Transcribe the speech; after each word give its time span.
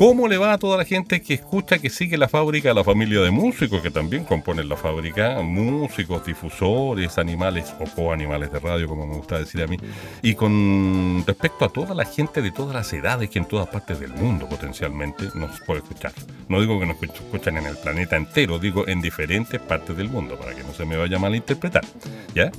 ¿Cómo 0.00 0.28
le 0.28 0.38
va 0.38 0.54
a 0.54 0.58
toda 0.58 0.78
la 0.78 0.86
gente 0.86 1.20
que 1.20 1.34
escucha, 1.34 1.78
que 1.78 1.90
sigue 1.90 2.16
la 2.16 2.26
fábrica, 2.26 2.72
la 2.72 2.82
familia 2.82 3.20
de 3.20 3.30
músicos 3.30 3.82
que 3.82 3.90
también 3.90 4.24
componen 4.24 4.66
la 4.66 4.78
fábrica? 4.78 5.42
Músicos, 5.42 6.24
difusores, 6.24 7.18
animales 7.18 7.74
o 7.78 7.84
coanimales 7.84 8.50
de 8.50 8.60
radio, 8.60 8.88
como 8.88 9.06
me 9.06 9.16
gusta 9.16 9.38
decir 9.38 9.62
a 9.62 9.66
mí. 9.66 9.76
Y 10.22 10.36
con 10.36 11.22
respecto 11.26 11.66
a 11.66 11.68
toda 11.68 11.94
la 11.94 12.06
gente 12.06 12.40
de 12.40 12.50
todas 12.50 12.74
las 12.74 12.90
edades 12.94 13.28
que 13.28 13.40
en 13.40 13.44
todas 13.44 13.68
partes 13.68 14.00
del 14.00 14.14
mundo 14.14 14.48
potencialmente 14.48 15.28
nos 15.34 15.60
puede 15.66 15.80
escuchar. 15.80 16.12
No 16.48 16.62
digo 16.62 16.80
que 16.80 16.86
nos 16.86 17.02
escuchan 17.02 17.58
en 17.58 17.66
el 17.66 17.76
planeta 17.76 18.16
entero, 18.16 18.58
digo 18.58 18.88
en 18.88 19.02
diferentes 19.02 19.60
partes 19.60 19.98
del 19.98 20.08
mundo, 20.08 20.38
para 20.38 20.54
que 20.54 20.64
no 20.64 20.72
se 20.72 20.86
me 20.86 20.96
vaya 20.96 21.18
a 21.18 21.20
malinterpretar. 21.20 21.84
¿Ya? 22.34 22.50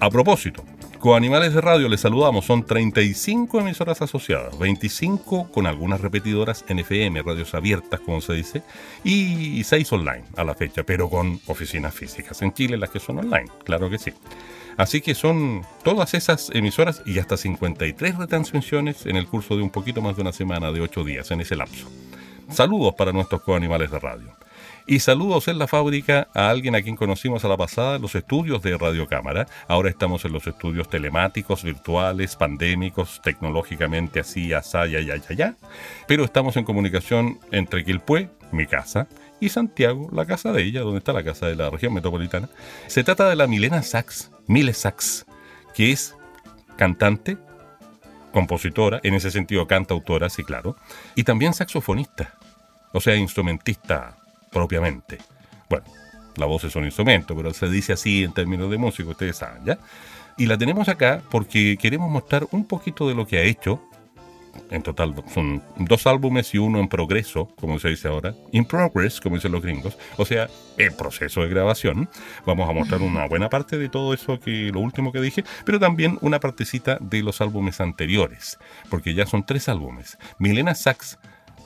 A 0.00 0.08
propósito, 0.08 0.64
Coanimales 0.98 1.54
de 1.54 1.60
Radio, 1.60 1.88
les 1.88 2.00
saludamos. 2.00 2.44
Son 2.44 2.66
35 2.66 3.60
emisoras 3.60 4.02
asociadas, 4.02 4.58
25 4.58 5.52
con 5.52 5.68
algunas 5.68 6.00
repetidoras 6.00 6.64
en 6.66 6.80
FM, 6.80 7.22
radios 7.22 7.54
abiertas, 7.54 8.00
como 8.00 8.20
se 8.20 8.32
dice, 8.32 8.62
y 9.04 9.62
6 9.62 9.92
online 9.92 10.24
a 10.36 10.42
la 10.42 10.56
fecha, 10.56 10.82
pero 10.82 11.08
con 11.08 11.40
oficinas 11.46 11.94
físicas 11.94 12.42
en 12.42 12.52
Chile, 12.52 12.76
las 12.76 12.90
que 12.90 12.98
son 12.98 13.18
online, 13.18 13.48
claro 13.62 13.88
que 13.88 13.98
sí. 13.98 14.12
Así 14.76 15.00
que 15.00 15.14
son 15.14 15.64
todas 15.84 16.14
esas 16.14 16.50
emisoras 16.52 17.00
y 17.06 17.20
hasta 17.20 17.36
53 17.36 18.16
retransmisiones 18.16 19.06
en 19.06 19.16
el 19.16 19.28
curso 19.28 19.56
de 19.56 19.62
un 19.62 19.70
poquito 19.70 20.02
más 20.02 20.16
de 20.16 20.22
una 20.22 20.32
semana, 20.32 20.72
de 20.72 20.80
8 20.80 21.04
días, 21.04 21.30
en 21.30 21.40
ese 21.40 21.54
lapso. 21.54 21.88
Saludos 22.50 22.94
para 22.96 23.12
nuestros 23.12 23.42
coanimales 23.42 23.92
de 23.92 24.00
radio. 24.00 24.36
Y 24.90 25.00
saludos 25.00 25.48
en 25.48 25.58
la 25.58 25.66
fábrica 25.66 26.28
a 26.32 26.48
alguien 26.48 26.74
a 26.74 26.80
quien 26.80 26.96
conocimos 26.96 27.44
a 27.44 27.48
la 27.48 27.58
pasada 27.58 27.96
en 27.96 28.02
los 28.02 28.14
estudios 28.14 28.62
de 28.62 28.78
Radio 28.78 29.06
Cámara. 29.06 29.46
Ahora 29.68 29.90
estamos 29.90 30.24
en 30.24 30.32
los 30.32 30.46
estudios 30.46 30.88
telemáticos, 30.88 31.62
virtuales, 31.62 32.36
pandémicos, 32.36 33.20
tecnológicamente 33.22 34.18
así, 34.18 34.54
asá, 34.54 34.86
ya, 34.86 35.00
ya, 35.00 35.16
ya, 35.16 35.34
ya. 35.34 35.56
Pero 36.06 36.24
estamos 36.24 36.56
en 36.56 36.64
comunicación 36.64 37.38
entre 37.50 37.84
Quilpué, 37.84 38.30
mi 38.50 38.64
casa, 38.64 39.08
y 39.40 39.50
Santiago, 39.50 40.08
la 40.10 40.24
casa 40.24 40.52
de 40.52 40.62
ella, 40.62 40.80
donde 40.80 41.00
está 41.00 41.12
la 41.12 41.22
casa 41.22 41.46
de 41.46 41.56
la 41.56 41.68
región 41.68 41.92
metropolitana. 41.92 42.48
Se 42.86 43.04
trata 43.04 43.28
de 43.28 43.36
la 43.36 43.46
Milena 43.46 43.82
Sachs, 43.82 44.30
Mile 44.46 44.72
Sachs, 44.72 45.26
que 45.74 45.92
es 45.92 46.16
cantante, 46.78 47.36
compositora, 48.32 49.00
en 49.02 49.12
ese 49.12 49.30
sentido 49.30 49.66
cantautora, 49.66 50.30
sí, 50.30 50.44
claro, 50.44 50.76
y 51.14 51.24
también 51.24 51.52
saxofonista, 51.52 52.38
o 52.94 53.02
sea, 53.02 53.16
instrumentista 53.16 54.17
propiamente. 54.50 55.18
Bueno, 55.68 55.84
la 56.36 56.46
voz 56.46 56.64
es 56.64 56.76
un 56.76 56.84
instrumento, 56.84 57.36
pero 57.36 57.52
se 57.52 57.68
dice 57.68 57.92
así 57.92 58.24
en 58.24 58.32
términos 58.32 58.70
de 58.70 58.78
música, 58.78 59.10
ustedes 59.10 59.36
saben, 59.36 59.64
¿ya? 59.64 59.78
Y 60.38 60.46
la 60.46 60.56
tenemos 60.56 60.88
acá 60.88 61.20
porque 61.30 61.76
queremos 61.80 62.10
mostrar 62.10 62.46
un 62.52 62.64
poquito 62.64 63.08
de 63.08 63.14
lo 63.14 63.26
que 63.26 63.38
ha 63.38 63.42
hecho. 63.42 63.82
En 64.70 64.82
total 64.82 65.14
son 65.32 65.62
dos 65.78 66.06
álbumes 66.06 66.54
y 66.54 66.58
uno 66.58 66.78
en 66.78 66.88
progreso, 66.88 67.48
como 67.60 67.78
se 67.80 67.88
dice 67.88 68.06
ahora. 68.06 68.34
In 68.52 68.64
progress, 68.64 69.20
como 69.20 69.34
dicen 69.34 69.50
los 69.50 69.62
gringos. 69.62 69.98
O 70.16 70.24
sea, 70.24 70.48
el 70.76 70.92
proceso 70.92 71.42
de 71.42 71.48
grabación. 71.48 72.08
Vamos 72.46 72.68
a 72.68 72.72
mostrar 72.72 73.02
una 73.02 73.26
buena 73.26 73.48
parte 73.48 73.78
de 73.78 73.88
todo 73.88 74.14
eso 74.14 74.38
que 74.38 74.70
lo 74.72 74.78
último 74.78 75.10
que 75.10 75.20
dije, 75.20 75.44
pero 75.64 75.80
también 75.80 76.18
una 76.20 76.38
partecita 76.38 76.98
de 77.00 77.22
los 77.22 77.40
álbumes 77.40 77.80
anteriores, 77.80 78.58
porque 78.90 79.14
ya 79.14 79.26
son 79.26 79.44
tres 79.44 79.68
álbumes. 79.68 80.18
Milena 80.38 80.74
Sachs, 80.74 81.18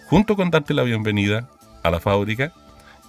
junto 0.06 0.34
con 0.34 0.50
darte 0.50 0.72
la 0.72 0.82
bienvenida 0.82 1.48
a 1.82 1.90
la 1.90 2.00
fábrica, 2.00 2.54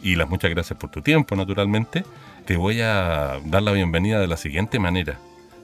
y 0.03 0.16
las 0.16 0.30
muchas 0.30 0.52
gracias 0.52 0.78
por 0.78 0.91
tu 0.91 1.02
tiempo, 1.02 1.36
naturalmente, 1.36 2.03
te 2.46 2.58
voy 2.58 2.81
a 2.81 3.40
dar 3.46 3.64
la 3.64 3.72
bienvenida 3.72 4.19
de 4.19 4.28
la 4.28 4.38
siguiente 4.38 4.78
manera. 4.78 5.18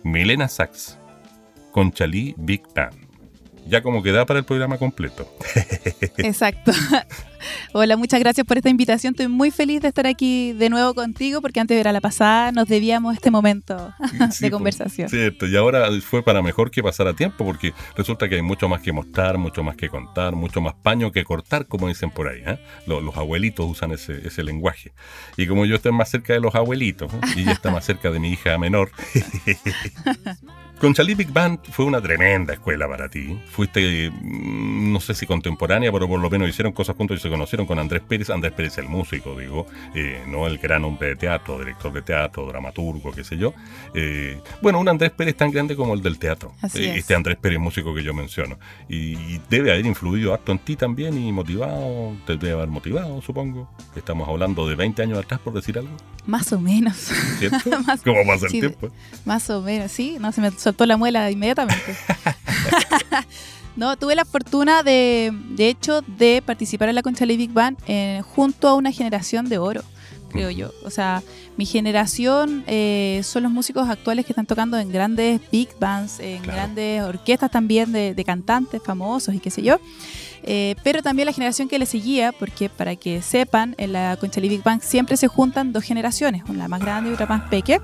Milena 0.04 0.48
Sachs, 0.48 0.98
Conchalí 1.72 2.34
Big 2.38 2.64
Band 2.74 3.09
ya 3.69 3.81
como 3.81 4.03
queda 4.03 4.25
para 4.25 4.40
el 4.40 4.46
programa 4.46 4.78
completo. 4.78 5.31
Exacto. 6.18 6.72
Hola, 7.72 7.96
muchas 7.97 8.19
gracias 8.19 8.46
por 8.46 8.57
esta 8.57 8.69
invitación. 8.69 9.13
Estoy 9.13 9.28
muy 9.28 9.52
feliz 9.52 9.81
de 9.81 9.88
estar 9.88 10.07
aquí 10.07 10.53
de 10.53 10.69
nuevo 10.69 10.94
contigo 10.94 11.41
porque 11.41 11.59
antes 11.59 11.81
de 11.81 11.91
la 11.91 12.02
pasada 12.02 12.52
nos 12.52 12.68
debíamos 12.68 13.16
este 13.16 13.31
momento 13.31 13.94
de 14.40 14.52
conversación. 14.52 15.07
cierto, 15.09 15.47
y 15.47 15.56
ahora 15.56 15.88
fue 16.02 16.24
para 16.24 16.41
mejor 16.41 16.72
que 16.72 16.84
pasara 16.84 17.13
tiempo 17.13 17.46
porque 17.46 17.74
resulta 17.96 18.28
que 18.28 18.35
hay 18.35 18.41
mucho 18.41 18.68
más 18.68 18.81
que 18.81 18.91
mostrar, 18.91 19.38
mucho 19.38 19.63
más 19.63 19.75
que 19.75 19.90
contar, 19.90 20.36
mucho 20.36 20.62
más 20.62 20.74
paño 20.74 21.12
que 21.12 21.24
cortar, 21.24 21.68
como 21.68 21.88
dicen 21.88 22.12
por 22.12 22.28
ahí. 22.28 22.41
¿eh? 22.46 22.59
Los, 22.88 23.16
abuelitos 23.16 23.69
usan 23.69 23.91
ese, 23.91 24.28
ese, 24.28 24.44
lenguaje. 24.44 24.94
Y 25.38 25.47
como 25.47 25.66
yo 25.66 25.75
estoy 25.75 25.91
más 25.91 26.09
cerca 26.09 26.34
de 26.34 26.40
los 26.40 26.56
abuelitos 26.56 27.13
¿eh? 27.13 27.19
y 27.36 27.41
ella 27.41 27.51
está 27.51 27.69
más 27.72 27.86
cerca 27.86 28.09
de 28.12 28.19
mi 28.19 28.30
hija 28.31 28.57
menor. 28.57 28.91
Con 30.80 30.94
Charlie 30.94 31.14
Big 31.14 31.30
Band 31.34 31.60
fue 31.72 31.84
una 31.84 32.02
tremenda 32.02 32.54
escuela 32.54 32.88
para 32.88 33.10
ti. 33.10 33.38
Fuiste, 33.52 34.10
mm, 34.10 34.94
no 34.94 35.02
sé 35.02 35.14
si 35.14 35.26
contemporánea, 35.26 35.92
pero 35.92 36.08
por 36.08 36.22
lo 36.22 36.30
menos 36.30 36.48
hicieron 36.48 36.72
cosas 36.72 36.96
juntos 36.96 37.20
y 37.20 37.22
se 37.22 37.30
conocieron 37.30 37.68
con 37.68 37.78
Andrés 37.80 38.02
Pérez. 38.08 38.30
Andrés 38.30 38.54
Pérez, 38.54 38.78
el 38.78 38.88
músico, 38.88 39.38
digo, 39.38 39.68
eh, 39.94 40.24
no 40.28 40.48
el 40.48 40.58
gran 40.58 40.86
hombre 40.86 41.10
de 41.10 41.16
teatro, 41.18 41.60
director 41.60 41.92
de 41.92 42.02
teatro, 42.02 42.46
dramaturgo, 42.48 43.12
qué 43.12 43.26
sé 43.26 43.38
yo. 43.38 43.54
Eh, 43.94 44.42
bueno, 44.62 44.80
un 44.80 44.88
Andrés 44.88 45.12
Pérez 45.12 45.36
tan 45.36 45.52
grande 45.52 45.76
como 45.76 45.94
el 45.94 46.02
del 46.02 46.18
teatro. 46.18 46.54
Eh, 46.74 46.94
este 46.96 47.14
Andrés 47.14 47.36
Pérez, 47.36 47.60
músico 47.60 47.94
que 47.94 48.02
yo 48.02 48.14
menciono. 48.14 48.58
Y, 48.88 49.40
debe 49.50 49.74
haber 49.74 49.86
influido 49.86 50.34
harto 50.34 50.54
en 50.54 50.60
ti 50.60 50.78
también 50.78 51.18
y 51.18 51.32
motivado, 51.34 52.16
te 52.26 52.38
debe 52.38 52.54
haber 52.54 52.70
motivado, 52.70 53.22
supongo. 53.22 53.70
Estamos 53.98 54.30
hablando 54.30 54.66
de 54.66 54.76
20 54.76 55.02
años 55.02 55.20
atrás, 55.20 55.42
por 55.42 55.54
decir 55.54 55.78
algo. 55.78 55.96
Más 56.26 56.54
o 56.54 56.60
menos. 56.60 56.96
¿Cierto? 57.40 57.70
¿Cómo 58.06 58.26
pasa 58.26 58.46
el 58.46 58.52
tiempo? 58.52 58.90
Más 59.26 59.50
o 59.50 59.62
menos, 59.62 59.92
sí. 59.92 60.18
No 60.20 60.32
se 60.32 60.40
me 60.42 60.48
soltó 60.69 60.85
la 60.85 60.97
muela 60.97 61.31
inmediatamente. 61.31 61.96
no, 63.75 63.97
tuve 63.97 64.16
la 64.16 64.24
fortuna 64.24 64.84
de, 64.84 65.31
de 65.34 65.68
hecho, 65.68 66.02
de 66.02 66.44
participar 66.46 66.90
en 66.90 66.96
la 66.96 67.02
Concha 67.02 67.25
Big 67.25 67.52
Band 67.52 67.78
eh, 67.88 68.22
junto 68.35 68.68
a 68.68 68.75
una 68.75 68.91
generación 68.91 69.50
de 69.50 69.57
oro, 69.57 69.81
creo 70.31 70.52
yo. 70.52 70.72
O 70.85 70.91
sea, 70.91 71.24
mi 71.57 71.66
generación 71.66 72.63
eh, 72.68 73.22
son 73.24 73.44
los 73.44 73.52
músicos 73.52 73.90
actuales 73.90 74.25
que 74.25 74.31
están 74.31 74.46
tocando 74.46 74.78
en 74.78 74.91
grandes 74.91 75.41
big 75.52 75.69
bands, 75.80 76.19
en 76.19 76.44
grandes 76.44 77.01
orquestas 77.01 77.50
también 77.50 77.91
de, 77.91 78.13
de, 78.13 78.24
cantantes 78.24 78.81
famosos 78.84 79.34
y 79.34 79.40
qué 79.40 79.50
sé 79.50 79.63
yo. 79.63 79.80
Eh, 80.44 80.75
pero 80.84 81.01
también 81.01 81.25
la 81.25 81.34
generación 81.34 81.68
que 81.68 81.80
le 81.80 81.88
seguía, 81.88 82.31
porque 82.31 82.69
para 82.69 82.96
que 82.96 83.24
sepan, 83.24 83.74
en 83.80 83.94
la 83.94 84.18
Concha 84.19 84.40
Big 84.40 84.63
Band 84.63 84.81
siempre 84.81 85.18
se 85.18 85.28
juntan 85.28 85.74
dos 85.74 85.84
generaciones, 85.84 86.44
una 86.47 86.68
más 86.68 86.80
grande 86.80 87.09
y 87.09 87.13
otra 87.13 87.25
más 87.25 87.50
pequeña. 87.50 87.81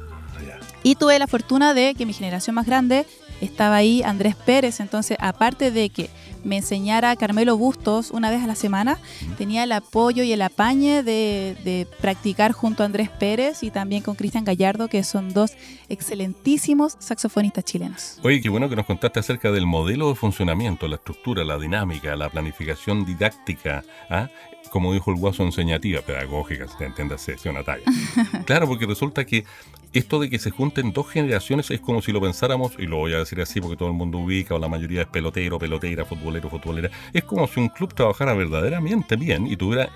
Y 0.85 0.93
tuve 0.93 1.17
la 1.17 1.25
fortuna 1.25 1.73
de 1.73 1.95
que 1.95 2.05
mi 2.05 2.13
generación 2.13 2.53
más 2.53 2.67
grande 2.67 3.07
estaba 3.41 3.75
ahí 3.75 4.03
Andrés 4.03 4.35
Pérez, 4.35 4.79
entonces 4.79 5.17
aparte 5.19 5.71
de 5.71 5.89
que 5.89 6.11
me 6.43 6.57
enseñara 6.57 7.15
Carmelo 7.15 7.57
Bustos 7.57 8.11
una 8.11 8.29
vez 8.29 8.43
a 8.43 8.45
la 8.45 8.53
semana, 8.53 8.99
tenía 9.35 9.63
el 9.63 9.71
apoyo 9.71 10.21
y 10.21 10.31
el 10.31 10.43
apañe 10.43 11.01
de, 11.01 11.87
practicar 11.99 12.51
junto 12.51 12.83
a 12.83 12.85
Andrés 12.85 13.09
Pérez 13.09 13.63
y 13.63 13.71
también 13.71 14.03
con 14.03 14.13
Cristian 14.13 14.45
Gallardo, 14.45 14.87
que 14.87 15.03
son 15.03 15.33
dos 15.33 15.53
excelentísimos 15.89 16.97
saxofonistas 16.99 17.65
chilenos. 17.65 18.19
Oye, 18.21 18.39
qué 18.39 18.49
bueno 18.49 18.69
que 18.69 18.75
nos 18.75 18.85
contaste 18.85 19.19
acerca 19.19 19.51
del 19.51 19.65
modelo 19.65 20.09
de 20.09 20.15
funcionamiento, 20.15 20.87
la 20.87 20.97
estructura, 20.97 21.43
la 21.43 21.57
dinámica, 21.57 22.15
la 22.15 22.29
planificación 22.29 23.05
didáctica, 23.05 23.83
¿ah? 24.11 24.29
Como 24.75 24.91
dijo 24.91 25.09
el 25.09 25.15
guaso, 25.15 25.41
enseñativa, 25.43 26.01
pedagógica, 26.01 26.65
entiéndase, 26.81 27.31
es 27.31 27.45
una 27.45 27.63
talla. 27.63 27.85
Claro, 28.45 28.67
porque 28.67 28.85
resulta 28.85 29.23
que 29.23 29.45
esto 29.93 30.19
de 30.19 30.29
que 30.29 30.37
se 30.37 30.51
junten 30.51 30.91
dos 30.91 31.07
generaciones 31.07 31.71
es 31.71 31.79
como 31.79 32.01
si 32.01 32.11
lo 32.11 32.19
pensáramos, 32.19 32.73
y 32.77 32.85
lo 32.85 32.97
voy 32.97 33.13
a 33.13 33.19
decir 33.19 33.39
así 33.39 33.61
porque 33.61 33.77
todo 33.77 33.87
el 33.87 33.93
mundo 33.93 34.17
ubica, 34.17 34.53
o 34.53 34.59
la 34.59 34.67
mayoría 34.67 35.03
es 35.03 35.07
pelotero, 35.07 35.57
pelotera, 35.57 36.03
futbolero, 36.03 36.49
futbolera, 36.49 36.91
es 37.13 37.23
como 37.23 37.47
si 37.47 37.61
un 37.61 37.69
club 37.69 37.93
trabajara 37.93 38.33
verdaderamente 38.33 39.15
bien 39.15 39.47
y 39.47 39.55
tuviera 39.55 39.87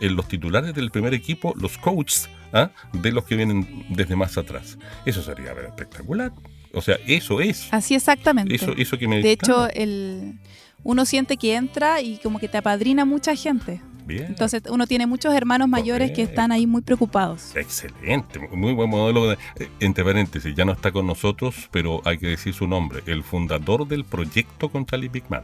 en 0.00 0.14
los 0.14 0.28
titulares 0.28 0.72
del 0.72 0.92
primer 0.92 1.14
equipo 1.14 1.52
los 1.56 1.76
coaches 1.76 2.30
¿ah? 2.52 2.70
de 2.92 3.10
los 3.10 3.24
que 3.24 3.34
vienen 3.34 3.86
desde 3.88 4.14
más 4.14 4.38
atrás. 4.38 4.78
Eso 5.04 5.20
sería 5.20 5.50
espectacular. 5.50 6.30
O 6.72 6.80
sea, 6.80 6.96
eso 7.08 7.40
es. 7.40 7.66
Así 7.72 7.96
exactamente. 7.96 8.54
Eso, 8.54 8.72
eso 8.76 8.96
que 8.98 9.08
me 9.08 9.20
De 9.20 9.32
hecho, 9.32 9.68
el, 9.70 10.38
uno 10.84 11.04
siente 11.06 11.36
que 11.36 11.56
entra 11.56 12.00
y 12.02 12.18
como 12.18 12.38
que 12.38 12.46
te 12.46 12.58
apadrina 12.58 13.04
mucha 13.04 13.34
gente. 13.34 13.80
Entonces 14.10 14.62
uno 14.70 14.86
tiene 14.86 15.06
muchos 15.06 15.34
hermanos 15.34 15.68
mayores 15.68 16.12
que 16.12 16.22
están 16.22 16.52
ahí 16.52 16.66
muy 16.66 16.82
preocupados. 16.82 17.54
Excelente, 17.54 18.38
muy 18.52 18.72
buen 18.72 18.90
modelo. 18.90 19.32
Eh, 19.32 19.36
entre 19.80 20.04
paréntesis, 20.04 20.54
ya 20.54 20.64
no 20.64 20.72
está 20.72 20.90
con 20.92 21.06
nosotros, 21.06 21.68
pero 21.70 22.00
hay 22.04 22.18
que 22.18 22.28
decir 22.28 22.54
su 22.54 22.66
nombre, 22.66 23.02
el 23.06 23.22
fundador 23.22 23.86
del 23.86 24.04
proyecto 24.04 24.68
con 24.68 24.86
Charlie 24.86 25.08
Bigman. 25.08 25.42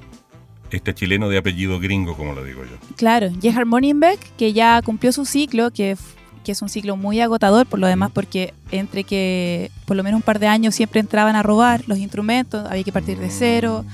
este 0.71 0.95
chileno 0.95 1.29
de 1.29 1.39
apellido 1.39 1.79
gringo, 1.79 2.17
como 2.17 2.33
lo 2.33 2.43
digo 2.43 2.63
yo. 2.65 2.77
Claro, 2.97 3.29
Gerhard 3.41 3.67
Morningbeck, 3.67 4.19
que 4.37 4.53
ya 4.53 4.81
cumplió 4.83 5.13
su 5.13 5.25
ciclo, 5.25 5.71
que, 5.71 5.97
que 6.43 6.53
es 6.53 6.63
un 6.63 6.69
ciclo 6.69 6.97
muy 6.97 7.21
agotador, 7.21 7.67
por 7.67 7.79
lo 7.79 7.87
demás, 7.87 8.11
porque 8.13 8.55
entre 8.73 9.05
que 9.05 9.71
por 9.87 9.97
lo 9.97 10.03
menos 10.03 10.19
un 10.19 10.23
par 10.23 10.39
de 10.41 10.49
años 10.49 10.75
siempre 10.75 11.01
entraban 11.01 11.37
a 11.37 11.43
robar 11.43 11.85
los 11.87 11.99
instrumentos, 11.99 12.67
había 12.69 12.83
que 12.83 12.93
partir 12.93 13.19
de 13.19 13.31
cero. 13.31 13.85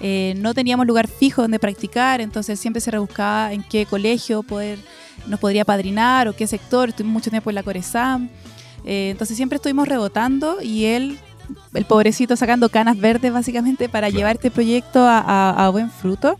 Eh, 0.00 0.34
no 0.36 0.54
teníamos 0.54 0.86
lugar 0.86 1.08
fijo 1.08 1.42
donde 1.42 1.58
practicar, 1.58 2.20
entonces 2.20 2.60
siempre 2.60 2.80
se 2.80 2.90
rebuscaba 2.90 3.52
en 3.52 3.62
qué 3.62 3.84
colegio 3.86 4.42
poder, 4.42 4.78
nos 5.26 5.40
podría 5.40 5.64
padrinar 5.64 6.28
o 6.28 6.36
qué 6.36 6.46
sector. 6.46 6.90
Estuvimos 6.90 7.14
mucho 7.14 7.30
tiempo 7.30 7.50
en 7.50 7.54
la 7.54 7.62
Coresam. 7.62 8.28
Eh, 8.84 9.10
entonces 9.10 9.36
siempre 9.36 9.56
estuvimos 9.56 9.88
rebotando 9.88 10.62
y 10.62 10.84
él 10.84 11.18
el 11.74 11.84
pobrecito 11.84 12.36
sacando 12.36 12.68
canas 12.68 12.98
verdes 12.98 13.32
básicamente 13.32 13.88
para 13.88 14.10
llevar 14.10 14.36
este 14.36 14.50
proyecto 14.50 15.04
a, 15.06 15.68
buen 15.72 15.90
fruto 15.90 16.38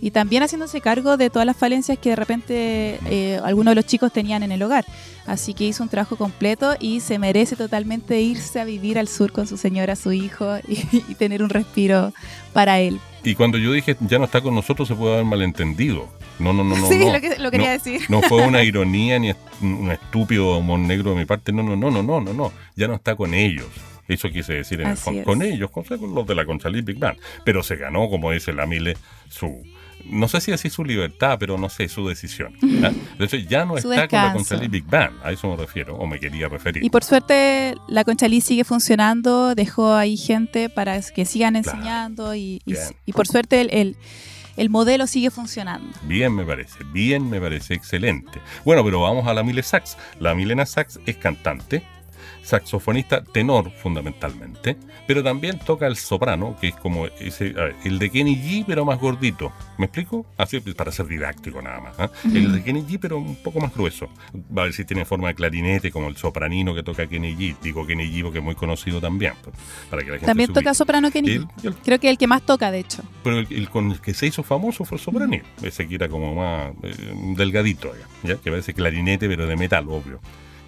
y 0.00 0.10
también 0.10 0.42
haciéndose 0.42 0.80
cargo 0.80 1.16
de 1.16 1.30
todas 1.30 1.46
las 1.46 1.56
falencias 1.56 1.98
que 1.98 2.10
de 2.10 2.16
repente 2.16 2.98
eh, 3.06 3.40
algunos 3.42 3.72
de 3.72 3.76
los 3.76 3.86
chicos 3.86 4.12
tenían 4.12 4.42
en 4.42 4.52
el 4.52 4.62
hogar. 4.62 4.84
Así 5.26 5.54
que 5.54 5.64
hizo 5.64 5.82
un 5.82 5.88
trabajo 5.88 6.16
completo 6.16 6.76
y 6.80 7.00
se 7.00 7.18
merece 7.18 7.56
totalmente 7.56 8.20
irse 8.20 8.60
a 8.60 8.64
vivir 8.64 8.98
al 8.98 9.08
sur 9.08 9.30
con 9.32 9.46
su 9.46 9.56
señora, 9.56 9.94
su 9.94 10.12
hijo 10.12 10.58
y, 10.66 11.14
tener 11.16 11.42
un 11.42 11.50
respiro 11.50 12.12
para 12.52 12.80
él. 12.80 12.98
Y 13.24 13.34
cuando 13.34 13.58
yo 13.58 13.72
dije 13.72 13.96
ya 14.00 14.18
no 14.18 14.24
está 14.24 14.40
con 14.40 14.54
nosotros 14.54 14.88
se 14.88 14.94
puede 14.94 15.14
haber 15.14 15.26
malentendido. 15.26 16.08
No, 16.38 16.52
no, 16.52 16.64
no, 16.64 16.76
no. 16.76 16.86
Sí, 16.88 17.04
Lo, 17.38 17.50
quería 17.50 17.72
decir. 17.72 18.02
No 18.08 18.22
fue 18.22 18.46
una 18.46 18.62
ironía 18.64 19.18
ni 19.18 19.32
un 19.60 19.90
estúpido 19.90 20.58
humor 20.58 20.78
negro 20.78 21.10
de 21.10 21.16
mi 21.16 21.24
parte. 21.24 21.52
No, 21.52 21.62
no, 21.62 21.76
no, 21.76 21.90
no, 21.90 22.02
no, 22.02 22.20
no, 22.20 22.32
no. 22.32 22.52
Ya 22.76 22.86
no 22.86 22.94
está 22.94 23.16
con 23.16 23.34
ellos. 23.34 23.66
Eso 24.06 24.30
quise 24.30 24.54
decir 24.54 24.80
en 24.80 24.88
el, 24.88 25.24
con, 25.24 25.42
ellos, 25.42 25.70
con, 25.70 25.84
los 26.14 26.26
de 26.26 26.34
la 26.34 26.46
Conchalí 26.46 26.80
Big 26.80 26.98
Band. 26.98 27.18
Pero 27.44 27.62
se 27.62 27.76
ganó, 27.76 28.08
como 28.08 28.32
dice 28.32 28.54
la 28.54 28.64
Mile, 28.64 28.96
su, 29.28 29.62
no 30.10 30.28
sé 30.28 30.40
si 30.40 30.52
así 30.52 30.70
su 30.70 30.84
libertad, 30.84 31.36
pero 31.38 31.58
no 31.58 31.68
sé, 31.68 31.88
su 31.88 32.06
decisión. 32.08 32.54
Entonces 32.62 33.46
ya 33.48 33.64
no 33.64 33.76
está 33.76 34.08
con 34.08 34.18
la 34.18 34.32
Conchalí 34.32 34.68
Big 34.68 34.84
Band, 34.84 35.18
a 35.22 35.32
eso 35.32 35.48
me 35.48 35.56
refiero, 35.56 35.96
o 35.96 36.06
me 36.06 36.18
quería 36.18 36.48
referir. 36.48 36.84
Y 36.84 36.90
por 36.90 37.04
suerte 37.04 37.74
la 37.88 38.04
Conchalí 38.04 38.40
sigue 38.40 38.64
funcionando, 38.64 39.54
dejó 39.54 39.94
ahí 39.94 40.16
gente 40.16 40.68
para 40.68 41.00
que 41.00 41.24
sigan 41.24 41.56
enseñando 41.56 42.34
y, 42.34 42.62
y, 42.64 43.12
por 43.12 43.26
suerte 43.26 43.60
el, 43.60 43.96
el, 44.56 44.70
modelo 44.70 45.06
sigue 45.06 45.30
funcionando. 45.30 45.98
Bien 46.02 46.34
me 46.34 46.44
parece, 46.44 46.78
bien 46.92 47.28
me 47.28 47.40
parece, 47.40 47.74
excelente. 47.74 48.40
Bueno, 48.64 48.84
pero 48.84 49.00
vamos 49.00 49.26
a 49.26 49.34
la 49.34 49.42
Mile 49.42 49.62
Sax. 49.62 49.96
La 50.20 50.34
Milena 50.34 50.66
Sax 50.66 51.00
es 51.06 51.16
cantante, 51.16 51.82
saxofonista 52.48 53.22
tenor 53.22 53.70
fundamentalmente, 53.70 54.76
pero 55.06 55.22
también 55.22 55.58
toca 55.58 55.86
el 55.86 55.96
soprano, 55.96 56.56
que 56.60 56.68
es 56.68 56.76
como 56.76 57.06
ese, 57.06 57.54
el 57.84 57.98
de 57.98 58.10
Kenny 58.10 58.36
G, 58.36 58.64
pero 58.66 58.84
más 58.84 58.98
gordito. 58.98 59.52
¿Me 59.76 59.84
explico? 59.86 60.24
Así 60.36 60.58
para 60.60 60.90
ser 60.90 61.06
didáctico 61.06 61.60
nada 61.60 61.80
más. 61.80 61.94
¿ah? 61.98 62.10
El 62.24 62.52
de 62.52 62.62
Kenny 62.62 62.82
G, 62.82 62.98
pero 63.00 63.18
un 63.18 63.36
poco 63.36 63.60
más 63.60 63.74
grueso. 63.74 64.08
Va 64.56 64.62
a 64.62 64.64
ver 64.64 64.72
si 64.72 64.84
tiene 64.84 65.04
forma 65.04 65.28
de 65.28 65.34
clarinete, 65.34 65.90
como 65.90 66.08
el 66.08 66.16
sopranino 66.16 66.74
que 66.74 66.82
toca 66.82 67.06
Kenny 67.06 67.36
G. 67.36 67.56
Digo 67.62 67.86
Kenny 67.86 68.10
G 68.10 68.22
porque 68.22 68.38
es 68.38 68.44
muy 68.44 68.54
conocido 68.54 69.00
también. 69.00 69.34
Pues, 69.42 69.54
para 69.90 70.02
que 70.02 70.08
la 70.08 70.14
gente 70.14 70.26
también 70.26 70.52
toca 70.52 70.72
soprano 70.72 71.10
Kenny 71.10 71.38
G. 71.38 71.74
Creo 71.84 72.00
que 72.00 72.08
el 72.08 72.16
que 72.16 72.26
más 72.26 72.42
toca, 72.42 72.70
de 72.70 72.80
hecho. 72.80 73.02
Pero 73.22 73.38
el, 73.40 73.68
con 73.68 73.92
el 73.92 74.00
que 74.00 74.14
se 74.14 74.26
hizo 74.26 74.42
famoso 74.42 74.84
fue 74.84 74.96
el 74.96 75.04
sopranino. 75.04 75.44
Ese 75.62 75.86
que 75.86 75.96
era 75.96 76.08
como 76.08 76.34
más 76.34 76.72
eh, 76.82 77.14
delgadito, 77.36 77.92
¿ya? 78.24 78.36
que 78.36 78.50
parece 78.50 78.72
clarinete, 78.72 79.28
pero 79.28 79.46
de 79.46 79.56
metal, 79.56 79.86
obvio. 79.88 80.20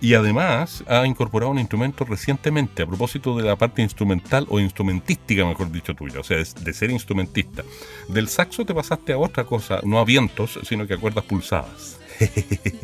Y 0.03 0.15
además 0.15 0.83
ha 0.89 1.07
incorporado 1.07 1.53
un 1.53 1.59
instrumento 1.59 2.05
recientemente, 2.05 2.83
a 2.83 2.87
propósito 2.87 3.37
de 3.37 3.45
la 3.45 3.57
parte 3.57 3.83
instrumental 3.83 4.47
o 4.49 4.59
instrumentística, 4.59 5.45
mejor 5.45 5.71
dicho 5.71 5.95
tuya, 5.95 6.21
o 6.21 6.25
sea, 6.25 6.39
de 6.39 6.73
ser 6.73 6.91
instrumentista. 6.91 7.63
Del 8.09 8.29
saxo 8.29 8.65
te 8.65 8.75
pasaste 8.75 9.13
a 9.13 9.19
otra 9.19 9.45
cosa, 9.45 9.81
no 9.83 9.99
a 9.99 10.05
vientos, 10.05 10.59
sino 10.63 10.87
que 10.87 10.95
a 10.95 10.97
cuerdas 10.97 11.25
pulsadas. 11.25 11.99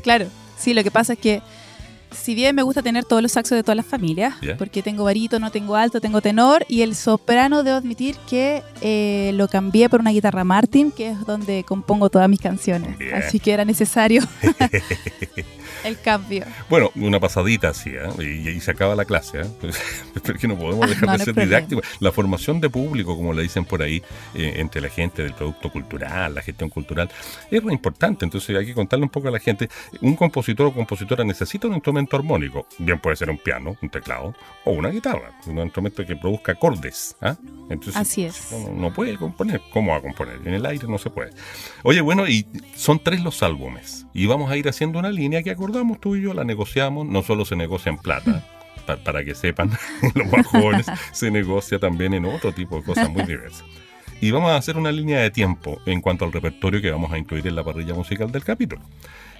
Claro, 0.02 0.26
sí, 0.58 0.74
lo 0.74 0.82
que 0.82 0.90
pasa 0.90 1.14
es 1.14 1.18
que 1.18 1.42
si 2.20 2.34
bien 2.34 2.54
me 2.54 2.62
gusta 2.62 2.82
tener 2.82 3.04
todos 3.04 3.22
los 3.22 3.32
saxos 3.32 3.56
de 3.56 3.62
todas 3.62 3.76
las 3.76 3.86
familias, 3.86 4.34
porque 4.58 4.82
tengo 4.82 5.04
varito, 5.04 5.38
no 5.38 5.50
tengo 5.50 5.76
alto, 5.76 6.00
tengo 6.00 6.20
tenor, 6.20 6.64
y 6.68 6.82
el 6.82 6.94
soprano 6.94 7.62
debo 7.62 7.76
admitir 7.76 8.16
que 8.28 8.62
eh, 8.80 9.30
lo 9.34 9.48
cambié 9.48 9.88
por 9.88 10.00
una 10.00 10.10
guitarra 10.10 10.44
Martin, 10.44 10.90
que 10.90 11.10
es 11.10 11.26
donde 11.26 11.64
compongo 11.64 12.10
todas 12.10 12.28
mis 12.28 12.40
canciones. 12.40 12.96
Así 13.14 13.38
que 13.40 13.52
era 13.52 13.64
necesario 13.64 14.22
el 15.84 16.00
cambio. 16.00 16.44
Bueno, 16.68 16.90
una 16.96 17.20
pasadita 17.20 17.68
así, 17.68 17.90
¿eh? 17.90 18.52
y, 18.54 18.60
se 18.60 18.70
acaba 18.70 18.94
la 18.94 19.04
clase, 19.04 19.42
¿eh? 19.42 19.46
porque 20.24 20.48
no 20.48 20.56
podemos 20.56 20.88
dejar 20.88 21.18
de 21.18 21.24
ser 21.24 21.34
didácticos. 21.34 21.86
La 22.00 22.12
formación 22.12 22.60
de 22.60 22.70
público, 22.70 23.16
como 23.16 23.32
le 23.32 23.42
dicen 23.42 23.64
por 23.64 23.82
ahí, 23.82 24.02
eh, 24.34 24.54
entre 24.56 24.80
la 24.80 24.88
gente 24.88 25.22
del 25.22 25.34
producto 25.34 25.70
cultural, 25.70 26.34
la 26.34 26.42
gestión 26.42 26.70
cultural, 26.70 27.08
es 27.50 27.62
muy 27.62 27.72
importante. 27.72 28.24
Entonces 28.24 28.56
hay 28.56 28.66
que 28.66 28.74
contarle 28.74 29.04
un 29.04 29.10
poco 29.10 29.28
a 29.28 29.30
la 29.30 29.38
gente. 29.38 29.68
Un 30.00 30.16
compositor 30.16 30.66
o 30.66 30.74
compositora 30.74 31.24
necesita 31.24 31.68
un 31.68 31.74
instrumento 31.74 32.05
armónico. 32.14 32.66
Bien 32.78 33.00
puede 33.00 33.16
ser 33.16 33.30
un 33.30 33.38
piano, 33.38 33.76
un 33.82 33.88
teclado 33.88 34.34
o 34.64 34.70
una 34.70 34.90
guitarra, 34.90 35.32
un 35.46 35.58
instrumento 35.58 36.06
que 36.06 36.14
produzca 36.14 36.52
acordes. 36.52 37.16
¿ah? 37.20 37.36
Entonces, 37.68 37.96
Así 37.96 38.24
es. 38.24 38.52
No, 38.52 38.70
no, 38.72 38.92
puede 38.92 39.16
componer. 39.16 39.60
¿Cómo 39.72 39.90
va 39.92 39.98
a 39.98 40.02
componer? 40.02 40.40
En 40.44 40.54
el 40.54 40.64
aire 40.66 40.86
no 40.86 40.98
se 40.98 41.10
puede. 41.10 41.32
Oye, 41.82 42.00
bueno, 42.00 42.28
y 42.28 42.46
son 42.76 43.00
tres 43.00 43.20
los 43.22 43.42
álbumes. 43.42 44.06
Y 44.14 44.26
vamos 44.26 44.50
a 44.50 44.56
ir 44.56 44.68
haciendo 44.68 44.98
una 44.98 45.10
línea 45.10 45.42
que 45.42 45.50
acordamos 45.50 46.00
tú 46.00 46.14
y 46.14 46.22
yo, 46.22 46.34
la 46.34 46.44
negociamos. 46.44 47.06
No 47.06 47.22
solo 47.22 47.44
se 47.44 47.56
negocia 47.56 47.90
en 47.90 47.98
plata. 47.98 48.44
para 49.04 49.24
que 49.24 49.34
sepan, 49.34 49.72
los 50.14 50.46
jóvenes, 50.46 50.86
se 51.12 51.30
negocia 51.30 51.78
también 51.78 52.14
en 52.14 52.26
otro 52.26 52.52
tipo 52.52 52.76
de 52.76 52.84
cosas 52.84 53.10
muy 53.10 53.24
diversas. 53.24 53.64
Y 54.20 54.30
vamos 54.30 54.50
a 54.50 54.56
hacer 54.56 54.76
una 54.76 54.92
línea 54.92 55.20
de 55.20 55.30
tiempo 55.30 55.78
en 55.84 56.00
cuanto 56.00 56.24
al 56.24 56.32
repertorio 56.32 56.80
que 56.80 56.90
vamos 56.90 57.12
a 57.12 57.18
incluir 57.18 57.46
en 57.46 57.54
la 57.54 57.64
parrilla 57.64 57.94
musical 57.94 58.32
del 58.32 58.44
capítulo. 58.44 58.82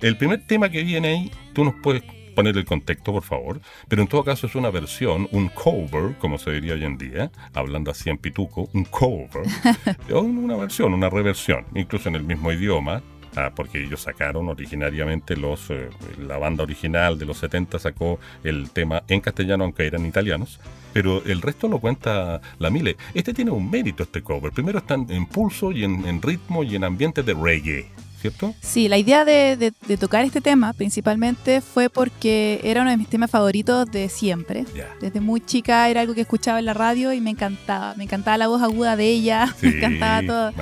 El 0.03 0.19
primer 0.19 0.47
tema 0.47 0.69
que 0.69 0.83
viene 0.83 1.09
ahí, 1.09 1.31
tú 1.55 1.65
nos 1.65 1.75
puedes 1.83 2.03
poner 2.37 2.57
el 2.57 2.65
contexto, 2.65 3.13
por 3.13 3.25
favor, 3.25 3.61
pero 3.89 4.03
en 4.03 4.09
todo 4.09 4.23
caso 4.23 4.47
es 4.47 4.55
una 4.55 4.71
versión, 4.71 5.27
un 5.33 5.49
cover, 5.49 6.17
como 6.19 6.39
se 6.39 6.53
diría 6.53 6.75
hoy 6.75 6.85
en 6.85 6.99
día, 6.99 7.33
hablando 7.55 7.91
así 7.91 8.11
en 8.11 8.19
pituco, 8.19 8.69
un 8.73 8.85
cover, 8.85 9.43
o 10.13 10.21
una 10.21 10.55
versión, 10.55 10.95
una 10.95 11.11
reversión, 11.11 11.65
incluso 11.75 12.09
en 12.09 12.15
el 12.15 12.23
mismo 12.23 12.53
idioma, 12.53 13.03
ah, 13.35 13.51
porque 13.57 13.83
ellos 13.83 14.03
sacaron 14.03 14.49
originariamente 14.49 15.37
los 15.37 15.71
eh, 15.71 15.89
la 16.19 16.37
banda 16.39 16.63
original 16.63 17.19
de 17.19 17.25
los 17.25 17.39
70 17.39 17.79
sacó 17.79 18.21
el 18.45 18.71
tema 18.71 19.03
en 19.09 19.21
castellano 19.21 19.65
aunque 19.65 19.87
eran 19.87 20.07
italianos 20.07 20.61
pero 20.93 21.23
el 21.25 21.43
resto 21.43 21.69
lo 21.69 21.79
cuenta 21.79 22.41
la 22.59 22.71
Mile. 22.71 22.97
Este 23.13 23.35
tiene 23.35 23.51
un 23.51 23.71
mérito 23.71 24.03
este 24.03 24.23
cover. 24.23 24.51
Primero 24.51 24.79
está 24.79 24.95
en 24.95 25.27
pulso 25.27 25.71
y 25.71 25.85
en 25.85 26.23
ritmo 26.23 26.65
y 26.65 26.75
en 26.75 26.85
ambiente 26.85 27.23
de 27.23 27.35
reggae 27.35 27.91
¿cierto? 28.31 28.55
Sí, 28.61 28.89
la 28.89 28.99
idea 28.99 29.25
de, 29.25 29.73
tocar 29.99 30.25
este 30.25 30.41
tema 30.41 30.73
principalmente 30.73 31.61
fue 31.61 31.89
porque 31.91 32.61
era 32.65 32.83
uno 32.83 32.91
de 32.91 32.97
mis 32.97 33.09
temas 33.09 33.31
favoritos 33.31 33.91
de 33.91 34.09
siempre. 34.09 34.65
Desde 35.01 35.21
muy 35.21 35.41
chica 35.41 35.89
era 35.89 36.01
algo 36.01 36.15
que 36.15 36.23
escuchaba 36.23 36.59
en 36.59 36.67
la 36.67 36.75
radio 36.75 37.13
y 37.13 37.21
me 37.21 37.31
encantaba. 37.31 37.95
Me 37.97 38.05
encantaba 38.05 38.39
la 38.39 38.49
voz 38.49 38.63
aguda 38.63 38.97
de 38.97 39.09
ella, 39.09 39.55
me 39.63 39.71
encantaba 39.71 40.53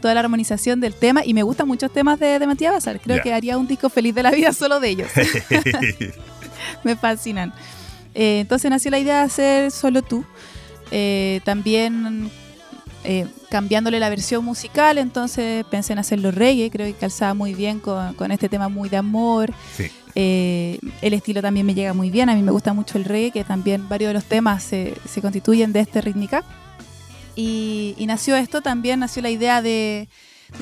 toda 0.00 0.14
la 0.14 0.20
armonización 0.20 0.80
del 0.80 0.94
tema 0.94 1.24
y 1.24 1.34
me 1.34 1.42
gustan 1.42 1.68
muchos 1.68 1.92
temas 1.92 2.18
de, 2.18 2.38
de 2.38 2.46
Matías 2.46 2.72
Bazar. 2.72 3.00
Creo 3.00 3.22
que 3.22 3.32
haría 3.32 3.58
un 3.58 3.66
disco 3.66 3.88
feliz 3.88 4.14
de 4.14 4.22
la 4.22 4.30
vida 4.30 4.52
solo 4.52 4.80
de 4.80 4.88
ellos. 4.88 5.08
me 6.84 6.96
fascinan. 6.96 7.52
Eh, 8.14 8.40
entonces 8.40 8.70
nació 8.70 8.90
la 8.90 8.98
idea 8.98 9.18
de 9.18 9.24
hacer 9.24 9.70
Solo 9.70 10.02
tú. 10.02 10.24
Eh, 10.90 11.40
también 11.44 12.30
eh, 13.04 13.26
cambiándole 13.50 13.98
la 13.98 14.08
versión 14.10 14.44
musical, 14.44 14.96
entonces 14.96 15.64
pensé 15.70 15.92
en 15.92 15.98
hacerlo 15.98 16.30
reggae, 16.30 16.70
creo 16.70 16.86
que 16.86 16.94
calzaba 16.94 17.34
muy 17.34 17.52
bien 17.52 17.80
con, 17.80 18.30
este 18.30 18.48
tema 18.48 18.68
muy 18.68 18.88
de 18.88 18.96
amor. 18.96 19.52
Eh, 20.14 20.78
el 21.00 21.12
estilo 21.12 21.42
también 21.42 21.66
me 21.66 21.74
llega 21.74 21.94
muy 21.94 22.10
bien, 22.10 22.30
a 22.30 22.34
mí 22.34 22.42
me 22.42 22.52
gusta 22.52 22.72
mucho 22.72 22.98
el 22.98 23.04
reggae, 23.04 23.32
que 23.32 23.44
también 23.44 23.88
varios 23.88 24.10
de 24.10 24.14
los 24.14 24.24
temas 24.24 24.62
se, 24.62 24.94
constituyen 25.20 25.72
de 25.72 25.80
este 25.80 26.00
rítmica. 26.00 26.44
Y, 27.34 27.96
nació 28.06 28.36
esto, 28.36 28.60
también 28.60 29.00
nació 29.00 29.20
la 29.20 29.30
idea 29.30 29.62
de, 29.62 30.08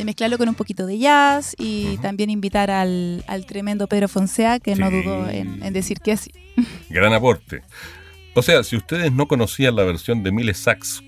mezclarlo 0.02 0.38
con 0.38 0.48
un 0.48 0.54
poquito 0.54 0.86
de 0.86 0.98
jazz 0.98 1.54
y 1.58 1.98
también 1.98 2.30
invitar 2.30 2.70
al, 2.70 3.22
tremendo 3.46 3.86
Pedro 3.86 4.08
Fonsea, 4.08 4.60
que 4.60 4.76
no 4.76 4.90
dudó 4.90 5.28
en, 5.28 5.62
en, 5.62 5.72
decir 5.74 6.00
que 6.00 6.16
sí. 6.16 6.30
Gran 6.88 7.12
aporte. 7.12 7.62
O 8.34 8.40
sea, 8.42 8.62
si 8.62 8.76
ustedes 8.76 9.12
no 9.12 9.28
conocían 9.28 9.76
la 9.76 9.84
versión 9.84 10.22
de 10.22 10.32
Miles 10.32 10.58
Sax 10.58 11.02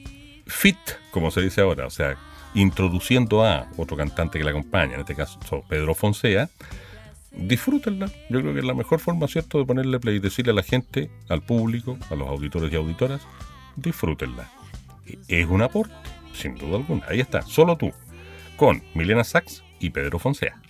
fit, 0.47 0.79
como 1.11 1.31
se 1.31 1.41
dice 1.41 1.61
ahora, 1.61 1.87
o 1.87 1.91
sea, 1.91 2.17
introduciendo 2.55 3.45
a 3.45 3.69
otro 3.77 3.97
cantante 3.97 4.39
que 4.39 4.45
la 4.45 4.51
acompaña, 4.51 4.95
en 4.95 5.01
este 5.01 5.15
caso 5.15 5.39
Pedro 5.69 5.95
Fonsea, 5.95 6.49
disfrútenla. 7.33 8.07
Yo 8.29 8.41
creo 8.41 8.53
que 8.53 8.61
es 8.61 8.65
la 8.65 8.75
mejor 8.75 9.01
forma, 9.01 9.27
¿cierto?, 9.29 9.59
de 9.59 9.65
ponerle 9.65 9.99
play 10.01 10.17
y 10.17 10.21
decirle 10.21 10.53
a 10.53 10.55
la 10.57 10.63
gente, 10.63 11.11
al 11.29 11.43
público, 11.43 11.99
a 12.11 12.15
los 12.15 12.29
auditores 12.29 12.73
y 12.73 12.77
auditoras, 12.77 13.23
disfrútenla. 13.77 14.51
Es 15.29 15.47
un 15.47 15.63
aporte, 15.63 15.95
sin 16.35 16.55
duda 16.57 16.77
alguna. 16.77 17.05
Ahí 17.09 17.21
está, 17.21 17.43
solo 17.43 17.77
tú, 17.77 17.93
con 18.57 18.83
Milena 18.95 19.25
Sachs 19.25 19.63
y 19.81 19.91
Pedro 19.91 20.19
Fonsea. 20.19 20.61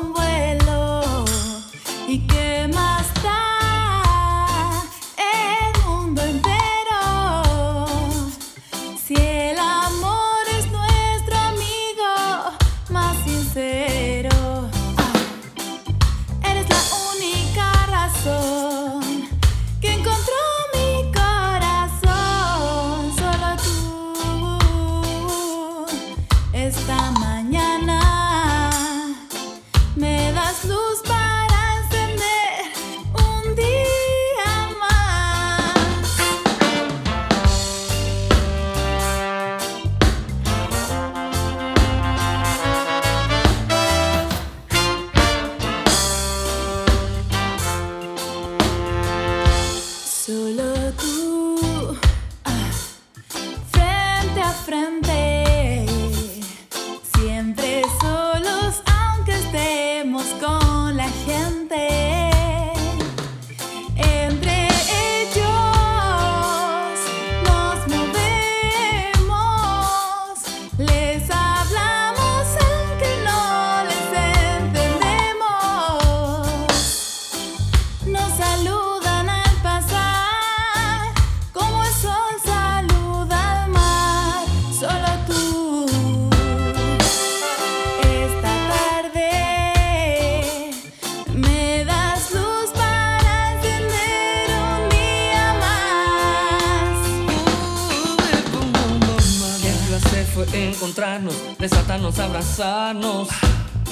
somewhere. 0.00 0.29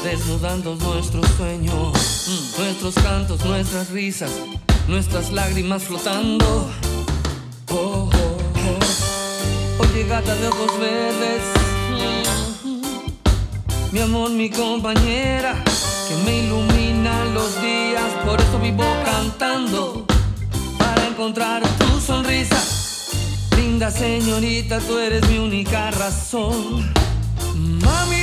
Desnudando 0.02 0.74
nuestros 0.74 1.24
sueños, 1.36 2.54
nuestros 2.58 2.94
cantos, 2.96 3.44
nuestras 3.44 3.90
risas, 3.90 4.32
nuestras 4.88 5.30
lágrimas 5.30 5.84
flotando. 5.84 6.68
Oh, 7.70 7.74
oh, 7.74 8.10
oh. 8.10 9.82
Oye, 9.82 10.04
gata 10.08 10.34
de 10.34 10.48
ojos 10.48 10.78
verdes, 10.80 11.42
mi 13.92 14.00
amor, 14.00 14.30
mi 14.30 14.50
compañera, 14.50 15.54
que 16.08 16.16
me 16.24 16.40
ilumina 16.40 17.26
los 17.26 17.62
días, 17.62 18.10
por 18.26 18.40
eso 18.40 18.58
vivo 18.58 18.84
cantando, 19.04 20.04
para 20.78 21.06
encontrar 21.06 21.62
tu 21.78 22.00
sonrisa. 22.00 22.60
Linda 23.56 23.90
señorita, 23.90 24.80
tú 24.80 24.98
eres 24.98 25.26
mi 25.28 25.38
única 25.38 25.92
razón. 25.92 26.92
Mami 27.54 28.17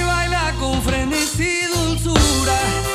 frenesí 0.86 1.68
dulzura. 1.74 2.95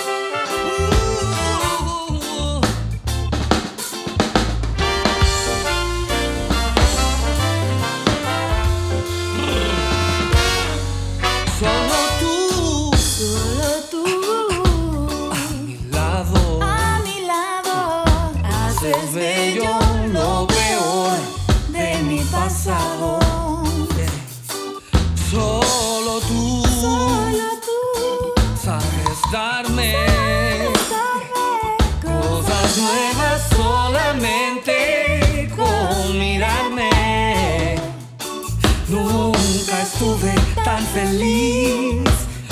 Tan 40.80 40.86
feliz 40.88 42.02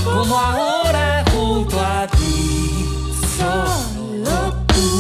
como 0.05 0.39
ahora 0.39 1.25
junto 1.33 1.81
a 1.81 2.07
ti. 2.07 2.85
Solo 3.37 4.55
tú, 4.67 4.91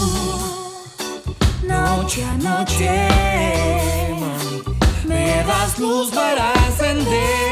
noche 1.66 2.24
a 2.24 2.34
noche, 2.38 3.08
me 5.06 5.44
das 5.44 5.78
luz 5.78 6.10
para 6.10 6.52
encender 6.66 7.47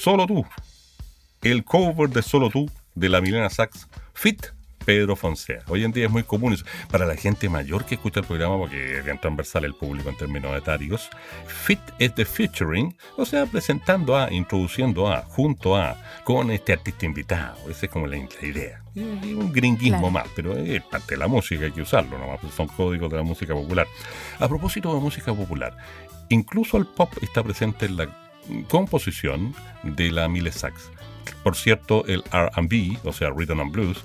Solo 0.00 0.26
tú. 0.26 0.46
El 1.42 1.62
cover 1.62 2.08
de 2.08 2.22
Solo 2.22 2.48
tú 2.48 2.70
de 2.94 3.10
la 3.10 3.20
Milena 3.20 3.50
Sachs 3.50 3.86
Fit 4.14 4.46
Pedro 4.86 5.14
Fonsea. 5.14 5.60
Hoy 5.68 5.84
en 5.84 5.92
día 5.92 6.06
es 6.06 6.10
muy 6.10 6.22
común 6.22 6.54
eso. 6.54 6.64
Para 6.90 7.04
la 7.04 7.16
gente 7.16 7.50
mayor 7.50 7.84
que 7.84 7.96
escucha 7.96 8.20
el 8.20 8.26
programa, 8.26 8.56
porque 8.56 8.96
es 8.96 9.04
bien 9.04 9.20
transversal 9.20 9.66
el 9.66 9.74
público 9.74 10.08
en 10.08 10.16
términos 10.16 10.56
etarios, 10.56 11.10
fit 11.46 11.80
es 11.98 12.14
de 12.14 12.24
featuring, 12.24 12.96
o 13.18 13.26
sea, 13.26 13.44
presentando 13.44 14.16
a, 14.16 14.32
introduciendo 14.32 15.06
a, 15.06 15.20
junto 15.20 15.76
a, 15.76 16.02
con 16.24 16.50
este 16.50 16.72
artista 16.72 17.04
invitado. 17.04 17.58
Esa 17.68 17.84
es 17.84 17.92
como 17.92 18.06
la, 18.06 18.16
idea. 18.16 18.82
Y 18.94 19.02
un 19.02 19.52
gringuismo 19.52 19.98
Claro. 19.98 20.12
más, 20.12 20.28
pero 20.34 20.56
es 20.56 20.82
parte 20.84 21.08
de 21.14 21.18
la 21.18 21.28
música, 21.28 21.66
hay 21.66 21.72
que 21.72 21.82
usarlo 21.82 22.18
nomás, 22.18 22.40
pues 22.40 22.54
son 22.54 22.68
códigos 22.68 23.10
de 23.10 23.18
la 23.18 23.22
música 23.22 23.52
popular. 23.52 23.86
A 24.38 24.48
propósito 24.48 24.94
de 24.94 25.00
música 25.00 25.34
popular, 25.34 25.76
incluso 26.30 26.78
el 26.78 26.86
pop 26.86 27.12
está 27.20 27.42
presente 27.42 27.84
en 27.84 27.98
la 27.98 28.29
composición 28.68 29.54
de 29.82 30.10
la 30.10 30.28
Mille 30.28 30.52
Sax. 30.52 30.90
Por 31.42 31.56
cierto, 31.56 32.04
el 32.06 32.22
RB, 32.22 32.98
o 33.04 33.12
sea, 33.12 33.30
Rhythm 33.30 33.60
and 33.60 33.72
Blues, 33.72 34.02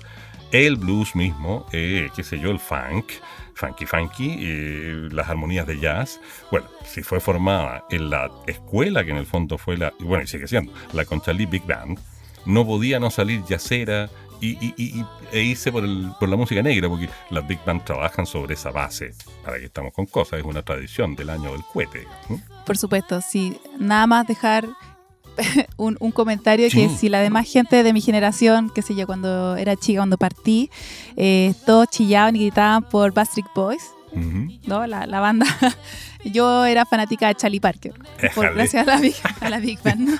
el 0.52 0.76
blues 0.76 1.14
mismo, 1.14 1.66
eh, 1.72 2.08
qué 2.14 2.22
sé 2.22 2.38
yo, 2.38 2.50
el 2.50 2.58
funk, 2.58 3.06
funky 3.54 3.86
funky, 3.86 4.36
eh, 4.40 5.08
las 5.10 5.28
armonías 5.28 5.66
de 5.66 5.78
jazz. 5.78 6.20
Bueno, 6.50 6.66
si 6.84 7.02
fue 7.02 7.20
formada 7.20 7.84
en 7.90 8.10
la 8.10 8.30
escuela 8.46 9.04
que 9.04 9.10
en 9.10 9.16
el 9.16 9.26
fondo 9.26 9.58
fue 9.58 9.76
la, 9.76 9.92
bueno, 10.00 10.24
y 10.24 10.26
sigue 10.26 10.46
siendo, 10.46 10.72
la 10.92 11.04
Conchalí 11.04 11.46
Big 11.46 11.66
Band, 11.66 11.98
no 12.44 12.64
podía 12.64 13.00
no 13.00 13.10
salir 13.10 13.42
yacera 13.44 14.08
y, 14.40 14.48
y- 14.64 14.74
y- 14.76 15.04
e 15.32 15.42
irse 15.42 15.72
por, 15.72 15.84
el- 15.84 16.10
por 16.20 16.28
la 16.28 16.36
música 16.36 16.62
negra, 16.62 16.88
porque 16.88 17.08
las 17.30 17.46
Big 17.46 17.58
Band 17.64 17.84
trabajan 17.84 18.26
sobre 18.26 18.54
esa 18.54 18.70
base. 18.70 19.12
Para 19.44 19.58
que 19.58 19.64
estamos 19.66 19.92
con 19.92 20.06
cosas, 20.06 20.38
es 20.40 20.44
una 20.44 20.62
tradición 20.62 21.14
del 21.16 21.30
año 21.30 21.52
del 21.52 21.62
cohete. 21.72 22.06
¿no? 22.28 22.40
Por 22.64 22.76
supuesto, 22.76 23.20
sí. 23.20 23.58
Nada 23.78 24.06
más 24.06 24.26
dejar 24.26 24.66
un, 25.76 25.96
un 26.00 26.12
comentario 26.12 26.68
Sí. 26.70 26.76
que 26.76 26.88
si 26.88 27.08
la 27.08 27.20
demás 27.20 27.50
gente 27.50 27.82
de 27.82 27.92
mi 27.92 28.00
generación, 28.00 28.70
qué 28.74 28.82
sé 28.82 28.94
yo, 28.94 29.06
cuando 29.06 29.56
era 29.56 29.76
chica, 29.76 30.00
cuando 30.00 30.16
partí, 30.18 30.70
eh, 31.16 31.54
todos 31.66 31.88
chillaban 31.88 32.36
y 32.36 32.40
gritaban 32.40 32.82
por 32.88 33.12
Backstreet 33.12 33.46
Boys, 33.54 33.82
¿no? 34.66 34.86
La, 34.86 35.06
la 35.06 35.20
banda. 35.20 35.46
Yo 36.24 36.64
era 36.64 36.84
fanática 36.86 37.28
de 37.28 37.34
Charlie 37.36 37.60
Parker, 37.60 37.92
por, 38.34 38.44
Éjale. 38.46 38.54
gracias 38.54 38.86
a 38.88 38.90
la 38.90 39.00
Big, 39.00 39.14
a 39.40 39.48
la 39.50 39.58
Big 39.60 39.80
Band. 39.82 40.08
¿no? 40.08 40.16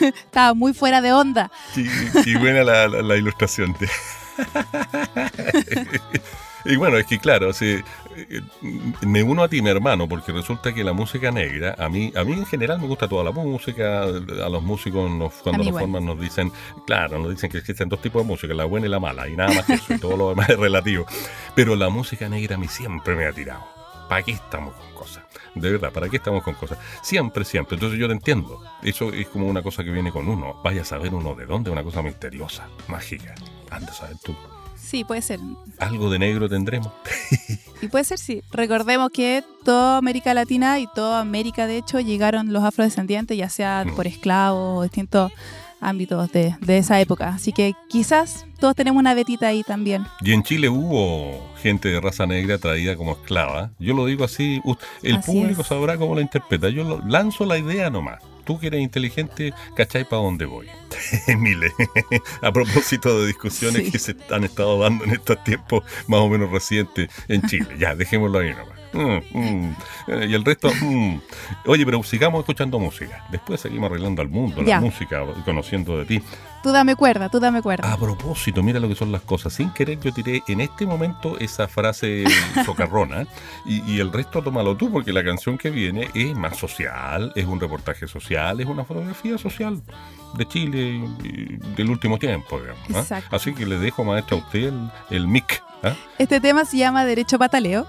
Estaba 0.08 0.54
muy 0.54 0.72
fuera 0.72 1.00
de 1.02 1.12
onda. 1.12 1.50
Qué, 1.74 1.86
qué 2.24 2.38
buena 2.38 2.62
la, 2.64 2.88
la- 2.88 3.02
la 3.02 3.16
ilustración. 3.16 3.76
y 6.64 6.76
bueno, 6.76 6.96
es 6.96 7.06
que 7.06 7.18
claro, 7.18 7.52
sí, 7.52 7.66
eh, 7.66 7.84
me 9.02 9.22
uno 9.22 9.42
a 9.42 9.48
ti, 9.48 9.62
mi 9.62 9.70
hermano, 9.70 10.08
porque 10.08 10.32
resulta 10.32 10.72
que 10.74 10.84
la 10.84 10.92
música 10.92 11.30
negra, 11.30 11.74
a 11.78 11.88
mí, 11.88 12.12
a 12.16 12.24
mí 12.24 12.32
en 12.32 12.46
general 12.46 12.80
me 12.80 12.86
gusta 12.86 13.08
toda 13.08 13.24
la 13.24 13.32
música, 13.32 14.02
a 14.04 14.48
los 14.48 14.62
músicos 14.62 15.10
nos- 15.10 15.34
cuando 15.34 15.64
nos 15.64 15.72
forman 15.80 16.04
nos 16.06 16.20
dicen, 16.20 16.52
claro, 16.86 17.18
nos 17.18 17.30
dicen 17.30 17.50
que 17.50 17.58
existen 17.58 17.88
dos 17.88 18.00
tipos 18.00 18.22
de 18.22 18.28
música, 18.28 18.54
la 18.54 18.64
buena 18.64 18.86
y 18.86 18.90
la 18.90 19.00
mala, 19.00 19.28
y 19.28 19.36
nada 19.36 19.52
más 19.54 19.64
que 19.66 19.74
eso, 19.74 19.94
y 19.94 19.98
todo 19.98 20.16
lo 20.16 20.28
demás 20.30 20.48
es 20.48 20.58
relativo. 20.58 21.06
Pero 21.54 21.76
la 21.76 21.88
música 21.88 22.28
negra 22.28 22.56
a 22.56 22.58
mí 22.58 22.68
siempre 22.68 23.14
me 23.14 23.26
ha 23.26 23.32
tirado. 23.32 23.62
¿Para 24.08 24.22
qué 24.24 24.32
estamos 24.32 24.74
con 24.74 24.92
cosas? 24.94 25.24
De 25.54 25.70
verdad, 25.72 25.90
¿para 25.90 26.08
qué 26.08 26.16
estamos 26.16 26.42
con 26.42 26.54
cosas? 26.54 26.78
Siempre, 27.02 27.44
siempre. 27.44 27.76
Entonces 27.76 27.98
yo 27.98 28.06
lo 28.08 28.12
entiendo. 28.12 28.60
Eso 28.82 29.10
es 29.10 29.26
como 29.28 29.46
una 29.46 29.62
cosa 29.62 29.82
que 29.84 29.90
viene 29.90 30.10
con 30.12 30.28
uno. 30.28 30.60
Vaya 30.62 30.82
a 30.82 30.84
saber 30.84 31.14
uno 31.14 31.34
de 31.34 31.46
dónde, 31.46 31.70
una 31.70 31.82
cosa 31.82 32.02
misteriosa, 32.02 32.68
mágica. 32.88 33.34
Anda 33.70 33.90
a 33.90 33.94
saber 33.94 34.16
tú. 34.22 34.34
Sí, 34.92 35.04
puede 35.04 35.22
ser. 35.22 35.40
Algo 35.78 36.10
de 36.10 36.18
negro 36.18 36.50
tendremos. 36.50 36.92
Y 37.80 37.88
puede 37.88 38.04
ser, 38.04 38.18
sí. 38.18 38.42
Recordemos 38.52 39.10
que 39.10 39.42
toda 39.64 39.96
América 39.96 40.34
Latina 40.34 40.78
y 40.80 40.86
toda 40.94 41.18
América, 41.20 41.66
de 41.66 41.78
hecho, 41.78 41.98
llegaron 41.98 42.52
los 42.52 42.62
afrodescendientes, 42.62 43.38
ya 43.38 43.48
sea 43.48 43.84
Mm. 43.86 43.96
por 43.96 44.06
esclavos 44.06 44.78
o 44.80 44.82
distintos 44.82 45.32
ámbitos 45.82 46.30
de, 46.32 46.56
de 46.60 46.78
esa 46.78 47.00
época. 47.00 47.28
Así 47.28 47.52
que 47.52 47.74
quizás 47.88 48.46
todos 48.58 48.74
tenemos 48.74 49.00
una 49.00 49.12
vetita 49.14 49.48
ahí 49.48 49.62
también. 49.62 50.04
Y 50.22 50.32
en 50.32 50.42
Chile 50.42 50.68
hubo 50.68 51.52
gente 51.60 51.88
de 51.88 52.00
raza 52.00 52.26
negra 52.26 52.58
traída 52.58 52.96
como 52.96 53.12
esclava. 53.12 53.70
Yo 53.78 53.94
lo 53.94 54.06
digo 54.06 54.24
así, 54.24 54.60
el 55.02 55.16
Así 55.16 55.30
público 55.32 55.62
es. 55.62 55.66
sabrá 55.68 55.96
cómo 55.98 56.14
la 56.14 56.22
interpreta. 56.22 56.68
Yo 56.68 56.84
lo- 56.84 57.02
lanzo 57.06 57.44
la 57.44 57.58
idea 57.58 57.90
nomás. 57.90 58.22
Tú 58.44 58.58
que 58.58 58.66
eres 58.68 58.80
inteligente, 58.82 59.52
¿cachai 59.76 60.02
para 60.04 60.22
dónde 60.22 60.46
voy? 60.46 60.66
Mile, 61.38 61.70
a 62.42 62.50
propósito 62.52 63.20
de 63.20 63.28
discusiones 63.28 63.84
Sí. 63.84 63.92
que 63.92 63.98
se 64.00 64.16
han 64.30 64.42
estado 64.44 64.78
dando 64.80 65.04
en 65.04 65.12
estos 65.12 65.42
tiempos 65.44 65.84
más 66.08 66.20
o 66.20 66.28
menos 66.28 66.50
recientes 66.50 67.08
en 67.28 67.42
Chile. 67.42 67.66
Ya, 67.78 67.94
dejémoslo 67.94 68.40
ahí 68.40 68.50
nomás. 68.50 68.81
Mm, 68.92 69.38
mm. 69.38 69.76
Eh, 70.08 70.26
Y 70.30 70.34
el 70.34 70.44
resto, 70.44 70.70
mm. 70.80 71.20
oye, 71.66 71.84
pero 71.84 72.02
sigamos 72.02 72.40
escuchando 72.40 72.78
música. 72.78 73.24
Después 73.30 73.60
seguimos 73.60 73.90
arreglando 73.90 74.22
al 74.22 74.28
mundo, 74.28 74.60
la 74.62 74.68
Ya. 74.68 74.80
música, 74.80 75.22
conociendo 75.44 75.98
de 75.98 76.04
ti. 76.04 76.22
Tú 76.62 76.70
dame 76.70 76.94
cuerda, 76.94 77.28
tú 77.28 77.40
dame 77.40 77.60
cuerda. 77.60 77.92
A 77.92 77.96
propósito, 77.96 78.62
mira 78.62 78.78
lo 78.78 78.88
que 78.88 78.94
son 78.94 79.10
las 79.10 79.22
cosas. 79.22 79.52
Sin 79.52 79.70
querer 79.70 79.98
yo 80.00 80.12
tiré 80.12 80.42
en 80.46 80.60
este 80.60 80.86
momento 80.86 81.38
esa 81.38 81.66
frase 81.66 82.24
socarrona 82.64 83.26
y, 83.66 83.82
y 83.90 84.00
el 84.00 84.12
resto 84.12 84.42
tómalo 84.42 84.76
tú 84.76 84.90
porque 84.90 85.12
la 85.12 85.24
canción 85.24 85.58
que 85.58 85.70
viene 85.70 86.08
es 86.14 86.36
más 86.36 86.56
social, 86.56 87.32
es 87.34 87.46
un 87.46 87.58
reportaje 87.58 88.06
social, 88.06 88.60
es 88.60 88.66
una 88.66 88.84
fotografía 88.84 89.38
social 89.38 89.82
de 90.34 90.48
Chile 90.48 91.04
y 91.24 91.56
del 91.76 91.90
último 91.90 92.18
tiempo, 92.18 92.60
digamos. 92.60 92.84
¿ah? 92.94 93.00
Exacto. 93.00 93.36
Así 93.36 93.52
que 93.54 93.66
le 93.66 93.78
dejo, 93.78 94.04
maestra, 94.04 94.36
a 94.36 94.40
usted 94.40 94.68
el, 94.68 94.90
el 95.10 95.26
mic. 95.26 95.62
¿ah? 95.82 95.94
Este 96.18 96.40
tema 96.40 96.64
se 96.64 96.78
llama 96.78 97.04
Derecho 97.04 97.38
Pataleo 97.38 97.86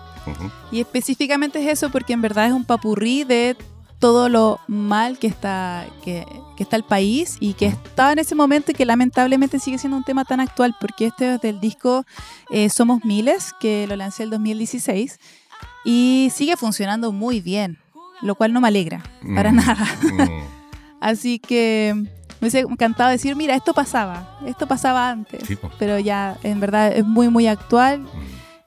y 0.72 0.80
específicamente 0.80 1.60
es 1.60 1.68
eso 1.68 1.90
porque 1.90 2.14
en 2.14 2.22
verdad 2.22 2.48
es 2.48 2.54
un 2.54 2.66
papurrí 2.66 3.24
de 3.24 3.56
todo 4.04 4.28
lo 4.28 4.60
mal 4.68 5.18
que 5.18 5.28
está, 5.28 5.86
que, 6.04 6.26
que 6.58 6.64
está 6.64 6.76
el 6.76 6.84
país 6.84 7.38
y 7.40 7.54
que 7.54 7.68
estaba 7.68 8.12
en 8.12 8.20
ese 8.20 8.36
momento 8.36 8.72
y 8.72 8.74
que 8.74 8.86
lamentablemente 8.86 9.60
sigue 9.60 9.78
siendo 9.78 9.96
un 9.96 10.04
tema 10.04 10.26
tan 10.26 10.42
actual 10.42 10.76
porque 10.78 11.06
este 11.06 11.36
es 11.36 11.40
del 11.42 11.62
disco 11.62 12.04
eh, 12.52 12.68
Somos 12.70 13.06
Miles, 13.06 13.54
que 13.62 13.88
lo 13.88 13.96
lancé 13.96 14.24
el 14.24 14.30
2016. 14.30 15.20
y 15.86 16.30
sigue 16.36 16.58
funcionando 16.58 17.14
muy 17.14 17.40
bien, 17.40 17.78
lo 18.22 18.36
cual 18.36 18.52
no 18.52 18.60
me 18.60 18.68
alegra 18.68 19.02
para 19.36 19.54
Mm, 19.54 19.56
nada. 19.56 19.88
mm. 20.02 20.44
Así 21.00 21.40
que 21.40 21.94
me 21.96 22.10
hubiese 22.42 22.60
encantado 22.60 23.10
decir, 23.10 23.38
mira, 23.38 23.56
esto 23.56 23.74
pasaba, 23.74 24.38
esto 24.46 24.68
pasaba 24.68 25.10
antes, 25.10 25.48
Sí, 25.48 25.58
pero 25.80 25.98
ya 25.98 26.36
en 26.44 26.60
verdad 26.60 26.92
es 26.92 27.06
muy, 27.06 27.30
muy 27.30 27.48
actual. 27.48 28.02
Mm. 28.02 28.08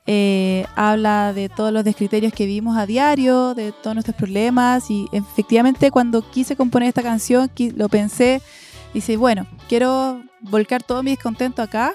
Eh, 0.08 0.64
habla 0.76 1.32
de 1.32 1.48
todos 1.48 1.72
los 1.72 1.82
descriterios 1.82 2.32
que 2.32 2.46
vivimos 2.46 2.76
a 2.76 2.86
diario, 2.86 3.54
de 3.54 3.72
todos 3.72 3.94
nuestros 3.94 4.16
problemas 4.16 4.88
y 4.88 5.08
efectivamente 5.10 5.90
cuando 5.90 6.22
quise 6.30 6.54
componer 6.54 6.88
esta 6.88 7.02
canción 7.02 7.50
lo 7.74 7.88
pensé 7.88 8.40
y 8.92 8.98
dije, 8.98 9.16
bueno, 9.16 9.46
quiero 9.68 10.22
volcar 10.40 10.82
todo 10.84 11.02
mi 11.02 11.10
descontento 11.10 11.60
acá 11.60 11.92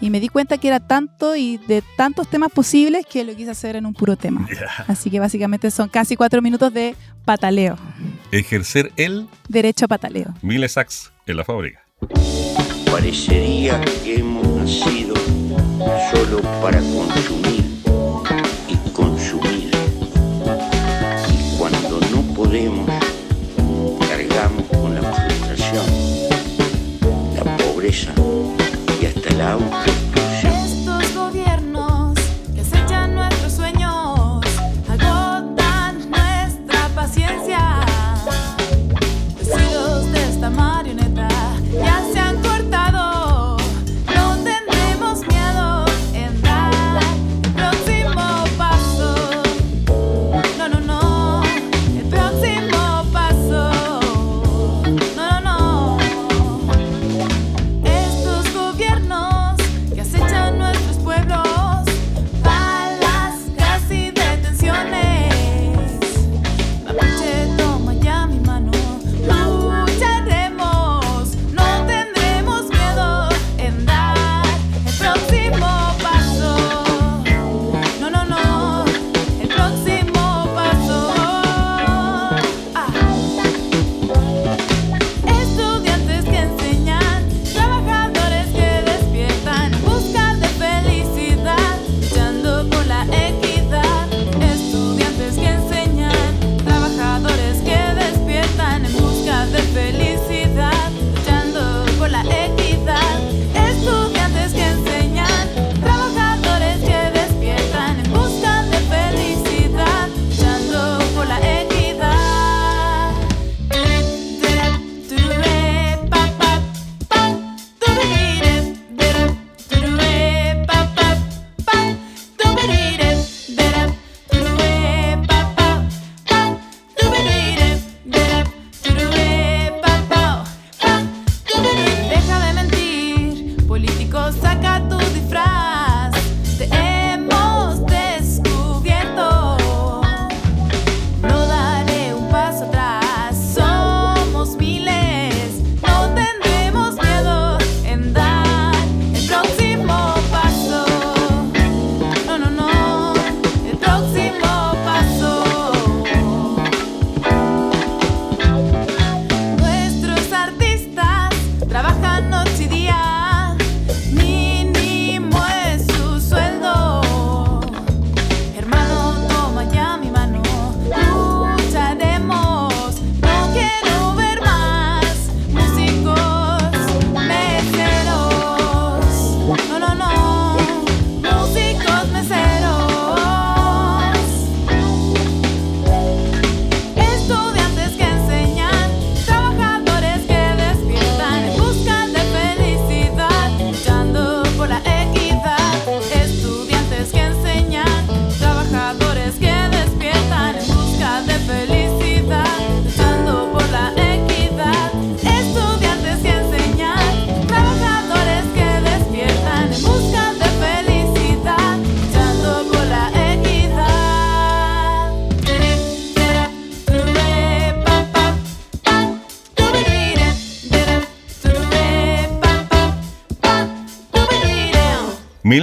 y 0.00 0.10
me 0.10 0.20
di 0.20 0.28
cuenta 0.28 0.58
que 0.58 0.68
era 0.68 0.80
tanto 0.80 1.36
y 1.36 1.58
de 1.58 1.82
tantos 1.96 2.28
temas 2.28 2.50
posibles 2.52 3.04
que 3.04 3.24
lo 3.24 3.34
quise 3.34 3.50
hacer 3.50 3.76
en 3.76 3.84
un 3.84 3.94
puro 3.94 4.16
tema. 4.16 4.46
Así 4.86 5.10
que 5.10 5.20
básicamente 5.20 5.70
son 5.70 5.88
casi 5.88 6.16
cuatro 6.16 6.40
minutos 6.42 6.72
de 6.72 6.94
pataleo, 7.24 7.76
Ejercer 8.32 8.92
el 8.96 9.26
derecho 9.48 9.86
a 9.86 9.88
pataleo. 9.88 10.34
Mille 10.40 10.68
Sachs 10.68 11.12
en 11.26 11.36
la 11.36 11.44
fábrica. 11.44 11.84
Parecería 12.90 13.80
que 14.04 14.20
hemos 14.20 14.46
nacido 14.46 15.14
solo 16.12 16.40
para 16.60 16.78
consumir 16.78 17.64
y 18.68 18.76
consumir. 18.90 19.70
Y 21.28 21.58
cuando 21.58 22.00
no 22.10 22.22
podemos, 22.34 22.88
cargamos 24.08 24.64
con 24.68 24.94
la 24.94 25.02
frustración, 25.02 25.86
la 27.34 27.56
pobreza 27.56 28.12
y 29.00 29.06
hasta 29.06 29.34
la 29.36 29.52
autoexclusión. 29.52 30.29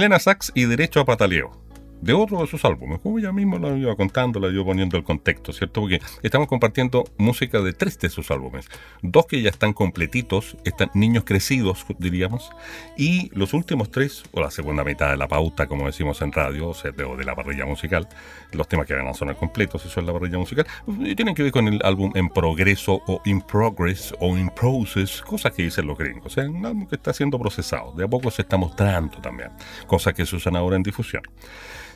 Milena 0.08 0.20
Sachs 0.20 0.50
y 0.54 0.64
Derecho 0.64 1.00
a 1.00 1.04
Pataleo. 1.04 1.67
De 2.00 2.12
otro 2.12 2.40
de 2.40 2.46
sus 2.46 2.64
álbumes, 2.64 3.00
como 3.00 3.18
ella 3.18 3.32
misma 3.32 3.58
lo 3.58 3.76
iba 3.76 3.96
contando, 3.96 4.38
la 4.38 4.48
iba 4.48 4.64
poniendo 4.64 4.96
el 4.96 5.02
contexto, 5.02 5.52
¿cierto? 5.52 5.80
Porque 5.80 6.00
estamos 6.22 6.46
compartiendo 6.46 7.04
música 7.16 7.60
de 7.60 7.72
tres 7.72 7.98
de 7.98 8.08
sus 8.08 8.30
álbumes. 8.30 8.68
Dos 9.02 9.26
que 9.26 9.42
ya 9.42 9.50
están 9.50 9.72
completitos, 9.72 10.56
están 10.64 10.90
niños 10.94 11.24
crecidos, 11.24 11.84
diríamos, 11.98 12.50
y 12.96 13.30
los 13.34 13.52
últimos 13.52 13.90
tres, 13.90 14.22
o 14.30 14.40
la 14.40 14.52
segunda 14.52 14.84
mitad 14.84 15.10
de 15.10 15.16
la 15.16 15.26
pauta, 15.26 15.66
como 15.66 15.86
decimos 15.86 16.22
en 16.22 16.30
radio, 16.30 16.68
o 16.68 16.74
sea, 16.74 16.92
de, 16.92 17.02
o 17.02 17.16
de 17.16 17.24
la 17.24 17.34
parrilla 17.34 17.66
musical, 17.66 18.08
los 18.52 18.68
temas 18.68 18.86
que 18.86 18.94
van 18.94 19.08
a 19.08 19.14
sonar 19.14 19.36
completos, 19.36 19.84
eso 19.84 19.98
es 19.98 20.06
la 20.06 20.12
parrilla 20.12 20.38
musical, 20.38 20.66
y 20.86 21.16
tienen 21.16 21.34
que 21.34 21.42
ver 21.42 21.52
con 21.52 21.66
el 21.66 21.80
álbum 21.82 22.12
en 22.14 22.28
progreso, 22.28 23.02
o 23.08 23.20
in 23.24 23.40
progress, 23.40 24.14
o 24.20 24.36
in 24.36 24.50
process, 24.50 25.20
cosas 25.22 25.52
que 25.52 25.64
dicen 25.64 25.86
los 25.86 25.98
gringos, 25.98 26.26
o 26.26 26.30
sea, 26.30 26.48
un 26.48 26.64
álbum 26.64 26.86
que 26.86 26.94
está 26.94 27.12
siendo 27.12 27.38
procesado, 27.40 27.92
de 27.92 28.04
a 28.04 28.08
poco 28.08 28.30
se 28.30 28.42
está 28.42 28.56
mostrando 28.56 29.18
también, 29.18 29.50
cosas 29.88 30.14
que 30.14 30.24
se 30.24 30.36
usan 30.36 30.54
ahora 30.54 30.76
en 30.76 30.84
difusión. 30.84 31.22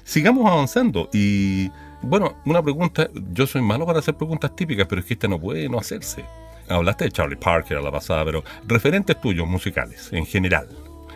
Sigamos 0.05 0.51
avanzando 0.51 1.09
y 1.13 1.71
bueno, 2.03 2.35
una 2.45 2.63
pregunta, 2.63 3.09
yo 3.33 3.47
soy 3.47 3.63
malo 3.63 3.87
para 3.87 4.01
hacer 4.01 4.15
preguntas 4.17 4.55
típicas, 4.57 4.87
pero 4.89 5.01
es 5.01 5.07
que 5.07 5.15
esta 5.15 5.29
no 5.29 5.39
puede 5.41 5.69
no 5.69 5.79
hacerse. 5.79 6.25
Hablaste 6.69 7.05
de 7.05 7.13
Charlie 7.13 7.37
Parker 7.37 7.77
a 7.77 7.81
la 7.81 7.91
pasada, 7.93 8.25
pero 8.25 8.43
referentes 8.67 9.21
tuyos 9.21 9.47
musicales 9.47 10.09
en 10.13 10.27
general, 10.27 10.69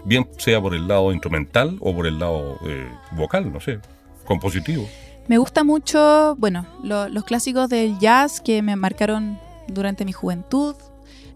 bien 0.05 0.29
sea 0.38 0.61
por 0.61 0.75
el 0.75 0.87
lado 0.87 1.12
instrumental 1.12 1.77
o 1.81 1.94
por 1.94 2.07
el 2.07 2.18
lado 2.18 2.59
eh, 2.66 2.88
vocal, 3.12 3.53
no 3.53 3.61
sé, 3.61 3.79
compositivo. 4.25 4.88
Me 5.29 5.38
gusta 5.38 5.64
mucho, 5.64 6.37
bueno, 6.38 6.66
lo- 6.85 7.09
los 7.09 7.25
clásicos 7.25 7.68
del 7.68 7.99
jazz 7.99 8.40
que 8.40 8.62
me 8.62 8.77
marcaron 8.77 9.38
durante 9.66 10.05
mi 10.05 10.12
juventud. 10.12 10.77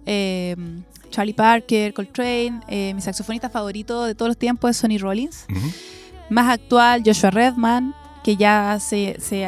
Eh, 0.07 0.55
Charlie 1.11 1.35
Parker, 1.35 1.93
Coltrane, 1.93 2.61
eh, 2.69 2.93
mi 2.95 3.01
saxofonista 3.01 3.51
favorito 3.51 4.05
de 4.05 4.15
todos 4.15 4.29
los 4.29 4.37
tiempos 4.39 4.71
es 4.71 4.77
Sonny 4.77 4.99
Rollins. 4.99 5.47
Más 6.31 6.49
actual, 6.49 7.03
Joshua 7.05 7.31
Redman, 7.31 7.95
que 8.25 8.37
ya 8.37 8.79
se, 8.81 9.17
se 9.21 9.47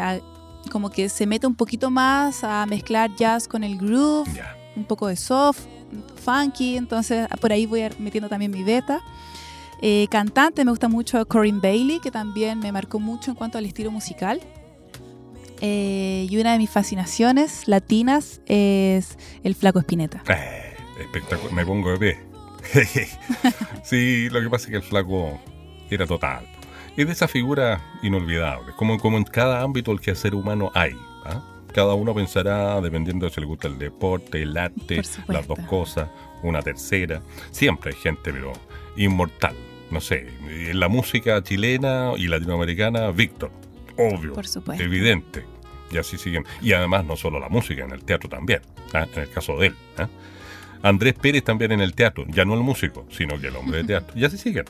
como 0.70 0.90
que 0.90 1.08
se 1.08 1.26
mete 1.26 1.46
un 1.46 1.54
poquito 1.54 1.90
más 1.90 2.44
a 2.44 2.66
mezclar 2.66 3.14
jazz 3.16 3.48
con 3.48 3.64
el 3.64 3.78
groove, 3.78 4.28
un 4.76 4.84
poco 4.84 5.06
de 5.08 5.16
soft, 5.16 5.60
funky, 6.24 6.76
entonces 6.76 7.28
por 7.40 7.52
ahí 7.52 7.66
voy 7.66 7.88
metiendo 7.98 8.28
también 8.28 8.50
mi 8.50 8.62
beta. 8.62 9.00
Eh, 9.80 10.06
cantante, 10.10 10.64
me 10.64 10.70
gusta 10.70 10.88
mucho 10.88 11.26
Corinne 11.26 11.60
Bailey, 11.60 12.00
que 12.00 12.10
también 12.10 12.60
me 12.60 12.70
marcó 12.70 13.00
mucho 13.00 13.32
en 13.32 13.36
cuanto 13.36 13.58
al 13.58 13.66
estilo 13.66 13.90
musical. 13.90 14.40
Eh, 15.60 16.26
y 16.28 16.36
una 16.38 16.52
de 16.52 16.58
mis 16.58 16.70
fascinaciones 16.70 17.68
latinas 17.68 18.40
es 18.46 19.18
el 19.44 19.54
Flaco 19.54 19.78
Espineta. 19.78 20.22
Eh, 20.28 20.74
espectacular. 21.00 21.52
Me 21.52 21.66
pongo 21.66 21.96
de 21.96 21.98
pie. 21.98 22.18
sí, 23.84 24.28
lo 24.30 24.40
que 24.40 24.48
pasa 24.48 24.66
es 24.66 24.70
que 24.70 24.76
el 24.76 24.82
flaco 24.82 25.40
era 25.90 26.06
total. 26.06 26.46
Es 26.96 27.06
de 27.06 27.12
esa 27.12 27.26
figura 27.26 27.80
inolvidable. 28.02 28.72
Como, 28.76 28.98
como 28.98 29.16
en 29.16 29.24
cada 29.24 29.62
ámbito 29.62 29.90
del 29.90 30.00
quehacer 30.00 30.34
humano 30.34 30.70
hay. 30.74 30.94
¿ah? 31.24 31.42
Cada 31.72 31.94
uno 31.94 32.14
pensará, 32.14 32.80
dependiendo 32.82 33.24
de 33.26 33.32
si 33.32 33.40
le 33.40 33.46
gusta 33.46 33.68
el 33.68 33.78
deporte, 33.78 34.42
el 34.42 34.56
arte, 34.56 35.00
las 35.28 35.46
dos 35.46 35.58
cosas, 35.60 36.10
una 36.42 36.60
tercera. 36.60 37.22
Siempre 37.50 37.92
hay 37.94 37.98
gente, 37.98 38.30
pero 38.32 38.52
inmortal. 38.96 39.56
No 39.90 40.00
sé, 40.00 40.28
en 40.48 40.78
la 40.78 40.88
música 40.88 41.42
chilena 41.42 42.12
y 42.16 42.28
latinoamericana, 42.28 43.10
Víctor. 43.10 43.50
Obvio. 43.96 44.34
Por 44.34 44.46
supuesto. 44.46 44.82
Evidente. 44.82 45.44
Y 45.90 45.98
así 45.98 46.18
siguen. 46.18 46.44
Y 46.60 46.72
además 46.72 47.04
no 47.04 47.16
solo 47.16 47.38
la 47.38 47.48
música, 47.48 47.84
en 47.84 47.92
el 47.92 48.04
teatro 48.04 48.28
también. 48.28 48.60
¿ah? 48.92 49.06
En 49.14 49.22
el 49.22 49.30
caso 49.30 49.58
de 49.58 49.68
él. 49.68 49.76
¿ah? 49.96 50.08
Andrés 50.82 51.14
Pérez 51.14 51.44
también 51.44 51.72
en 51.72 51.80
el 51.80 51.94
teatro. 51.94 52.24
Ya 52.28 52.44
no 52.44 52.54
el 52.54 52.60
músico, 52.60 53.06
sino 53.10 53.38
que 53.40 53.48
el 53.48 53.56
hombre 53.56 53.78
de 53.78 53.84
teatro. 53.88 54.18
Y 54.18 54.24
así 54.24 54.36
siguen. 54.36 54.64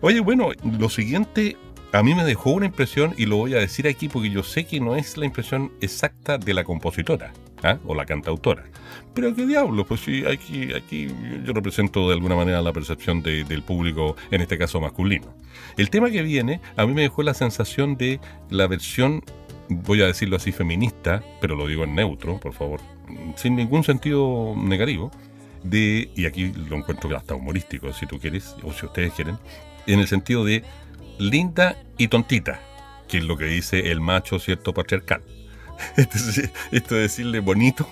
Oye, 0.00 0.20
bueno, 0.20 0.50
lo 0.78 0.88
siguiente 0.88 1.56
a 1.92 2.02
mí 2.02 2.14
me 2.14 2.24
dejó 2.24 2.50
una 2.50 2.66
impresión 2.66 3.14
y 3.16 3.26
lo 3.26 3.36
voy 3.36 3.54
a 3.54 3.58
decir 3.58 3.86
aquí 3.88 4.08
porque 4.08 4.30
yo 4.30 4.42
sé 4.42 4.64
que 4.66 4.80
no 4.80 4.96
es 4.96 5.16
la 5.16 5.24
impresión 5.24 5.72
exacta 5.80 6.36
de 6.36 6.52
la 6.52 6.64
compositora 6.64 7.32
¿ah? 7.62 7.78
o 7.86 7.94
la 7.94 8.04
cantautora. 8.04 8.64
Pero 9.14 9.34
qué 9.34 9.46
diablo, 9.46 9.86
pues 9.86 10.00
sí, 10.00 10.24
aquí, 10.26 10.72
aquí 10.74 11.08
yo 11.44 11.52
represento 11.54 12.08
de 12.08 12.14
alguna 12.14 12.34
manera 12.36 12.60
la 12.60 12.72
percepción 12.72 13.22
de- 13.22 13.44
del 13.44 13.62
público, 13.62 14.16
en 14.30 14.42
este 14.42 14.58
caso 14.58 14.80
masculino. 14.80 15.34
El 15.78 15.88
tema 15.88 16.10
que 16.10 16.22
viene 16.22 16.60
a 16.76 16.84
mí 16.86 16.92
me 16.92 17.02
dejó 17.02 17.22
la 17.22 17.32
sensación 17.34 17.96
de 17.96 18.20
la 18.50 18.66
versión, 18.66 19.22
voy 19.70 20.02
a 20.02 20.06
decirlo 20.06 20.36
así, 20.36 20.52
feminista, 20.52 21.22
pero 21.40 21.56
lo 21.56 21.66
digo 21.66 21.84
en 21.84 21.94
neutro, 21.94 22.38
por 22.38 22.52
favor, 22.52 22.80
sin 23.36 23.56
ningún 23.56 23.84
sentido 23.84 24.54
negativo, 24.56 25.10
de, 25.62 26.10
y 26.14 26.26
aquí 26.26 26.52
lo 26.68 26.76
encuentro 26.76 27.16
hasta 27.16 27.34
humorístico, 27.34 27.92
si 27.94 28.06
tú 28.06 28.18
quieres, 28.18 28.54
o 28.62 28.72
si 28.72 28.84
ustedes 28.86 29.12
quieren, 29.14 29.38
en 29.86 30.00
el 30.00 30.06
sentido 30.08 30.44
de 30.44 30.64
linda 31.18 31.76
y 31.98 32.08
tontita, 32.08 32.60
que 33.08 33.18
es 33.18 33.24
lo 33.24 33.36
que 33.36 33.44
dice 33.46 33.90
el 33.90 34.00
macho 34.00 34.38
cierto 34.38 34.72
patriarcal. 34.74 35.22
Esto 36.72 36.94
de 36.94 37.02
decirle 37.02 37.40
bonito 37.40 37.86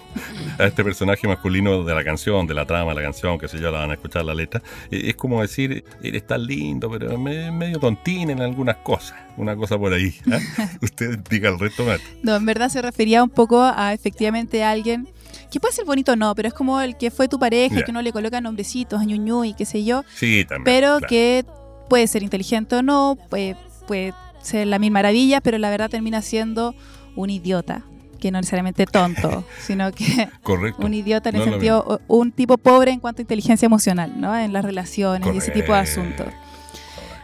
a 0.58 0.64
este 0.64 0.82
personaje 0.82 1.28
masculino 1.28 1.84
de 1.84 1.94
la 1.94 2.02
canción, 2.02 2.46
de 2.46 2.54
la 2.54 2.64
trama 2.66 2.92
de 2.92 2.96
la 2.96 3.02
canción, 3.02 3.38
que 3.38 3.46
sé 3.46 3.58
yo, 3.60 3.70
la 3.70 3.80
van 3.80 3.90
a 3.90 3.94
escuchar 3.94 4.24
la 4.24 4.34
letra, 4.34 4.62
eh, 4.90 5.02
es 5.08 5.16
como 5.16 5.42
decir, 5.42 5.84
eres 6.02 6.26
tan 6.26 6.46
lindo, 6.46 6.90
pero 6.90 7.18
me- 7.18 7.50
medio 7.50 7.78
tontín 7.78 8.30
en 8.30 8.40
algunas 8.40 8.76
cosas, 8.78 9.18
una 9.36 9.54
cosa 9.54 9.78
por 9.78 9.92
ahí. 9.92 10.14
¿ah? 10.32 10.38
Usted 10.80 11.18
diga 11.30 11.50
el 11.50 11.58
resto, 11.58 11.84
Matt. 11.84 12.00
No, 12.22 12.34
en 12.36 12.46
verdad 12.46 12.70
se 12.70 12.80
refería 12.80 13.22
un 13.22 13.30
poco 13.30 13.62
a 13.62 13.92
efectivamente 13.92 14.64
a 14.64 14.70
alguien 14.70 15.08
que 15.50 15.60
puede 15.60 15.74
ser 15.74 15.84
bonito 15.84 16.12
o 16.12 16.16
no, 16.16 16.34
pero 16.34 16.48
es 16.48 16.54
como 16.54 16.80
el 16.80 16.96
que 16.96 17.10
fue 17.10 17.28
tu 17.28 17.38
pareja 17.38 17.82
que 17.82 17.90
uno 17.90 18.00
le 18.02 18.12
coloca 18.12 18.40
nombrecitos, 18.40 18.98
a 19.00 19.04
ñuñu 19.04 19.44
y 19.44 19.52
qué 19.54 19.66
sé 19.66 19.84
yo, 19.84 20.04
Sí, 20.14 20.44
también. 20.48 20.64
pero 20.64 20.88
claro. 20.98 21.06
que 21.08 21.44
puede 21.88 22.06
ser 22.06 22.22
inteligente 22.22 22.76
o 22.76 22.82
no, 22.82 23.16
puede, 23.30 23.56
puede 23.86 24.12
ser 24.42 24.66
la 24.66 24.78
mil 24.78 24.90
maravillas, 24.90 25.40
pero 25.42 25.58
la 25.58 25.70
verdad 25.70 25.90
termina 25.90 26.20
siendo 26.22 26.74
un 27.16 27.30
idiota, 27.30 27.82
que 28.20 28.30
no 28.30 28.38
necesariamente 28.38 28.86
tonto, 28.86 29.44
sino 29.66 29.90
que 29.92 30.28
Correcto. 30.42 30.84
un 30.84 30.94
idiota 30.94 31.28
en 31.30 31.36
No 31.36 31.44
el 31.44 31.50
sentido, 31.50 32.00
un 32.08 32.32
tipo 32.32 32.58
pobre 32.58 32.90
en 32.92 33.00
cuanto 33.00 33.20
a 33.20 33.22
inteligencia 33.22 33.66
emocional, 33.66 34.20
¿no? 34.20 34.36
En 34.36 34.52
las 34.52 34.64
relaciones 34.64 35.34
y 35.34 35.38
ese 35.38 35.50
tipo 35.50 35.72
de 35.72 35.78
asuntos. 35.78 36.26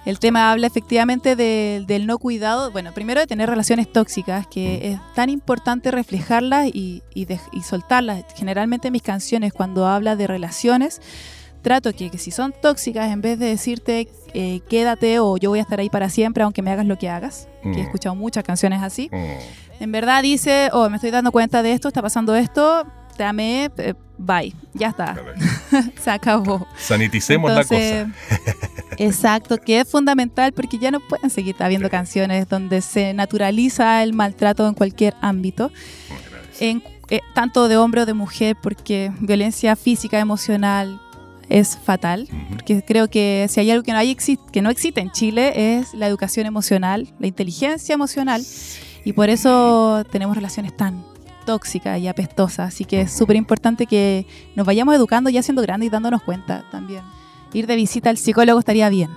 El 0.07 0.19
tema 0.19 0.51
habla 0.51 0.67
efectivamente 0.67 1.37
de- 1.37 1.85
del 1.87 2.07
no 2.07 2.17
cuidado, 2.19 2.71
bueno, 2.71 2.93
primero 2.95 3.21
de 3.21 3.27
tener 3.27 3.51
relaciones 3.51 3.93
tóxicas, 3.93 4.47
que 4.47 4.93
es 4.93 4.99
tan 5.15 5.29
importante 5.29 5.91
reflejarlas 5.91 6.69
y, 6.73 7.03
y 7.15 7.27
de- 7.27 7.39
y 7.53 7.61
soltarlas. 7.63 8.25
Generalmente 8.35 8.89
en 8.89 8.93
mis 8.93 9.03
canciones, 9.03 9.53
cuando 9.53 9.87
habla 9.87 10.17
de 10.17 10.27
relaciones, 10.27 11.03
trato 11.63 11.93
que, 11.93 12.11
que 12.11 12.19
si 12.19 12.31
son 12.31 12.53
tóxicas, 12.61 13.11
en 13.13 13.21
vez 13.21 13.39
de 13.39 13.47
decirte 13.47 14.09
eh, 14.35 14.61
quédate 14.69 15.19
o 15.19 15.37
yo 15.37 15.51
voy 15.51 15.59
a 15.59 15.63
estar 15.63 15.81
ahí 15.81 15.91
para 15.91 16.09
siempre, 16.09 16.43
aunque 16.45 16.63
me 16.63 16.71
hagas 16.71 16.87
lo 16.87 16.97
que 16.99 17.09
hagas, 17.09 17.49
que 17.63 17.69
Mm. 17.69 17.75
he 17.79 17.81
escuchado 17.83 18.15
muchas 18.15 18.45
canciones 18.45 18.83
así, 18.83 19.09
Mm, 19.13 19.83
en 19.83 19.93
verdad 19.93 20.23
dice, 20.23 20.69
oh, 20.73 20.89
me 20.91 20.97
estoy 20.97 21.11
dando 21.11 21.33
cuenta 21.33 21.63
de 21.63 21.73
esto, 21.73 21.89
está 21.89 22.01
pasando 22.03 22.35
esto, 22.37 22.87
te 23.17 23.25
amé, 23.25 23.71
eh, 23.79 23.95
bye, 24.19 24.55
ya 24.73 24.89
está, 24.89 25.17
se 26.03 26.11
acabó. 26.11 26.67
Saniticemos 26.79 27.51
Entonces, 27.51 28.07
la 28.07 28.39
cosa. 28.39 28.95
Exacto, 28.99 29.59
que 29.59 29.81
es 29.81 29.89
fundamental 29.89 30.53
porque 30.53 30.79
ya 30.79 30.91
no 30.91 31.01
pueden 31.01 31.31
seguir 31.31 31.57
habiendo 31.61 31.89
Sí. 31.89 31.91
canciones 31.93 32.49
donde 32.49 32.81
se 32.83 33.13
naturaliza 33.15 34.03
el 34.03 34.13
maltrato 34.13 34.67
en 34.69 34.75
cualquier 34.75 35.15
ámbito, 35.21 35.71
en, 36.61 36.83
eh, 37.09 37.21
tanto 37.35 37.67
de 37.69 37.77
hombre 37.77 38.03
o 38.03 38.07
de 38.07 38.15
mujer, 38.15 38.57
porque 38.63 39.11
violencia 39.21 39.75
física, 39.77 40.19
emocional 40.21 41.01
es 41.51 41.77
fatal. 41.77 42.29
Porque 42.49 42.83
creo 42.83 43.11
que 43.11 43.47
si 43.51 43.61
hay 43.61 43.71
algo 43.71 43.83
que 43.83 43.93
no, 43.93 43.99
hay, 43.99 44.17
que 44.51 44.63
no 44.63 44.71
existe 44.71 45.01
en 45.01 45.11
Chile 45.11 45.79
es 45.79 45.93
la 45.93 46.07
educación 46.07 46.47
emocional, 46.47 47.09
la 47.19 47.27
inteligencia 47.27 47.93
emocional, 47.93 48.43
y 49.05 49.13
por 49.13 49.29
eso 49.29 50.05
tenemos 50.11 50.37
relaciones 50.37 50.77
tan 50.77 51.05
tóxicas 51.45 51.99
y 51.99 52.09
apestosas. 52.09 52.69
Así 52.69 52.85
que 52.85 53.03
es 53.03 53.13
súper 53.13 53.37
importante 53.37 53.87
que 53.87 54.27
nos 54.57 54.67
vayamos 54.67 54.95
educando 54.95 55.31
ya 55.31 55.43
siendo 55.43 55.63
grandes 55.63 55.89
y 55.89 55.91
dándonos 55.91 56.23
cuenta 56.23 56.65
también. 56.71 57.03
Ir 57.53 57.67
de 57.67 57.77
visita 57.77 58.11
al 58.11 58.17
psicólogo 58.17 58.61
estaría 58.61 58.89
bien. 58.89 59.11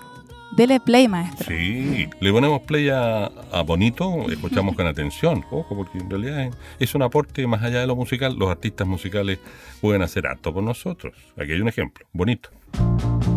Dele 0.56 0.80
play, 0.80 1.08
maestro. 1.08 1.48
Sí, 1.48 2.08
le 2.20 2.32
ponemos 2.32 2.62
play 2.62 2.89
a, 2.89 3.26
a 3.26 3.62
Bonito, 3.63 4.30
escuchamos 4.30 4.76
con 4.78 4.86
atención, 4.86 5.44
ojo, 5.50 5.76
porque 5.76 5.98
en 5.98 6.10
realidad 6.10 6.44
es, 6.44 6.56
es 6.80 6.96
un 6.96 7.02
aporte 7.02 7.48
más 7.48 7.63
allá 7.63 7.80
de 7.80 7.88
lo 7.88 7.96
musical, 7.96 8.36
los 8.38 8.50
artistas 8.50 8.88
musicales 8.88 9.39
pueden 9.82 10.04
hacer 10.04 10.28
harto 10.28 10.54
por 10.54 10.63
nosotros. 10.63 11.13
Aquí 11.38 11.54
hay 11.54 11.62
un 11.62 11.70
ejemplo, 11.70 12.06
Bonito. 12.13 12.50
Bonito 12.78 13.33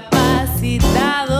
capacitado 0.00 1.33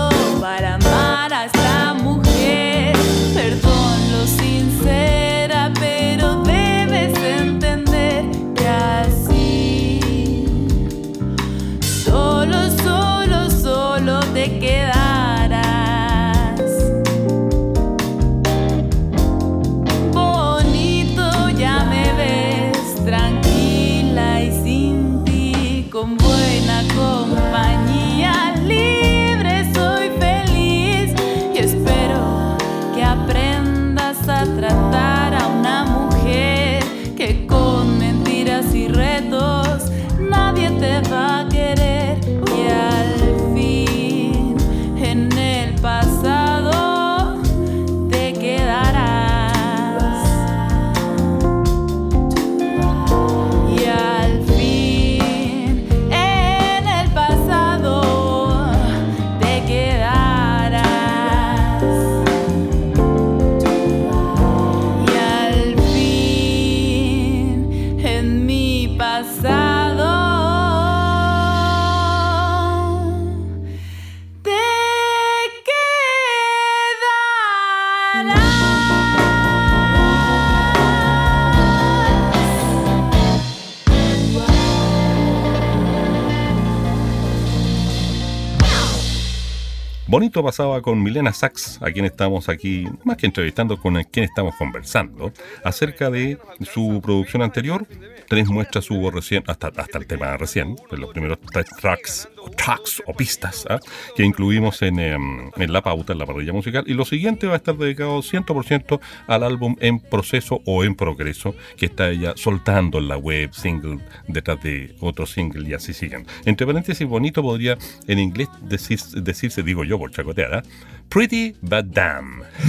Bonito 90.15 90.45
pasaba 90.45 90.81
con 90.81 91.03
Milena 91.03 91.33
Sachs, 91.33 91.83
a 91.83 91.91
quien 91.91 92.05
estamos 92.05 92.49
aquí, 92.49 92.87
más 93.03 93.17
que 93.17 93.27
entrevistando, 93.27 93.77
con 93.77 94.01
quien 94.05 94.25
estamos 94.25 94.55
conversando, 94.55 95.33
acerca 95.65 96.09
de 96.09 96.39
su 96.73 97.01
producción 97.03 97.43
anterior. 97.43 97.85
Tres 98.29 98.47
muestras 98.47 98.89
hubo 98.93 99.11
recién, 99.11 99.43
hasta, 99.49 99.73
hasta 99.75 99.99
el 99.99 100.07
tema 100.07 100.37
recién, 100.37 100.77
los 100.93 101.11
primeros 101.11 101.41
tres 101.53 101.67
tracks, 101.81 102.29
tracks 102.51 103.03
o 103.07 103.15
pistas 103.15 103.67
¿ah? 103.69 103.79
que 104.17 104.25
incluimos 104.25 104.83
en, 104.83 104.99
em, 104.99 105.51
en 105.57 105.73
la 105.73 105.83
pauta, 105.83 106.13
en 106.13 106.19
la 106.19 106.27
parrilla 106.27 106.53
musical. 106.53 106.85
Y 106.87 106.95
lo 106.95 107.05
siguiente 107.05 107.47
va 107.47 107.55
a 107.55 107.57
estar 107.57 107.77
dedicado 107.77 108.23
100% 108.23 109.01
al 109.27 109.43
álbum 109.43 109.77
en 109.81 110.01
proceso 110.01 110.61
o 110.65 110.85
en 110.85 110.95
progreso, 110.95 111.55
que 111.77 111.87
está 111.87 112.11
ella 112.11 112.35
soltando 112.37 112.99
en 112.99 113.09
la 113.09 113.17
web, 113.17 113.53
single 113.53 113.99
detrás 114.29 114.63
de 114.63 114.95
otro 115.01 115.27
single 115.27 115.69
y 115.69 115.75
así 115.75 115.93
siguen. 115.93 116.27
Entre 116.45 116.67
paréntesis, 116.67 117.07
bonito 117.07 117.43
podría 117.43 117.77
en 118.07 118.19
inglés 118.19 118.49
decir, 118.63 118.99
decirse, 119.17 119.63
digo 119.63 119.85
yo 119.85 119.99
por 119.99 120.11
chacotear, 120.11 120.55
¿ah? 120.55 120.63
Pretty 121.09 121.55
but 121.63 121.87
damn. 121.87 122.43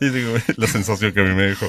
y 0.00 0.06
la 0.56 0.66
sensación 0.66 1.12
que 1.12 1.20
a 1.20 1.24
mí 1.24 1.34
me 1.34 1.42
dejó. 1.42 1.66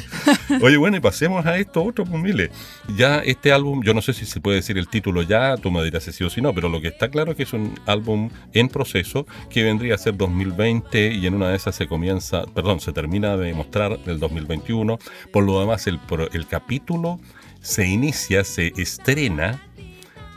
Oye, 0.62 0.78
bueno, 0.78 0.98
y 0.98 1.00
pasemos 1.00 1.46
a 1.46 1.58
esto 1.58 1.84
otro, 1.84 2.06
pues 2.06 2.22
mire. 2.22 2.52
Ya 2.96 3.20
este 3.20 3.52
álbum, 3.52 3.84
yo 3.84 3.94
no 3.94 4.02
sé 4.02 4.14
si 4.14 4.26
se 4.26 4.40
puede 4.40 4.58
decir 4.58 4.78
el 4.78 4.88
título 4.88 5.22
ya, 5.22 5.58
tú 5.58 5.72
me 5.72 5.84
dirás 5.84 6.04
si 6.04 6.12
sí 6.12 6.24
o 6.24 6.30
si 6.30 6.42
no, 6.42 6.54
pero 6.54 6.70
lo 6.70 6.82
que 6.82 6.90
está 6.90 7.10
claro 7.10 7.32
es 7.32 7.38
que 7.38 7.44
es 7.44 7.54
un 7.54 7.74
álbum 7.86 8.30
en 8.54 8.70
proceso 8.70 9.26
que 9.50 9.64
vendría 9.64 9.96
a 9.96 9.98
ser 9.98 10.16
2020 10.16 11.14
y 11.14 11.28
en 11.28 11.34
una 11.34 11.50
de 11.50 11.56
esas 11.56 11.76
se 11.76 11.88
comienza, 11.88 12.44
perdón, 12.54 12.80
se 12.80 12.94
termina 12.94 13.38
de 13.38 13.54
mostrar 13.54 14.00
el 14.06 14.20
2021. 14.20 15.00
Por 15.32 15.44
lo 15.44 15.60
demás, 15.60 15.88
el, 15.88 16.00
el 16.34 16.48
capítulo 16.48 17.20
se 17.62 17.88
inicia, 17.88 18.44
se 18.44 18.74
estrena 18.78 19.62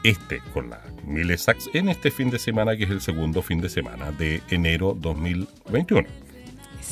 este 0.02 0.40
con 0.52 0.70
la 0.70 0.82
Mille 1.10 1.36
Sachs 1.36 1.68
en 1.74 1.88
este 1.88 2.10
fin 2.10 2.30
de 2.30 2.38
semana, 2.38 2.76
que 2.76 2.84
es 2.84 2.90
el 2.90 3.00
segundo 3.00 3.42
fin 3.42 3.60
de 3.60 3.68
semana 3.68 4.12
de 4.12 4.42
enero 4.50 4.96
2021. 4.98 6.06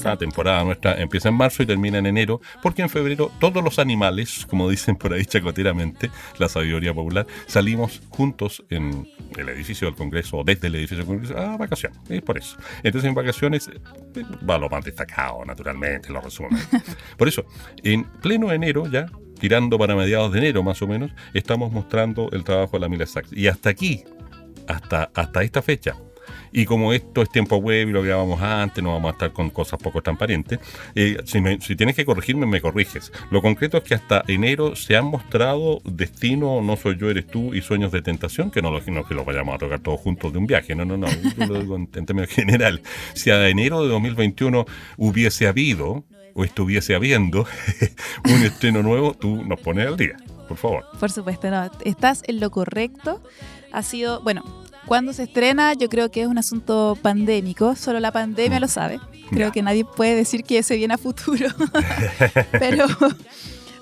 La 0.04 0.16
temporada 0.16 0.62
nuestra 0.64 1.00
empieza 1.00 1.28
en 1.28 1.34
marzo 1.34 1.62
y 1.62 1.66
termina 1.66 1.98
en 1.98 2.06
enero, 2.06 2.40
porque 2.62 2.82
en 2.82 2.88
febrero 2.88 3.32
todos 3.40 3.64
los 3.64 3.78
animales, 3.78 4.46
como 4.48 4.68
dicen 4.68 4.96
por 4.96 5.12
ahí 5.12 5.24
chacoteramente, 5.24 6.10
la 6.38 6.48
sabiduría 6.48 6.94
popular, 6.94 7.26
salimos 7.46 8.00
juntos 8.08 8.64
en 8.70 9.08
el 9.36 9.48
edificio 9.48 9.88
del 9.88 9.96
Congreso 9.96 10.38
o 10.38 10.44
desde 10.44 10.68
el 10.68 10.76
edificio 10.76 10.98
del 10.98 11.06
Congreso 11.06 11.36
a 11.36 11.56
vacaciones. 11.56 11.98
Es 12.08 12.22
por 12.22 12.38
eso. 12.38 12.56
Entonces 12.82 13.08
en 13.08 13.14
vacaciones 13.14 13.68
eh, 13.68 14.22
va 14.48 14.58
lo 14.58 14.68
más 14.68 14.84
destacado, 14.84 15.44
naturalmente, 15.44 16.10
lo 16.10 16.20
resumen. 16.20 16.60
Por 17.16 17.28
eso, 17.28 17.44
en 17.82 18.04
pleno 18.04 18.52
enero 18.52 18.86
ya, 18.86 19.06
tirando 19.38 19.78
para 19.78 19.94
mediados 19.96 20.32
de 20.32 20.38
enero 20.38 20.62
más 20.62 20.80
o 20.82 20.86
menos, 20.86 21.10
estamos 21.34 21.72
mostrando 21.72 22.28
el 22.32 22.44
trabajo 22.44 22.72
de 22.72 22.80
la 22.80 22.88
Mila 22.88 23.06
Sachs. 23.06 23.32
Y 23.32 23.48
hasta 23.48 23.70
aquí, 23.70 24.04
hasta, 24.66 25.10
hasta 25.14 25.42
esta 25.42 25.62
fecha, 25.62 25.96
y 26.52 26.64
como 26.64 26.92
esto 26.92 27.22
es 27.22 27.30
tiempo 27.30 27.56
web 27.56 27.88
y 27.88 27.92
lo 27.92 28.02
grabamos 28.02 28.40
antes, 28.40 28.82
no 28.82 28.92
vamos 28.92 29.10
a 29.10 29.12
estar 29.12 29.32
con 29.32 29.50
cosas 29.50 29.80
poco 29.80 30.02
transparentes, 30.02 30.58
eh, 30.94 31.18
si, 31.24 31.76
tienes 31.76 31.96
que 31.96 32.04
corregirme, 32.04 32.46
me 32.46 32.60
corriges. 32.60 33.12
Lo 33.30 33.42
concreto 33.42 33.78
es 33.78 33.84
que 33.84 33.94
hasta 33.94 34.24
enero 34.28 34.76
se 34.76 34.96
han 34.96 35.06
mostrado 35.06 35.80
Destino, 35.84 36.60
No 36.62 36.76
Soy 36.76 36.96
Yo, 36.96 37.10
Eres 37.10 37.26
Tú 37.26 37.54
y 37.54 37.60
Sueños 37.60 37.92
de 37.92 38.02
Tentación, 38.02 38.50
que 38.50 38.62
no, 38.62 38.70
lo, 38.70 38.82
que 38.82 39.14
los 39.14 39.24
vayamos 39.24 39.54
a 39.54 39.58
tocar 39.58 39.80
todos 39.80 40.00
juntos 40.00 40.32
de 40.32 40.38
un 40.38 40.46
viaje, 40.46 40.74
no, 40.74 40.84
no, 40.84 40.96
no, 40.96 41.06
yo 41.38 41.46
lo 41.46 41.60
digo 41.60 41.76
en, 41.76 41.88
en 41.94 42.06
términos 42.06 42.30
general. 42.30 42.82
Si 43.14 43.30
a 43.30 43.48
enero 43.48 43.82
de 43.82 43.88
2021 43.88 44.64
hubiese 44.96 45.46
habido 45.46 46.04
o 46.34 46.44
estuviese 46.44 46.94
habiendo 46.94 47.46
un 48.24 48.42
estreno 48.44 48.82
nuevo, 48.82 49.14
tú 49.14 49.42
nos 49.44 49.60
pones 49.60 49.86
al 49.86 49.96
día, 49.96 50.16
por 50.48 50.56
favor. 50.56 50.84
Por 50.98 51.10
supuesto, 51.10 51.50
no, 51.50 51.70
estás 51.84 52.22
en 52.26 52.40
lo 52.40 52.50
correcto. 52.50 53.22
Ha 53.72 53.82
sido, 53.82 54.20
bueno, 54.22 54.42
cuando 54.86 55.12
se 55.12 55.24
estrena 55.24 55.74
yo 55.74 55.88
creo 55.88 56.10
que 56.10 56.22
es 56.22 56.26
un 56.26 56.38
asunto 56.38 56.96
pandémico, 57.02 57.76
solo 57.76 58.00
la 58.00 58.12
pandemia 58.12 58.58
lo 58.60 58.68
sabe. 58.68 58.98
Creo 59.30 59.52
que 59.52 59.62
nadie 59.62 59.84
puede 59.84 60.14
decir 60.14 60.42
que 60.44 60.62
se 60.62 60.76
viene 60.76 60.94
a 60.94 60.98
futuro. 60.98 61.48
pero, 62.52 62.86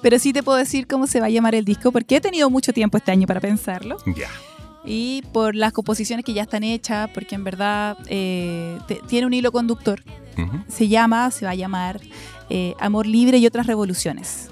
pero 0.03 0.19
sí 0.19 0.33
te 0.33 0.43
puedo 0.43 0.59
decir 0.59 0.87
cómo 0.87 1.07
se 1.07 1.21
va 1.21 1.27
a 1.27 1.31
llamar 1.31 1.55
el 1.55 1.65
disco, 1.65 1.93
porque 1.93 2.17
he 2.17 2.21
tenido 2.21 2.51
mucho 2.51 2.73
tiempo 2.73 2.97
este 2.97 3.13
año 3.13 3.27
para 3.27 3.41
pensarlo. 3.41 3.97
Ya. 4.17 4.29
Y 4.85 5.23
por 5.33 5.55
las 5.55 5.73
composiciones 5.73 6.25
que 6.25 6.33
ya 6.33 6.43
están 6.43 6.63
hechas, 6.63 7.11
porque 7.13 7.35
en 7.35 7.45
verdad 7.45 7.97
eh, 8.09 8.79
te- 8.87 9.01
tiene 9.09 9.27
un 9.27 9.35
hilo 9.35 9.51
conductor. 9.53 10.03
Ujú, 10.39 10.59
Se 10.69 10.87
llama, 10.89 11.31
se 11.31 11.45
va 11.47 11.53
a 11.53 11.55
llamar 11.55 12.01
eh, 12.51 12.75
Amor 12.79 13.07
Libre 13.07 13.39
y 13.39 13.47
otras 13.47 13.67
revoluciones. 13.67 14.51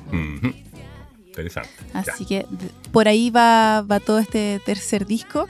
Interesante. 1.27 1.71
Ya. 1.93 2.01
Así 2.01 2.25
que 2.25 2.47
por 2.93 3.09
ahí 3.09 3.31
va, 3.31 3.83
va 3.83 4.01
todo 4.01 4.19
este 4.19 4.61
tercer 4.65 5.07
disco. 5.07 5.49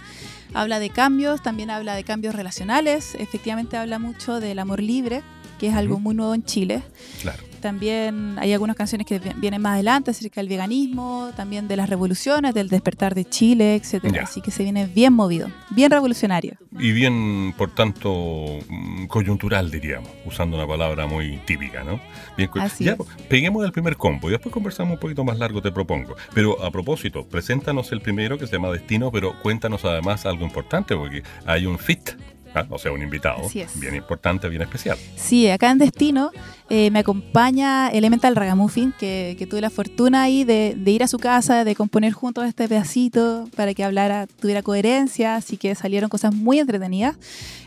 Habla 0.54 0.78
de 0.78 0.90
cambios, 0.90 1.42
también 1.42 1.70
habla 1.70 1.94
de 1.94 2.04
cambios 2.04 2.34
relacionales. 2.34 3.14
Efectivamente 3.16 3.76
habla 3.76 3.98
mucho 3.98 4.40
del 4.40 4.58
amor 4.58 4.80
libre, 4.80 5.22
que 5.58 5.68
es 5.68 5.74
algo 5.74 5.98
muy 5.98 6.14
nuevo 6.14 6.34
en 6.34 6.44
Chile. 6.44 6.82
Claro. 7.20 7.42
También 7.68 8.36
hay 8.38 8.52
algunas 8.52 8.76
canciones 8.76 9.06
que 9.06 9.18
vi- 9.18 9.30
vienen 9.36 9.62
más 9.62 9.72
adelante 9.72 10.10
acerca 10.10 10.42
del 10.42 10.48
veganismo, 10.50 11.30
también 11.34 11.66
de 11.66 11.76
las 11.78 11.88
revoluciones, 11.88 12.52
del 12.52 12.68
despertar 12.68 13.14
de 13.14 13.24
Chile, 13.24 13.74
etcétera. 13.76 14.24
Así 14.24 14.42
que 14.42 14.50
se 14.50 14.62
viene 14.64 14.84
bien 14.86 15.14
movido, 15.14 15.48
bien 15.70 15.90
revolucionario. 15.90 16.58
Y 16.78 16.92
bien, 16.92 17.54
por 17.56 17.70
tanto, 17.74 18.58
mm, 18.68 19.06
coyuntural, 19.06 19.70
diríamos, 19.70 20.10
usando 20.26 20.58
una 20.58 20.66
palabra 20.66 21.06
muy 21.06 21.38
típica, 21.46 21.82
¿no? 21.82 21.98
Bien, 22.36 22.50
Así 22.60 22.84
ya, 22.84 22.92
es. 22.92 22.98
peguemos 23.30 23.64
el 23.64 23.72
primer 23.72 23.96
combo 23.96 24.28
y 24.28 24.32
después 24.32 24.52
conversamos 24.52 24.92
un 24.94 25.00
poquito 25.00 25.24
más 25.24 25.38
largo, 25.38 25.62
te 25.62 25.72
propongo. 25.72 26.16
Pero 26.34 26.62
a 26.62 26.70
propósito, 26.70 27.26
preséntanos 27.26 27.92
el 27.92 28.02
primero 28.02 28.36
que 28.36 28.46
se 28.46 28.52
llama 28.52 28.68
Destino, 28.72 29.10
pero 29.10 29.40
cuéntanos 29.40 29.86
además 29.86 30.26
algo 30.26 30.44
importante, 30.44 30.94
porque 30.94 31.22
hay 31.46 31.64
un 31.64 31.78
fit 31.78 32.10
Ah, 32.54 32.64
O 32.70 32.78
sea, 32.78 32.92
un 32.92 33.02
invitado 33.02 33.42
bien 33.74 33.94
importante, 33.96 34.48
bien 34.48 34.62
especial. 34.62 34.96
Sí, 35.16 35.48
acá 35.48 35.70
en 35.70 35.78
Destino 35.78 36.30
eh, 36.70 36.90
me 36.90 37.00
acompaña 37.00 37.88
Elemental 37.88 38.36
Ragamuffin, 38.36 38.92
que, 38.98 39.34
que 39.38 39.46
tuve 39.46 39.60
la 39.60 39.70
fortuna 39.70 40.22
ahí 40.22 40.44
de, 40.44 40.74
de 40.76 40.90
ir 40.90 41.02
a 41.02 41.08
su 41.08 41.18
casa, 41.18 41.64
de 41.64 41.74
componer 41.74 42.12
juntos 42.12 42.46
este 42.46 42.68
pedacito 42.68 43.48
para 43.56 43.74
que 43.74 43.82
hablara, 43.84 44.26
tuviera 44.40 44.62
coherencia, 44.62 45.34
así 45.36 45.56
que 45.56 45.74
salieron 45.74 46.08
cosas 46.08 46.34
muy 46.34 46.60
entretenidas. 46.60 47.16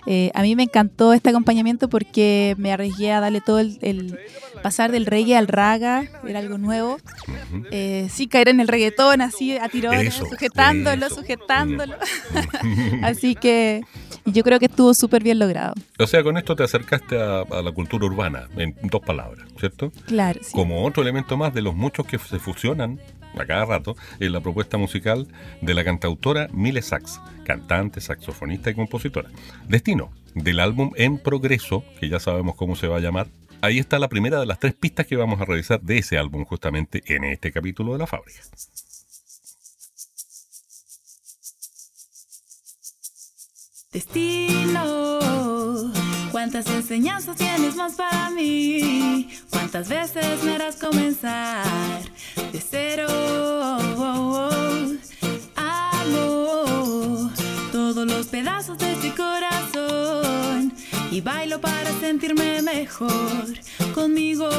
Eh, 0.05 0.31
a 0.33 0.41
mí 0.41 0.55
me 0.55 0.63
encantó 0.63 1.11
este 1.11 1.29
acompañamiento 1.29 1.89
porque 1.89 2.55
me 2.57 2.71
arriesgué 2.71 3.11
a 3.11 3.19
darle 3.19 3.41
todo 3.41 3.59
el, 3.59 3.77
el 3.81 4.17
pasar 4.63 4.89
del 4.91 5.05
reggae 5.05 5.35
al 5.35 5.49
raga, 5.49 6.05
era 6.25 6.39
algo 6.39 6.57
nuevo, 6.57 6.97
eh, 7.71 8.07
sin 8.09 8.29
caer 8.29 8.47
en 8.47 8.61
el 8.61 8.69
reggaetón, 8.69 9.19
así 9.19 9.57
a 9.57 9.67
tirones, 9.67 10.13
sujetándolo, 10.13 11.07
eso. 11.07 11.15
sujetándolo. 11.15 11.95
así 13.03 13.35
que 13.35 13.81
yo 14.27 14.43
creo 14.43 14.59
que 14.59 14.65
estuvo 14.65 14.93
súper 14.93 15.23
bien 15.23 15.39
logrado. 15.39 15.73
O 15.99 16.07
sea, 16.07 16.23
con 16.23 16.37
esto 16.37 16.55
te 16.55 16.63
acercaste 16.63 17.19
a, 17.19 17.41
a 17.41 17.61
la 17.61 17.71
cultura 17.71 18.05
urbana, 18.05 18.47
en 18.57 18.75
dos 18.83 19.01
palabras, 19.01 19.47
¿cierto? 19.59 19.91
Claro, 20.05 20.39
sí. 20.43 20.51
Como 20.51 20.85
otro 20.85 21.01
elemento 21.01 21.37
más 21.37 21.53
de 21.53 21.61
los 21.61 21.75
muchos 21.75 22.05
que 22.05 22.17
se 22.17 22.39
fusionan 22.39 22.99
a 23.37 23.45
cada 23.45 23.65
rato 23.65 23.95
en 24.19 24.31
la 24.31 24.41
propuesta 24.41 24.77
musical 24.77 25.27
de 25.61 25.73
la 25.73 25.83
cantautora 25.83 26.47
Mile 26.51 26.81
Sachs, 26.81 27.21
cantante, 27.45 28.01
saxofonista 28.01 28.69
y 28.69 28.75
compositora. 28.75 29.29
Destino, 29.67 30.11
del 30.35 30.59
álbum 30.59 30.91
En 30.95 31.17
Progreso, 31.17 31.83
que 31.99 32.09
ya 32.09 32.19
sabemos 32.19 32.55
cómo 32.55 32.75
se 32.75 32.87
va 32.87 32.97
a 32.97 33.01
llamar. 33.01 33.27
Ahí 33.61 33.79
está 33.79 33.97
la 33.97 34.07
primera 34.07 34.39
de 34.39 34.45
las 34.45 34.59
tres 34.59 34.73
pistas 34.75 35.07
que 35.07 35.15
vamos 35.15 35.41
a 35.41 35.45
revisar 35.45 35.81
de 35.81 35.97
ese 35.97 36.17
álbum 36.17 36.45
justamente 36.45 37.01
en 37.07 37.23
este 37.23 37.51
capítulo 37.51 37.93
de 37.93 37.99
la 37.99 38.07
fábrica. 38.07 38.41
Destino, 43.91 45.29
cuántas 46.31 46.67
enseñanzas 46.67 47.37
tienes 47.37 47.77
más 47.77 47.93
para 47.93 48.29
mí. 48.31 49.29
Cuántas 49.49 49.87
veces 49.87 50.43
me 50.43 50.55
harás 50.55 50.75
comenzar 50.75 52.03
de 52.51 52.59
cero. 52.59 53.07
Amo 55.55 57.31
todos 57.71 58.05
los 58.05 58.27
pedazos 58.27 58.77
de 58.77 58.91
este 58.91 59.13
corazón 59.15 60.73
y 61.09 61.21
bailo 61.21 61.61
para 61.61 61.89
sentirme 62.01 62.61
mejor 62.61 63.45
conmigo. 63.95 64.49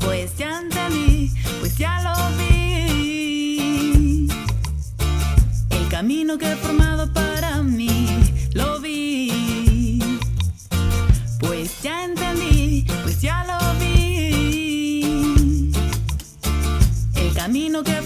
Pues 0.00 0.36
ya 0.36 0.58
entendí, 0.58 1.30
pues 1.60 1.78
ya 1.78 2.02
lo 2.02 2.14
vi. 2.36 2.51
Camino 6.12 6.36
que 6.36 6.52
he 6.52 6.56
formado 6.56 7.10
para 7.10 7.62
mí 7.62 8.18
lo 8.52 8.78
vi. 8.80 9.98
Pues 11.40 11.80
ya 11.82 12.04
entendí, 12.04 12.84
pues 13.02 13.22
ya 13.22 13.42
lo 13.46 13.58
vi. 13.80 15.72
El 17.14 17.32
camino 17.32 17.82
que 17.82 17.92
he 17.96 18.02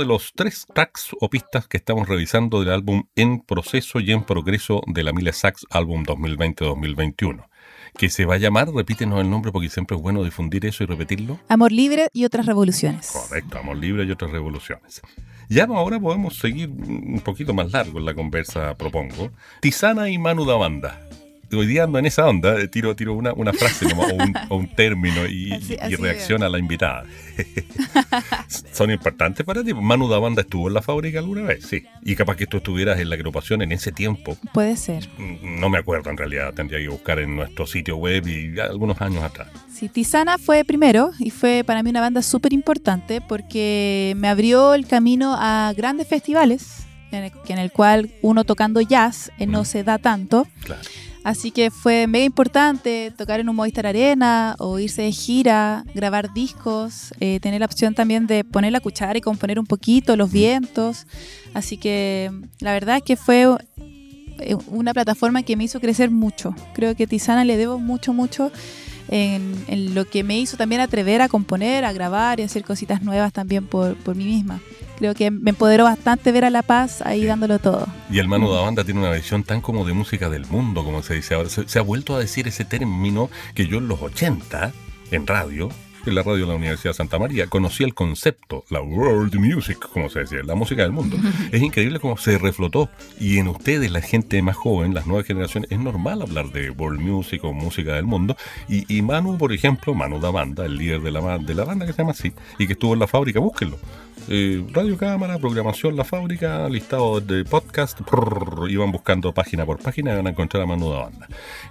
de 0.00 0.06
los 0.06 0.32
tres 0.34 0.66
tracks 0.74 1.10
o 1.20 1.28
pistas 1.28 1.68
que 1.68 1.76
estamos 1.76 2.08
revisando 2.08 2.60
del 2.60 2.72
álbum 2.72 3.04
En 3.14 3.40
Proceso 3.40 4.00
y 4.00 4.10
en 4.10 4.24
Progreso 4.24 4.80
de 4.86 5.04
la 5.04 5.12
Mille 5.12 5.32
Sax 5.32 5.66
Álbum 5.70 6.04
2020-2021. 6.04 7.46
Que 7.96 8.08
se 8.08 8.24
va 8.24 8.34
a 8.34 8.38
llamar, 8.38 8.70
repítenos 8.72 9.20
el 9.20 9.30
nombre 9.30 9.52
porque 9.52 9.68
siempre 9.68 9.96
es 9.96 10.02
bueno 10.02 10.24
difundir 10.24 10.64
eso 10.64 10.82
y 10.82 10.86
repetirlo. 10.86 11.38
Amor 11.48 11.70
libre 11.70 12.08
y 12.12 12.24
otras 12.24 12.46
revoluciones. 12.46 13.10
Correcto, 13.12 13.58
Amor 13.58 13.76
Libre 13.76 14.04
y 14.04 14.10
otras 14.10 14.30
revoluciones. 14.30 15.02
Ya 15.50 15.64
ahora 15.64 16.00
podemos 16.00 16.38
seguir 16.38 16.70
un 16.70 17.20
poquito 17.22 17.52
más 17.52 17.72
largo 17.72 17.98
en 17.98 18.06
la 18.06 18.14
conversa, 18.14 18.74
propongo. 18.76 19.30
Tisana 19.60 20.08
y 20.08 20.16
Manu 20.16 20.46
da 20.46 20.54
Banda. 20.54 21.09
Hoy 21.52 21.66
día 21.66 21.84
ando 21.84 21.98
en 21.98 22.06
esa 22.06 22.26
onda, 22.28 22.58
eh, 22.60 22.68
tiro, 22.68 22.94
tiro 22.94 23.14
una, 23.14 23.32
una 23.32 23.52
frase 23.52 23.86
nomás, 23.86 24.12
o, 24.12 24.14
un, 24.14 24.34
o 24.50 24.56
un 24.56 24.68
término 24.68 25.26
y, 25.26 25.52
Así- 25.52 25.76
y 25.88 25.96
reacciona 25.96 26.46
a 26.46 26.48
la 26.48 26.58
invitada. 26.58 27.04
Son 28.72 28.90
importantes 28.90 29.44
para 29.44 29.62
ti. 29.62 29.74
Manu 29.74 30.08
da 30.08 30.18
Banda 30.18 30.42
estuvo 30.42 30.68
en 30.68 30.74
la 30.74 30.82
fábrica 30.82 31.18
alguna 31.18 31.42
vez, 31.42 31.64
sí. 31.66 31.82
Y 32.02 32.14
capaz 32.14 32.36
que 32.36 32.46
tú 32.46 32.58
estuvieras 32.58 32.98
en 33.00 33.08
la 33.08 33.14
agrupación 33.16 33.62
en 33.62 33.72
ese 33.72 33.92
tiempo. 33.92 34.36
Puede 34.52 34.76
ser. 34.76 35.08
Mm, 35.18 35.60
No 35.60 35.68
me 35.68 35.78
acuerdo 35.78 36.10
en 36.10 36.16
realidad, 36.16 36.52
tendría 36.54 36.78
que 36.80 36.88
buscar 36.88 37.18
en 37.18 37.36
nuestro 37.36 37.66
sitio 37.66 37.96
web 37.96 38.26
y 38.26 38.58
algunos 38.60 39.00
años 39.00 39.22
atrás. 39.22 39.48
Sí, 39.72 39.88
Tisana 39.88 40.38
fue 40.38 40.64
primero 40.64 41.10
y 41.18 41.30
fue 41.30 41.62
para 41.66 41.82
mí 41.82 41.90
una 41.90 42.00
banda 42.00 42.22
súper 42.22 42.52
importante 42.52 43.20
porque 43.20 44.14
me 44.16 44.28
abrió 44.28 44.74
el 44.74 44.86
camino 44.86 45.34
a 45.38 45.72
grandes 45.76 46.06
festivales 46.06 46.84
en 47.12 47.24
el, 47.24 47.32
en 47.48 47.58
el 47.58 47.72
cual 47.72 48.10
uno 48.22 48.44
tocando 48.44 48.80
jazz 48.80 49.30
eh, 49.38 49.46
no 49.46 49.62
Mm. 49.62 49.64
se 49.64 49.84
da 49.84 49.98
tanto. 49.98 50.46
Claro. 50.64 50.82
Así 51.22 51.50
que 51.50 51.70
fue 51.70 52.06
mega 52.06 52.24
importante 52.24 53.12
tocar 53.16 53.40
en 53.40 53.48
un 53.48 53.56
Movistar 53.56 53.86
Arena 53.86 54.56
o 54.58 54.78
irse 54.78 55.02
de 55.02 55.12
gira, 55.12 55.84
grabar 55.94 56.32
discos, 56.32 57.12
eh, 57.20 57.40
tener 57.40 57.60
la 57.60 57.66
opción 57.66 57.94
también 57.94 58.26
de 58.26 58.42
poner 58.42 58.72
la 58.72 58.80
cuchara 58.80 59.18
y 59.18 59.20
componer 59.20 59.58
un 59.58 59.66
poquito 59.66 60.16
los 60.16 60.32
vientos. 60.32 61.06
Así 61.52 61.76
que 61.76 62.30
la 62.60 62.72
verdad 62.72 62.96
es 62.96 63.02
que 63.02 63.16
fue 63.16 63.46
eh, 64.38 64.56
una 64.68 64.94
plataforma 64.94 65.42
que 65.42 65.56
me 65.56 65.64
hizo 65.64 65.80
crecer 65.80 66.10
mucho. 66.10 66.54
Creo 66.74 66.96
que 66.96 67.06
Tisana 67.06 67.44
le 67.44 67.58
debo 67.58 67.78
mucho, 67.78 68.14
mucho 68.14 68.50
en, 69.10 69.64
en 69.66 69.94
lo 69.94 70.06
que 70.06 70.24
me 70.24 70.38
hizo 70.38 70.56
también 70.56 70.80
atrever 70.80 71.20
a 71.20 71.28
componer, 71.28 71.84
a 71.84 71.92
grabar 71.92 72.40
y 72.40 72.44
hacer 72.44 72.64
cositas 72.64 73.02
nuevas 73.02 73.32
también 73.32 73.66
por, 73.66 73.96
por 73.96 74.14
mí 74.14 74.24
misma. 74.24 74.60
Creo 74.98 75.14
que 75.14 75.30
me 75.30 75.50
empoderó 75.50 75.84
bastante 75.84 76.30
ver 76.30 76.44
a 76.44 76.50
La 76.50 76.62
Paz 76.62 77.02
ahí 77.02 77.24
dándolo 77.24 77.58
todo. 77.58 77.86
Y 78.10 78.18
el 78.18 78.28
Manu 78.28 78.52
da 78.52 78.60
Banda 78.60 78.84
tiene 78.84 79.00
una 79.00 79.10
visión 79.10 79.44
tan 79.44 79.62
como 79.62 79.84
de 79.84 79.94
música 79.94 80.28
del 80.28 80.46
mundo, 80.46 80.84
como 80.84 81.02
se 81.02 81.14
dice 81.14 81.34
ahora. 81.34 81.48
Se, 81.48 81.66
se 81.68 81.78
ha 81.78 81.82
vuelto 81.82 82.14
a 82.14 82.18
decir 82.18 82.46
ese 82.46 82.64
término 82.64 83.30
que 83.54 83.66
yo 83.66 83.78
en 83.78 83.88
los 83.88 84.00
80, 84.02 84.72
en 85.10 85.26
radio, 85.26 85.70
en 86.06 86.14
la 86.14 86.22
radio 86.22 86.42
de 86.42 86.46
la 86.46 86.54
Universidad 86.54 86.90
de 86.90 86.96
Santa 86.96 87.18
María, 87.18 87.46
conocí 87.46 87.84
el 87.84 87.94
concepto, 87.94 88.64
la 88.70 88.80
world 88.80 89.34
music, 89.36 89.78
como 89.92 90.08
se 90.08 90.20
decía, 90.20 90.42
la 90.44 90.54
música 90.54 90.82
del 90.82 90.92
mundo. 90.92 91.16
es 91.52 91.62
increíble 91.62 92.00
cómo 92.00 92.16
se 92.16 92.38
reflotó. 92.38 92.88
Y 93.18 93.38
en 93.38 93.48
ustedes, 93.48 93.90
la 93.90 94.00
gente 94.00 94.40
más 94.42 94.56
joven, 94.56 94.94
las 94.94 95.06
nuevas 95.06 95.26
generaciones, 95.26 95.70
es 95.70 95.78
normal 95.78 96.22
hablar 96.22 96.50
de 96.52 96.70
world 96.70 97.00
music 97.00 97.44
o 97.44 97.52
música 97.52 97.94
del 97.94 98.04
mundo. 98.04 98.36
Y, 98.68 98.84
y 98.94 99.02
Manu, 99.02 99.36
por 99.38 99.52
ejemplo, 99.52 99.94
Manu 99.94 100.20
da 100.20 100.30
Banda, 100.30 100.64
el 100.64 100.76
líder 100.76 101.00
de 101.02 101.10
la, 101.10 101.38
de 101.38 101.54
la 101.54 101.64
banda 101.64 101.86
que 101.86 101.92
se 101.92 101.98
llama 101.98 102.12
así, 102.12 102.32
y 102.58 102.66
que 102.66 102.74
estuvo 102.74 102.94
en 102.94 103.00
la 103.00 103.06
fábrica, 103.06 103.40
búsquenlo. 103.40 103.78
Eh, 104.32 104.64
radio 104.70 104.96
Cámara, 104.96 105.38
programación 105.38 105.96
La 105.96 106.04
Fábrica, 106.04 106.68
listado 106.68 107.20
de 107.20 107.44
podcast, 107.44 108.00
prrr, 108.02 108.70
iban 108.70 108.92
buscando 108.92 109.34
página 109.34 109.66
por 109.66 109.82
página 109.82 110.12
y 110.12 110.16
van 110.18 110.28
a 110.28 110.30
encontrar 110.30 110.62
a 110.62 110.66
Manu 110.66 110.88
da 110.88 111.00
Banda. 111.00 111.26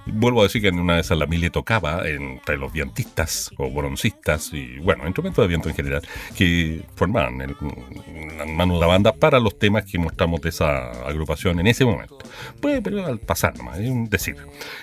Vuelvo 0.05 0.41
a 0.41 0.43
decir 0.43 0.61
que 0.61 0.67
en 0.67 0.77
una 0.77 0.95
de 0.95 0.99
esas 0.99 1.17
la 1.17 1.25
Mili 1.25 1.49
tocaba 1.49 2.05
entre 2.05 2.57
los 2.57 2.73
vientistas 2.73 3.49
o 3.57 3.71
broncistas 3.71 4.51
y, 4.51 4.77
bueno, 4.79 5.05
instrumentos 5.05 5.41
de 5.41 5.47
viento 5.47 5.69
en 5.69 5.75
general, 5.75 6.01
que 6.35 6.83
formaban 6.95 7.39
el, 7.39 7.55
la 8.37 8.45
Manu 8.45 8.77
da 8.77 8.87
Banda 8.87 9.13
para 9.13 9.39
los 9.39 9.57
temas 9.57 9.85
que 9.85 9.97
mostramos 9.97 10.41
de 10.41 10.49
esa 10.49 10.91
agrupación 11.07 11.61
en 11.61 11.67
ese 11.67 11.85
momento. 11.85 12.17
Pues, 12.59 12.81
pero 12.83 13.05
al 13.05 13.19
pasar 13.19 13.53
es 13.79 13.89
un 13.89 14.09
decir. 14.09 14.35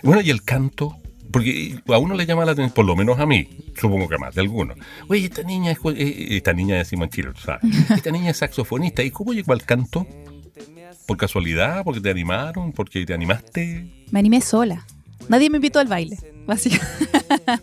Bueno, 0.03 0.22
y 0.22 0.31
el 0.31 0.43
canto, 0.43 0.97
porque 1.37 1.78
a 1.89 1.99
uno 1.99 2.14
le 2.14 2.24
llama 2.24 2.47
la 2.47 2.53
atención, 2.53 2.72
por 2.74 2.87
lo 2.87 2.97
menos 2.97 3.18
a 3.18 3.26
mí, 3.26 3.47
supongo 3.78 4.09
que 4.09 4.16
más 4.16 4.34
de 4.34 4.41
algunos. 4.41 4.78
Oye, 5.07 5.26
esta 5.26 5.43
niña 5.43 5.70
es, 5.72 5.78
eh, 5.95 6.28
esta 6.30 6.55
niña 6.55 6.76
decimos 6.76 7.05
en 7.07 7.11
Chile, 7.11 7.28
¿sabes? 7.45 7.61
Esta 7.91 8.11
niña 8.11 8.30
es 8.30 8.39
saxofonista. 8.39 9.03
¿Y 9.03 9.11
cómo 9.11 9.34
llegó 9.34 9.53
al 9.53 9.62
canto? 9.62 10.07
¿Por 11.07 11.18
casualidad? 11.18 11.84
¿Porque 11.84 12.01
te 12.01 12.09
animaron? 12.11 12.72
¿Porque 12.72 13.05
te 13.05 13.12
animaste? 13.12 13.87
Me 14.11 14.18
animé 14.18 14.41
sola. 14.41 14.87
Nadie 15.28 15.51
me 15.51 15.57
invitó 15.57 15.78
al 15.80 15.89
baile, 15.89 16.16
básicamente. 16.47 17.09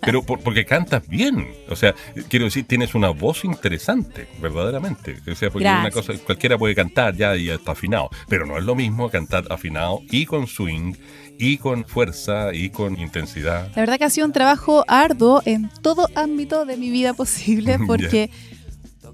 Pero 0.01 0.21
por- 0.23 0.39
porque 0.41 0.65
cantas 0.65 1.07
bien. 1.07 1.47
O 1.69 1.75
sea, 1.75 1.95
quiero 2.29 2.45
decir, 2.45 2.65
tienes 2.65 2.93
una 2.93 3.09
voz 3.09 3.43
interesante, 3.45 4.27
verdaderamente. 4.41 5.15
O 5.31 5.35
sea, 5.35 5.49
porque 5.49 5.65
una 5.67 5.89
cosa, 5.91 6.13
cualquiera 6.25 6.57
puede 6.57 6.75
cantar 6.75 7.15
ya 7.15 7.35
y 7.37 7.49
está 7.49 7.71
afinado. 7.71 8.09
Pero 8.27 8.45
no 8.45 8.57
es 8.57 8.63
lo 8.65 8.75
mismo 8.75 9.09
cantar 9.09 9.45
afinado 9.49 10.01
y 10.11 10.25
con 10.25 10.45
swing, 10.47 10.93
y 11.37 11.57
con 11.57 11.85
fuerza, 11.85 12.53
y 12.53 12.69
con 12.69 12.99
intensidad. 12.99 13.69
La 13.75 13.81
verdad 13.81 13.97
que 13.97 14.05
ha 14.05 14.09
sido 14.09 14.27
un 14.27 14.33
trabajo 14.33 14.85
arduo 14.87 15.41
en 15.45 15.69
todo 15.81 16.07
ámbito 16.15 16.65
de 16.65 16.77
mi 16.77 16.89
vida 16.89 17.13
posible 17.13 17.79
porque 17.87 18.29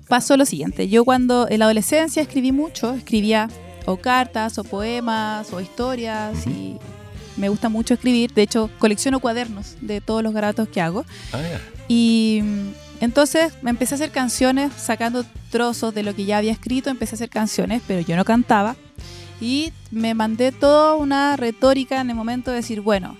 pasó 0.08 0.38
lo 0.38 0.46
siguiente. 0.46 0.90
Yo 0.90 1.06
cuando 1.06 1.48
en 1.50 1.60
la 1.60 1.66
adolescencia 1.66 2.22
escribí 2.22 2.52
mucho, 2.52 2.94
escribía 2.94 3.50
o 3.86 3.98
cartas 3.98 4.58
o 4.58 4.64
poemas 4.64 5.52
o 5.54 5.62
historias 5.62 6.46
y 6.46 6.78
me 7.38 7.50
gusta 7.50 7.70
mucho 7.70 7.94
escribir. 7.94 8.34
De 8.34 8.42
hecho, 8.42 8.70
colecciono 8.80 9.20
cuadernos 9.20 9.78
de 9.82 10.02
todos 10.02 10.22
los 10.22 10.34
garatos 10.34 10.68
que 10.68 10.82
hago. 10.82 11.06
Ah, 11.32 11.42
ya. 11.42 11.62
Y 11.88 12.42
mm, 12.44 12.70
entonces 13.02 13.54
me 13.62 13.70
empecé 13.70 13.96
a 13.96 13.98
hacer 13.98 14.12
canciones 14.12 14.74
sacando 14.74 15.26
trozos 15.50 15.94
de 15.94 16.04
lo 16.04 16.14
que 16.14 16.26
ya 16.26 16.38
había 16.38 16.52
escrito, 16.52 16.90
empecé 16.90 17.16
a 17.16 17.18
hacer 17.18 17.30
canciones, 17.30 17.82
pero 17.88 18.02
yo 18.02 18.16
no 18.16 18.26
cantaba. 18.26 18.76
Y 19.42 19.72
me 19.92 20.14
mandé 20.14 20.52
toda 20.52 20.96
una 20.96 21.38
retórica 21.38 22.02
en 22.02 22.10
el 22.10 22.16
momento 22.16 22.52
de 22.52 22.58
decir, 22.58 22.82
bueno, 22.82 23.18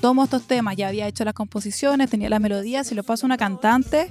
tomo 0.00 0.24
estos 0.24 0.42
temas, 0.42 0.76
ya 0.76 0.88
había 0.88 1.06
hecho 1.06 1.24
las 1.24 1.34
composiciones, 1.34 2.10
tenía 2.10 2.28
las 2.28 2.40
melodías, 2.40 2.90
y 2.90 2.94
los 2.94 3.06
paso 3.06 3.26
a 3.26 3.28
una 3.28 3.36
cantante, 3.36 4.10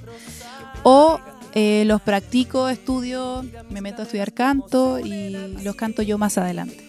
o 0.82 1.20
eh, 1.54 1.84
los 1.86 2.00
practico, 2.00 2.68
estudio, 2.68 3.44
me 3.70 3.80
meto 3.80 4.02
a 4.02 4.04
estudiar 4.04 4.32
canto 4.32 4.98
y 5.00 5.30
los 5.62 5.74
canto 5.74 6.02
yo 6.02 6.16
más 6.16 6.38
adelante. 6.38 6.84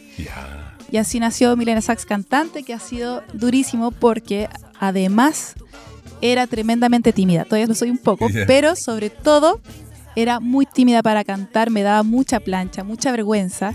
Y 0.92 0.98
así 0.98 1.20
nació 1.20 1.56
Milena 1.56 1.82
Sax 1.82 2.06
Cantante, 2.06 2.64
que 2.64 2.74
ha 2.74 2.80
sido 2.80 3.24
durísimo 3.34 3.92
porque 3.92 4.50
además 4.80 5.56
era 6.22 6.46
tremendamente 6.48 7.14
tímida. 7.14 7.46
Todavía 7.46 7.68
lo 7.68 7.76
soy 7.76 7.90
un 7.90 7.98
poco, 7.98 8.28
pero 8.48 8.76
sobre 8.76 9.10
todo 9.10 9.62
era 10.16 10.40
muy 10.40 10.66
tímida 10.66 11.02
para 11.02 11.24
cantar, 11.24 11.70
me 11.70 11.84
daba 11.84 12.04
mucha 12.04 12.40
plancha, 12.40 12.84
mucha 12.84 13.12
vergüenza. 13.12 13.74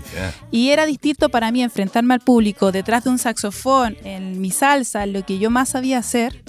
Y 0.51 0.69
era 0.69 0.85
distinto 0.85 1.29
para 1.29 1.51
mí 1.51 1.63
enfrentarme 1.63 2.13
al 2.13 2.19
público 2.19 2.71
detrás 2.71 3.03
de 3.03 3.09
un 3.09 3.19
saxofón, 3.19 3.97
en 4.03 4.39
mi 4.41 4.51
salsa, 4.51 5.03
en 5.03 5.13
lo 5.13 5.25
que 5.25 5.39
yo 5.39 5.49
más 5.49 5.69
sabía 5.69 5.99
hacer, 5.99 6.43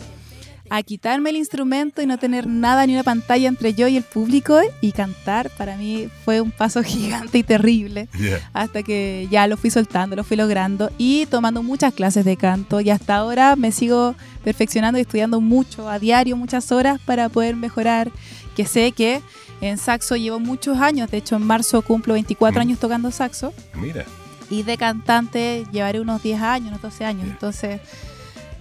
a 0.70 0.82
quitarme 0.82 1.30
el 1.30 1.36
instrumento 1.36 2.03
y 2.03 2.07
no 2.07 2.18
tener 2.18 2.47
nada 2.47 2.86
ni 2.86 2.95
una 2.95 3.03
pantalla 3.03 3.49
entre 3.49 3.74
yo 3.74 3.89
y 3.89 3.97
el 3.97 4.03
público 4.03 4.59
y 4.80 4.93
cantar. 4.93 5.51
Para 5.51 5.76
mí 5.76 6.09
fue 6.24 6.41
un 6.41 6.51
paso 6.51 6.82
gigante 6.84 7.39
y 7.39 7.43
terrible 7.43 8.09
hasta 8.53 8.82
que 8.82 9.28
ya 9.30 9.47
lo 9.47 9.57
fui 9.57 9.70
soltando, 9.70 10.16
lo 10.16 10.24
fui 10.24 10.36
logrando 10.36 10.91
y 10.99 11.26
tomando 11.26 11.62
muchas 11.62 11.95
clases 11.95 12.24
de 12.24 12.36
canto 12.36 12.80
y 12.80 12.91
hasta 12.91 13.16
ahora 13.16 13.57
me 13.57 13.72
sigo 13.72 14.14
perfeccionando 14.49 14.96
y 14.99 15.03
estudiando 15.03 15.42
mucho, 15.42 15.90
a 15.90 15.99
diario, 15.99 16.34
muchas 16.34 16.72
horas 16.72 16.99
para 17.05 17.28
poder 17.28 17.55
mejorar, 17.55 18.11
que 18.57 18.64
sé 18.64 18.92
que 18.92 19.20
en 19.61 19.76
saxo 19.76 20.16
llevo 20.16 20.40
muchos 20.40 20.78
años, 20.78 21.11
de 21.11 21.18
hecho 21.18 21.36
en 21.36 21.42
marzo 21.42 21.82
cumplo 21.82 22.14
24 22.14 22.59
Mm. 22.59 22.62
años 22.62 22.78
tocando 22.78 23.11
saxo 23.11 23.53
Mira. 23.74 24.07
y 24.49 24.62
de 24.62 24.78
cantante 24.78 25.66
llevaré 25.70 26.01
unos 26.01 26.22
10 26.22 26.40
años, 26.40 26.68
unos 26.68 26.80
12 26.80 27.05
años, 27.05 27.24
entonces 27.28 27.82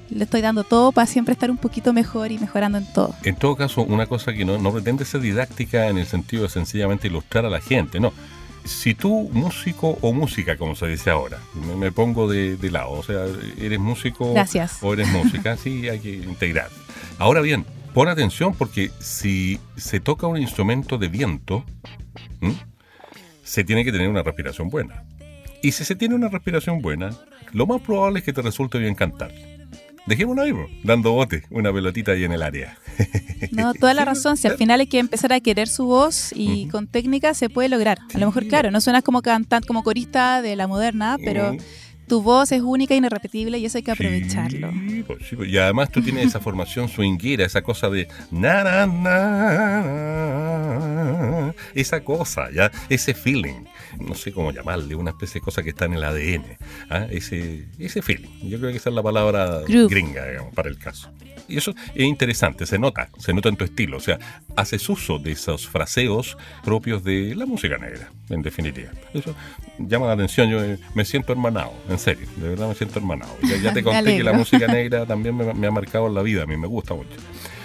le 0.09 0.25
estoy 0.25 0.41
dando 0.41 0.65
todo 0.65 0.91
para 0.91 1.07
siempre 1.07 1.31
estar 1.31 1.49
un 1.49 1.57
poquito 1.57 1.93
mejor 1.93 2.33
y 2.33 2.37
mejorando 2.37 2.77
en 2.79 2.91
todo. 2.91 3.15
En 3.23 3.37
todo 3.37 3.55
caso, 3.55 3.81
una 3.83 4.07
cosa 4.07 4.33
que 4.33 4.43
no, 4.43 4.57
no 4.57 4.73
pretende 4.73 5.05
ser 5.05 5.21
didáctica 5.21 5.87
en 5.87 5.97
el 5.97 6.05
sentido 6.05 6.43
de 6.43 6.49
sencillamente 6.49 7.07
ilustrar 7.07 7.45
a 7.45 7.49
la 7.49 7.61
gente, 7.61 8.01
no. 8.01 8.11
Si 8.67 8.93
tú, 8.93 9.29
músico 9.31 9.97
o 10.01 10.13
música, 10.13 10.57
como 10.57 10.75
se 10.75 10.87
dice 10.87 11.09
ahora, 11.09 11.39
me, 11.53 11.75
me 11.75 11.91
pongo 11.91 12.27
de, 12.27 12.57
de 12.57 12.71
lado, 12.71 12.91
o 12.91 13.03
sea, 13.03 13.25
eres 13.57 13.79
músico 13.79 14.33
Gracias. 14.33 14.79
o 14.81 14.93
eres 14.93 15.07
música, 15.09 15.57
sí, 15.57 15.87
hay 15.87 15.99
que 15.99 16.13
integrar. 16.13 16.69
Ahora 17.17 17.41
bien, 17.41 17.65
pon 17.93 18.09
atención 18.09 18.53
porque 18.53 18.91
si 18.99 19.59
se 19.75 19.99
toca 19.99 20.27
un 20.27 20.37
instrumento 20.37 20.97
de 20.97 21.07
viento, 21.07 21.63
¿m? 22.41 22.55
se 23.43 23.63
tiene 23.63 23.85
que 23.85 23.91
tener 23.91 24.09
una 24.09 24.21
respiración 24.23 24.69
buena. 24.69 25.03
Y 25.63 25.71
si 25.71 25.83
se 25.85 25.95
tiene 25.95 26.15
una 26.15 26.27
respiración 26.29 26.81
buena, 26.81 27.09
lo 27.53 27.65
más 27.65 27.81
probable 27.81 28.19
es 28.19 28.25
que 28.25 28.33
te 28.33 28.41
resulte 28.41 28.77
bien 28.77 28.93
cantar. 28.93 29.31
Dejémoslo 30.07 30.41
ahí, 30.41 30.51
bro, 30.53 30.67
dando 30.83 31.11
bote, 31.11 31.43
una 31.49 31.71
pelotita 31.73 32.13
ahí 32.13 32.23
en 32.23 32.31
el 32.31 32.41
área. 32.41 32.77
No, 33.51 33.73
toda 33.73 33.93
la 33.93 34.05
razón. 34.05 34.37
Si 34.37 34.47
al 34.47 34.55
final 34.57 34.79
hay 34.79 34.87
que 34.87 34.99
empezar 34.99 35.33
a 35.33 35.39
querer 35.41 35.67
su 35.67 35.85
voz 35.85 36.31
y 36.33 36.67
con 36.69 36.87
técnica 36.87 37.33
se 37.33 37.49
puede 37.49 37.67
lograr. 37.69 37.99
A 38.13 38.17
lo 38.17 38.25
mejor, 38.27 38.43
Sí. 38.43 38.49
claro, 38.49 38.71
no 38.71 38.79
suenas 38.81 39.03
como 39.03 39.21
cantante, 39.21 39.67
como 39.67 39.83
corista 39.83 40.41
de 40.41 40.55
la 40.55 40.65
moderna, 40.67 41.17
pero 41.23 41.53
Mm, 41.53 41.57
tu 42.07 42.21
voz 42.21 42.53
es 42.53 42.61
única 42.61 42.93
e 42.93 42.97
irrepetible 42.97 43.57
y 43.59 43.65
eso 43.65 43.77
hay 43.79 43.83
que 43.83 43.91
aprovecharlo. 43.91 44.71
Sí, 44.71 45.03
pues, 45.05 45.19
sí, 45.29 45.35
pues. 45.35 45.49
y 45.49 45.57
además 45.57 45.91
tú 45.91 46.01
tienes 46.01 46.27
esa 46.27 46.39
formación 46.39 46.87
swinguera, 46.87 47.45
esa 47.45 47.61
cosa 47.61 47.89
de 47.89 48.07
na, 48.31 48.63
na, 48.63 48.85
na, 49.87 51.53
esa 51.75 52.01
cosa, 52.03 52.47
ya, 52.53 52.71
ese 52.89 53.13
feeling, 53.13 53.65
no 53.99 54.15
sé 54.15 54.31
cómo 54.31 54.51
llamarle, 54.51 54.95
una 54.95 55.11
especie 55.11 55.39
de 55.39 55.45
cosa 55.45 55.63
que 55.63 55.69
está 55.69 55.85
en 55.85 55.93
el 55.93 56.03
ADN, 56.03 56.45
¿ah? 56.89 57.07
ese, 57.09 57.65
ese 57.79 58.01
feeling. 58.01 58.29
Yo 58.43 58.59
creo 58.59 58.71
que 58.71 58.77
esa 58.77 58.89
es 58.89 58.95
la 58.95 59.03
palabra 59.03 59.61
gringa, 59.67 60.25
digamos, 60.25 60.53
para 60.53 60.69
el 60.69 60.77
caso. 60.77 61.09
Y 61.47 61.57
eso 61.57 61.73
es 61.95 62.03
interesante, 62.03 62.65
se 62.65 62.77
nota, 62.77 63.09
se 63.17 63.33
nota 63.33 63.49
en 63.49 63.55
tu 63.55 63.63
estilo. 63.63 63.97
O 63.97 63.99
sea, 64.01 64.19
haces 64.55 64.87
uso 64.89 65.17
de 65.17 65.31
esos 65.31 65.67
fraseos 65.67 66.37
propios 66.63 67.03
de 67.03 67.35
la 67.35 67.45
música 67.45 67.77
negra, 67.77 68.11
en 68.29 68.41
definitiva. 68.41 68.91
Eso 69.13 69.33
llama 69.79 70.07
la 70.07 70.13
atención, 70.13 70.49
yo 70.49 70.63
eh, 70.63 70.77
me 70.93 71.05
siento 71.05 71.31
hermanado, 71.31 71.73
en 71.89 71.99
serio, 71.99 72.27
de 72.35 72.49
verdad 72.49 72.67
me 72.67 72.75
siento 72.75 72.99
hermanado. 72.99 73.35
Ya, 73.43 73.57
ya 73.57 73.73
te 73.73 73.83
conté 73.83 74.17
que 74.17 74.23
la 74.23 74.33
música 74.33 74.67
negra 74.67 75.05
también 75.05 75.35
me, 75.35 75.53
me 75.53 75.67
ha 75.67 75.71
marcado 75.71 76.07
en 76.07 76.15
la 76.15 76.21
vida, 76.21 76.43
a 76.43 76.45
mí 76.45 76.57
me 76.57 76.67
gusta 76.67 76.93
mucho. 76.93 77.15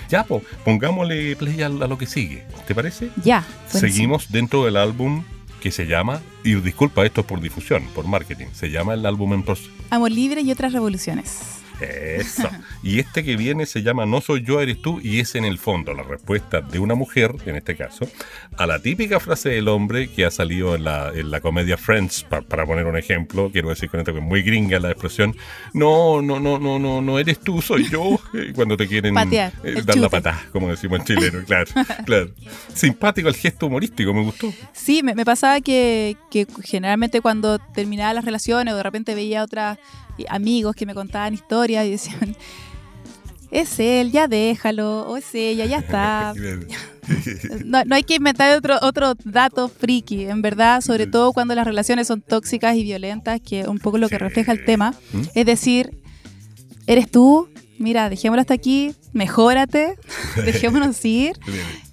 Ya, 0.08 0.24
pues, 0.24 0.42
pongámosle 0.64 1.34
play 1.36 1.62
a, 1.62 1.66
a 1.66 1.70
lo 1.70 1.96
que 1.96 2.06
sigue, 2.06 2.44
¿te 2.66 2.74
parece? 2.74 3.08
Ya. 3.24 3.44
Seguimos 3.66 4.30
dentro 4.30 4.64
del 4.64 4.76
álbum 4.76 5.24
que 5.62 5.70
se 5.70 5.86
llama, 5.86 6.20
y 6.42 6.56
disculpa, 6.56 7.06
esto 7.06 7.20
es 7.20 7.26
por 7.26 7.40
difusión, 7.40 7.84
por 7.94 8.06
marketing, 8.06 8.46
se 8.52 8.70
llama 8.70 8.94
el 8.94 9.06
álbum 9.06 9.32
en 9.32 9.44
proceso. 9.44 9.70
Amor 9.90 10.10
libre 10.10 10.40
y 10.42 10.50
otras 10.50 10.72
revoluciones. 10.72 11.61
Eso. 11.82 12.48
Y 12.82 12.98
este 12.98 13.24
que 13.24 13.36
viene 13.36 13.66
se 13.66 13.82
llama 13.82 14.06
No 14.06 14.20
soy 14.20 14.42
yo, 14.44 14.60
eres 14.60 14.80
tú, 14.82 15.00
y 15.02 15.20
es 15.20 15.34
en 15.34 15.44
el 15.44 15.58
fondo 15.58 15.94
la 15.94 16.02
respuesta 16.02 16.60
de 16.60 16.78
una 16.78 16.94
mujer, 16.94 17.34
en 17.46 17.56
este 17.56 17.76
caso, 17.76 18.08
a 18.56 18.66
la 18.66 18.78
típica 18.80 19.20
frase 19.20 19.50
del 19.50 19.68
hombre 19.68 20.08
que 20.08 20.24
ha 20.24 20.30
salido 20.30 20.74
en 20.74 20.84
la, 20.84 21.10
en 21.14 21.30
la 21.30 21.40
comedia 21.40 21.76
Friends, 21.76 22.24
pa- 22.24 22.42
para 22.42 22.66
poner 22.66 22.86
un 22.86 22.96
ejemplo, 22.96 23.50
quiero 23.52 23.68
decir 23.70 23.88
con 23.90 24.00
esto 24.00 24.12
que 24.12 24.18
es 24.20 24.24
muy 24.24 24.42
gringa 24.42 24.78
la 24.78 24.90
expresión, 24.90 25.36
no, 25.72 26.22
no, 26.22 26.40
no, 26.40 26.58
no, 26.58 26.78
no, 26.78 27.00
no 27.02 27.18
eres 27.18 27.38
tú, 27.40 27.60
soy 27.62 27.88
yo, 27.88 28.18
eh, 28.34 28.52
cuando 28.54 28.76
te 28.76 28.86
quieren 28.88 29.14
Patear, 29.14 29.52
eh, 29.64 29.82
dar 29.84 29.96
la 29.96 30.08
patada, 30.08 30.42
como 30.52 30.68
decimos 30.68 31.00
en 31.00 31.04
chileno, 31.06 31.38
claro, 31.46 31.70
claro. 32.04 32.30
Simpático 32.74 33.28
el 33.28 33.34
gesto 33.36 33.66
humorístico, 33.66 34.12
me 34.14 34.22
gustó. 34.22 34.52
Sí, 34.72 35.02
me, 35.02 35.14
me 35.14 35.24
pasaba 35.24 35.60
que, 35.60 36.16
que 36.30 36.46
generalmente 36.64 37.20
cuando 37.20 37.58
terminaba 37.58 38.12
las 38.14 38.24
relaciones 38.24 38.72
o 38.74 38.76
de 38.76 38.82
repente 38.82 39.14
veía 39.14 39.42
otras 39.42 39.78
amigos 40.28 40.74
que 40.74 40.86
me 40.86 40.94
contaban 40.94 41.34
historias 41.34 41.86
y 41.86 41.90
decían, 41.90 42.36
es 43.50 43.78
él, 43.78 44.12
ya 44.12 44.28
déjalo, 44.28 45.02
o 45.08 45.16
es 45.16 45.34
ella, 45.34 45.66
ya 45.66 45.78
está. 45.78 46.34
No, 47.64 47.84
no 47.84 47.94
hay 47.94 48.02
que 48.04 48.14
inventar 48.16 48.56
otro, 48.56 48.78
otro 48.82 49.14
dato 49.24 49.68
friki, 49.68 50.24
en 50.24 50.42
verdad, 50.42 50.80
sobre 50.80 51.06
todo 51.06 51.32
cuando 51.32 51.54
las 51.54 51.66
relaciones 51.66 52.06
son 52.06 52.20
tóxicas 52.20 52.76
y 52.76 52.82
violentas, 52.82 53.40
que 53.40 53.60
es 53.60 53.68
un 53.68 53.78
poco 53.78 53.98
lo 53.98 54.08
que 54.08 54.18
refleja 54.18 54.52
el 54.52 54.64
tema. 54.64 54.94
¿Mm? 55.12 55.22
Es 55.34 55.46
decir, 55.46 55.98
eres 56.86 57.10
tú, 57.10 57.48
mira, 57.78 58.08
dejémoslo 58.08 58.40
hasta 58.40 58.54
aquí, 58.54 58.94
mejórate, 59.12 59.96
dejémonos 60.44 61.04
ir. 61.04 61.32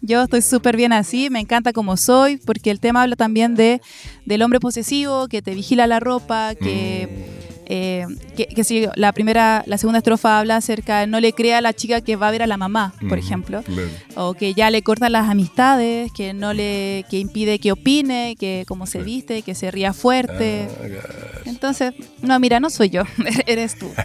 Yo 0.02 0.24
estoy 0.24 0.42
súper 0.42 0.78
bien 0.78 0.94
así, 0.94 1.30
me 1.30 1.40
encanta 1.40 1.74
como 1.74 1.98
soy, 1.98 2.38
porque 2.38 2.72
el 2.72 2.80
tema 2.80 3.04
habla 3.04 3.16
también 3.16 3.56
de 3.56 3.82
del 4.26 4.42
hombre 4.42 4.60
posesivo, 4.60 5.28
que 5.28 5.42
te 5.42 5.56
vigila 5.56 5.88
la 5.88 6.00
ropa, 6.00 6.54
que, 6.56 7.39
eh, 7.72 8.06
que, 8.36 8.48
que 8.48 8.64
si 8.64 8.88
la 8.96 9.14
primera, 9.14 9.64
la 9.68 9.78
segunda 9.78 10.00
estrofa 10.00 10.40
habla 10.40 10.58
acerca 10.58 11.00
de 11.02 11.08
no 11.08 11.20
le 11.20 11.34
crea 11.34 11.60
a 11.60 11.62
la 11.62 11.72
chica 11.74 12.02
que 12.02 12.16
va 12.16 12.28
a 12.28 12.32
ver 12.32 12.42
a 12.42 12.48
la 12.48 12.58
mamá, 12.58 12.94
por 13.00 13.18
Ujú, 13.20 13.26
ejemplo, 13.28 13.62
claro. 13.64 13.88
o 14.16 14.34
que 14.34 14.54
ya 14.56 14.70
le 14.72 14.82
cortan 14.82 15.12
las 15.12 15.30
amistades, 15.30 16.12
que 16.12 16.34
no 16.34 16.54
le, 16.54 17.06
que 17.10 17.20
impide 17.20 17.60
que 17.60 17.72
opine, 17.72 18.36
que 18.40 18.66
cómo 18.68 18.88
se 18.88 19.04
viste, 19.04 19.44
que 19.44 19.54
se 19.56 19.70
ría 19.72 19.94
fuerte. 19.94 20.68
Ah. 20.68 21.42
Entonces, 21.46 21.94
no, 22.22 22.40
mira, 22.40 22.60
no 22.60 22.70
soy 22.72 22.90
yo, 22.90 23.04
eres 23.46 23.78
tú. 23.78 23.90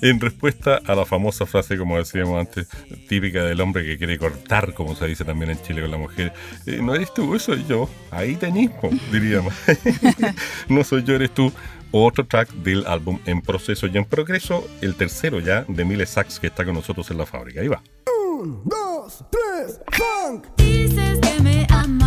En 0.00 0.20
respuesta 0.20 0.80
a 0.84 0.94
la 0.94 1.06
famosa 1.06 1.46
frase, 1.46 1.78
como 1.78 1.96
decíamos 1.96 2.38
antes, 2.38 2.68
típica 3.08 3.42
del 3.44 3.58
hombre 3.62 3.86
que 3.86 3.96
quiere 3.96 4.18
cortar, 4.18 4.74
como 4.74 4.94
se 4.94 5.06
dice 5.06 5.24
también 5.24 5.50
en 5.52 5.62
Chile 5.62 5.80
con 5.80 5.90
la 5.90 5.96
mujer, 5.96 6.32
eh, 6.66 6.80
no 6.82 6.94
eres 6.94 7.14
tú, 7.14 7.38
soy 7.38 7.64
yo. 7.66 7.88
Ahí 8.10 8.36
tenés, 8.36 8.70
po, 8.70 8.90
diríamos. 9.10 9.54
no 10.68 10.84
soy 10.84 11.04
yo, 11.04 11.14
eres 11.14 11.32
tú. 11.32 11.50
Otro 11.96 12.26
track 12.26 12.50
del 12.54 12.84
álbum 12.88 13.20
En 13.24 13.40
Proceso 13.40 13.86
y 13.86 13.96
en 13.96 14.04
Progreso, 14.04 14.66
el 14.80 14.96
tercero 14.96 15.38
ya 15.38 15.64
de 15.68 15.84
Mile 15.84 16.06
Sachs 16.06 16.40
que 16.40 16.48
está 16.48 16.64
con 16.64 16.74
nosotros 16.74 17.08
en 17.12 17.18
la 17.18 17.24
fábrica. 17.24 17.60
Ahí 17.60 17.68
va. 17.68 17.84
Un, 18.20 18.62
dos, 18.64 19.24
tres, 19.30 19.80
funk. 19.92 20.44
Dices 20.56 21.20
que 21.20 21.40
me 21.40 21.64
amas, 21.70 22.03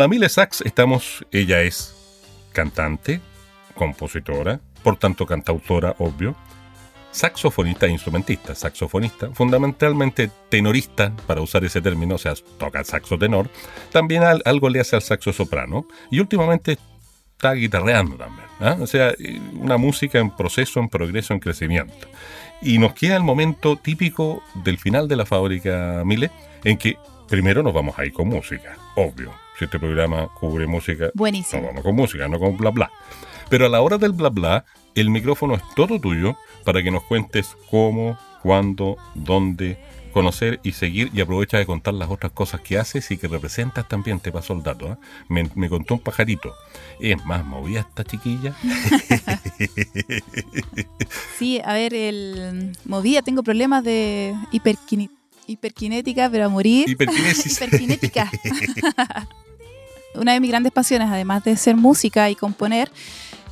la 0.00 0.08
Mile 0.08 0.30
Sax 0.30 0.62
estamos, 0.62 1.26
ella 1.30 1.60
es 1.60 1.94
cantante, 2.52 3.20
compositora, 3.74 4.58
por 4.82 4.96
tanto 4.96 5.26
cantautora, 5.26 5.94
obvio, 5.98 6.34
saxofonista 7.10 7.84
e 7.84 7.90
instrumentista. 7.90 8.54
Saxofonista, 8.54 9.28
fundamentalmente 9.34 10.30
tenorista, 10.48 11.14
para 11.26 11.42
usar 11.42 11.66
ese 11.66 11.82
término, 11.82 12.14
o 12.14 12.18
sea, 12.18 12.32
toca 12.58 12.82
saxo 12.82 13.18
tenor. 13.18 13.50
También 13.92 14.22
al- 14.22 14.40
algo 14.46 14.70
le 14.70 14.80
hace 14.80 14.96
al 14.96 15.02
saxo 15.02 15.34
soprano. 15.34 15.86
Y 16.10 16.18
últimamente 16.20 16.78
está 17.32 17.52
guitarreando 17.52 18.16
también. 18.16 18.46
¿ah? 18.60 18.78
O 18.80 18.86
sea, 18.86 19.10
eh, 19.10 19.38
una 19.52 19.76
música 19.76 20.18
en 20.18 20.30
proceso, 20.34 20.80
en 20.80 20.88
progreso, 20.88 21.34
en 21.34 21.40
crecimiento. 21.40 22.08
Y 22.62 22.78
nos 22.78 22.94
queda 22.94 23.16
el 23.16 23.22
momento 23.22 23.76
típico 23.76 24.42
del 24.64 24.78
final 24.78 25.08
de 25.08 25.16
la 25.16 25.26
fábrica 25.26 26.02
Mile, 26.06 26.30
en 26.64 26.78
que 26.78 26.96
primero 27.28 27.62
nos 27.62 27.74
vamos 27.74 27.98
a 27.98 28.06
ir 28.06 28.14
con 28.14 28.28
música, 28.28 28.78
obvio. 28.96 29.30
Si 29.60 29.66
este 29.66 29.78
programa 29.78 30.26
cubre 30.40 30.66
música, 30.66 31.10
Buenísimo. 31.12 31.60
no 31.60 31.68
vamos 31.68 31.82
con 31.82 31.94
música, 31.94 32.26
no 32.28 32.38
con 32.38 32.56
bla 32.56 32.70
bla. 32.70 32.90
Pero 33.50 33.66
a 33.66 33.68
la 33.68 33.82
hora 33.82 33.98
del 33.98 34.12
bla 34.12 34.30
bla, 34.30 34.64
el 34.94 35.10
micrófono 35.10 35.54
es 35.54 35.60
todo 35.76 36.00
tuyo 36.00 36.34
para 36.64 36.82
que 36.82 36.90
nos 36.90 37.02
cuentes 37.02 37.58
cómo, 37.70 38.18
cuándo, 38.42 38.96
dónde 39.14 39.76
conocer 40.14 40.60
y 40.62 40.72
seguir 40.72 41.10
y 41.12 41.20
aprovecha 41.20 41.58
de 41.58 41.66
contar 41.66 41.92
las 41.92 42.08
otras 42.08 42.32
cosas 42.32 42.62
que 42.62 42.78
haces 42.78 43.10
y 43.10 43.18
que 43.18 43.28
representas 43.28 43.86
también, 43.86 44.18
te 44.18 44.32
pasó 44.32 44.54
el 44.54 44.62
dato. 44.62 44.92
¿ah? 44.92 44.98
Me, 45.28 45.50
me 45.54 45.68
contó 45.68 45.92
un 45.92 46.00
pajarito. 46.00 46.54
Es 46.98 47.22
más, 47.26 47.44
movía 47.44 47.80
esta 47.80 48.02
chiquilla. 48.02 48.54
Sí, 51.38 51.60
a 51.64 51.74
ver, 51.74 51.92
el 51.94 52.72
movía, 52.84 53.20
tengo 53.22 53.42
problemas 53.42 53.82
de 53.84 54.34
hiperkinética, 54.52 56.30
pero 56.30 56.46
a 56.46 56.48
morir. 56.48 56.88
Hiperkinética. 56.88 58.30
Una 60.14 60.32
de 60.32 60.40
mis 60.40 60.50
grandes 60.50 60.72
pasiones, 60.72 61.08
además 61.10 61.44
de 61.44 61.56
ser 61.56 61.76
música 61.76 62.28
y 62.30 62.34
componer, 62.34 62.90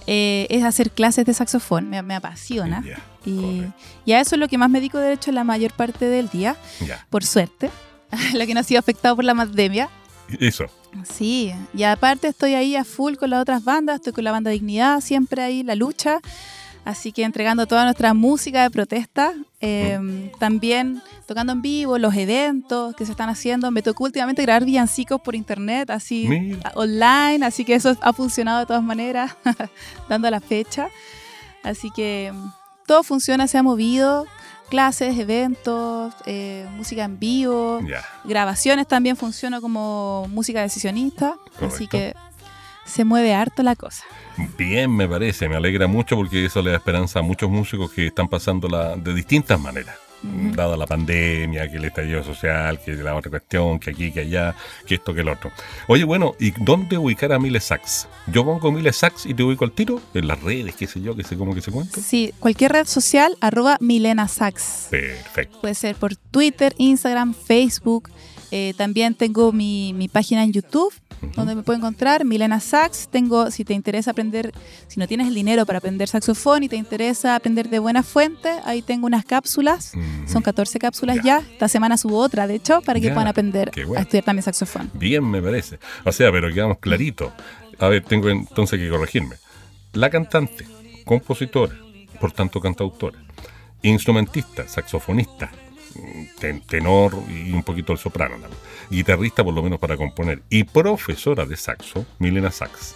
eh, 0.07 0.47
es 0.51 0.65
hacer 0.65 0.91
clases 0.91 1.27
de 1.27 1.35
saxofón. 1.35 1.89
Me, 1.89 2.03
me 2.03 2.15
apasiona. 2.15 2.83
Ya, 2.83 2.99
Y, 3.25 3.63
y 4.05 4.13
a 4.13 4.21
eso 4.21 4.35
es 4.37 4.41
lo 4.41 4.49
que 4.49 4.59
más 4.59 4.71
me 4.71 4.81
dedico, 4.81 4.99
de 4.99 5.13
hecho, 5.13 5.33
la 5.33 5.45
mayor 5.45 5.73
parte 5.73 6.07
del 6.07 6.29
día, 6.29 6.57
ya. 6.87 7.07
por 7.11 7.25
suerte. 7.25 7.71
lo 8.35 8.47
que 8.47 8.55
no 8.55 8.61
ha 8.61 8.65
sido 8.65 8.81
afectado 8.81 9.17
por 9.17 9.25
la 9.25 9.35
pandemia. 9.35 9.89
Eso. 10.41 10.67
Sí, 11.05 11.53
y 11.75 11.83
aparte 11.83 12.29
estoy 12.29 12.55
ahí 12.55 12.75
a 12.75 12.85
full 12.85 13.17
con 13.17 13.31
las 13.31 13.43
otras 13.43 13.65
bandas, 13.65 13.97
estoy 13.97 14.13
con 14.13 14.25
la 14.25 14.33
banda 14.33 14.51
Dignidad, 14.51 15.01
siempre 15.01 15.43
ahí, 15.43 15.63
la 15.63 15.75
lucha. 15.75 16.21
Así 16.89 17.13
que 17.13 17.23
entregando 17.23 17.67
toda 17.67 17.85
nuestra 17.85 18.15
música 18.15 18.63
de 18.63 18.71
protesta, 18.71 19.35
eh, 19.61 20.31
también 20.39 21.03
tocando 21.27 21.53
en 21.53 21.61
vivo, 21.61 21.99
los 21.99 22.15
eventos 22.15 22.97
que 22.97 23.05
se 23.05 23.11
están 23.11 23.29
haciendo. 23.29 23.71
Me 23.71 23.83
tocó 23.83 24.05
últimamente 24.05 24.41
grabar 24.41 24.65
villancicos 24.65 25.21
por 25.21 25.35
internet, 25.35 25.91
así 25.91 26.27
Mira. 26.27 26.73
online, 26.77 27.45
así 27.45 27.67
que 27.67 27.75
eso 27.75 27.95
ha 28.01 28.13
funcionado 28.15 28.61
de 28.61 28.65
todas 28.65 28.83
maneras, 28.83 29.37
dando 30.09 30.31
la 30.31 30.41
fecha. 30.41 30.89
Así 31.63 31.91
que 31.91 32.33
mm, 32.33 32.53
todo 32.87 33.03
funciona, 33.03 33.47
se 33.49 33.59
ha 33.59 33.63
movido, 33.63 34.27
clases, 34.71 35.19
eventos, 35.19 36.15
eh, 36.25 36.67
música 36.75 37.05
en 37.05 37.19
vivo, 37.19 37.81
grabaciones 38.25 38.89
también 38.89 39.15
funciona 39.15 39.61
como 39.61 40.27
música 40.31 40.63
decisionista, 40.63 41.35
así 41.61 41.87
Correcto. 41.87 41.89
que 41.91 42.28
se 42.89 43.05
mueve 43.05 43.35
harto 43.35 43.63
la 43.63 43.77
cosa. 43.77 44.05
Bien, 44.57 44.95
me 44.95 45.09
parece, 45.09 45.49
me 45.49 45.57
alegra 45.57 45.87
mucho 45.87 46.17
porque 46.17 46.45
eso 46.45 46.63
le 46.63 46.71
da 46.71 46.77
esperanza 46.77 47.21
a 47.21 47.23
muchos 47.23 47.51
músicos 47.51 47.91
que 47.93 48.07
están 48.07 48.29
pasándola 48.29 48.97
de 48.97 49.15
distintas 49.15 49.61
maneras. 49.61 49.97
Dada 50.21 50.77
la 50.77 50.87
pandemia, 50.87 51.71
que 51.71 51.77
el 51.77 51.85
estallido 51.85 52.25
social, 52.25 52.81
que 52.81 52.93
la 52.95 53.15
otra 53.15 53.31
cuestión, 53.31 53.79
que 53.79 53.91
aquí, 53.91 54.11
que 54.11 54.21
allá, 54.21 54.53
que 54.85 54.97
esto, 54.97 55.15
que 55.15 55.21
el 55.21 55.29
otro. 55.29 55.53
Oye, 55.87 56.03
bueno, 56.03 56.35
¿y 56.41 56.51
dónde 56.51 56.99
ubicar 56.99 57.33
a 57.33 57.39
Mile 57.39 57.61
Sax? 57.61 58.09
Yo 58.27 58.45
pongo 58.45 58.73
Mile 58.73 58.93
Sax 58.93 59.27
y 59.27 59.35
te 59.35 59.45
ubico 59.45 59.65
al 59.65 59.71
tiro 59.71 60.01
en 60.15 60.27
las 60.27 60.43
redes, 60.43 60.75
qué 60.75 60.89
sé 60.89 61.01
yo, 61.01 61.15
qué 61.15 61.23
sé 61.23 61.37
cómo 61.37 61.55
que 61.55 61.61
se 61.61 61.71
cuenta. 61.71 62.01
Sí, 62.01 62.35
cualquier 62.41 62.73
red 62.73 62.87
social, 62.87 63.37
arroba 63.41 63.77
Milena 63.81 64.27
Sax. 64.27 64.89
Perfecto. 64.91 65.61
Puede 65.61 65.77
ser 65.77 65.95
por 65.95 66.17
Twitter, 66.17 66.75
Instagram, 66.79 67.33
Facebook. 67.33 68.11
Eh, 68.51 68.75
también 68.77 69.15
tengo 69.15 69.53
mi, 69.53 69.93
mi 69.93 70.09
página 70.09 70.43
en 70.43 70.53
YouTube, 70.53 70.93
donde 71.35 71.55
me 71.55 71.63
puedo 71.63 71.77
encontrar, 71.77 72.25
Milena 72.25 72.61
Sax. 72.61 73.09
Tengo, 73.09 73.51
si 73.51 73.65
te 73.65 73.75
interesa 73.75 74.13
aprender, 74.13 74.53
si 74.87 74.99
no 75.01 75.07
tienes 75.09 75.27
el 75.29 75.35
dinero 75.35 75.67
para 75.67 75.79
aprender 75.79 76.09
saxofón 76.09 76.63
y 76.63 76.69
te 76.69 76.77
interesa 76.77 77.35
aprender 77.35 77.69
de 77.69 77.79
buena 77.79 78.03
fuente, 78.03 78.49
ahí 78.65 78.83
tengo 78.83 79.07
unas 79.07 79.25
cápsulas. 79.25 79.93
Son 80.27 80.43
14 80.43 80.79
cápsulas 80.79 81.17
Ya. 81.17 81.23
ya. 81.23 81.39
Esta 81.53 81.69
semana 81.69 81.97
subo 81.97 82.19
otra, 82.19 82.47
de 82.47 82.55
hecho, 82.55 82.81
para 82.83 83.01
que 83.01 83.07
Ya, 83.07 83.15
puedan 83.15 83.29
aprender 83.29 83.71
bueno. 83.87 83.99
a 83.99 84.03
estudiar 84.03 84.25
también 84.25 84.43
saxofón. 84.45 84.91
Bien, 84.95 85.29
me 85.29 85.43
parece. 85.43 85.79
O 86.05 86.13
sea, 86.13 86.31
pero 86.33 86.53
quedamos 86.55 86.79
clarito. 86.79 87.33
A 87.81 87.89
ver, 87.89 88.05
tengo 88.05 88.29
entonces 88.31 88.79
que 88.79 88.89
corregirme. 88.89 89.37
La 89.93 90.09
cantante, 90.11 90.67
compositora, 91.05 91.75
por 92.21 92.33
tanto 92.33 92.61
cantautora, 92.61 93.19
instrumentista, 93.83 94.67
saxofonista, 94.69 95.51
tenor 96.67 97.15
y 97.29 97.53
un 97.53 97.63
poquito 97.63 97.93
el 97.93 97.99
soprano 97.99 98.37
guitarrista 98.91 99.45
por 99.45 99.55
lo 99.55 99.63
menos 99.63 99.79
para 99.79 99.97
componer, 99.97 100.43
y 100.51 100.65
profesora 100.65 101.47
de 101.47 101.57
saxo, 101.57 102.07
Milena 102.19 102.51
Sax. 102.51 102.95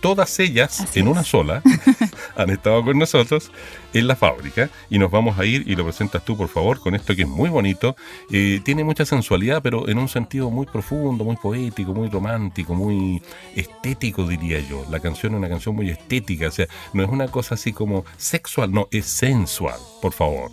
Todas 0.00 0.38
ellas, 0.38 0.82
Así 0.82 1.00
en 1.00 1.06
es. 1.06 1.12
una 1.12 1.24
sola, 1.24 1.62
han 2.36 2.50
estado 2.50 2.84
con 2.84 2.98
nosotros 2.98 3.50
en 3.94 4.06
la 4.06 4.14
fábrica 4.14 4.68
y 4.90 4.98
nos 4.98 5.10
vamos 5.10 5.38
a 5.38 5.46
ir 5.46 5.64
y 5.66 5.74
lo 5.76 5.84
presentas 5.84 6.22
tú, 6.22 6.36
por 6.36 6.48
favor, 6.48 6.78
con 6.78 6.94
esto 6.94 7.16
que 7.16 7.22
es 7.22 7.28
muy 7.28 7.48
bonito. 7.48 7.96
Eh, 8.30 8.60
tiene 8.62 8.84
mucha 8.84 9.06
sensualidad, 9.06 9.62
pero 9.62 9.88
en 9.88 9.96
un 9.96 10.08
sentido 10.10 10.50
muy 10.50 10.66
profundo, 10.66 11.24
muy 11.24 11.36
poético, 11.36 11.94
muy 11.94 12.10
romántico, 12.10 12.74
muy 12.74 13.22
estético, 13.56 14.26
diría 14.28 14.60
yo. 14.60 14.84
La 14.90 15.00
canción 15.00 15.32
es 15.32 15.38
una 15.38 15.48
canción 15.48 15.74
muy 15.74 15.88
estética, 15.88 16.48
o 16.48 16.50
sea, 16.50 16.66
no 16.92 17.02
es 17.02 17.08
una 17.08 17.28
cosa 17.28 17.54
así 17.54 17.72
como 17.72 18.04
sexual, 18.18 18.72
no, 18.72 18.88
es 18.90 19.06
sensual, 19.06 19.80
por 20.02 20.12
favor. 20.12 20.50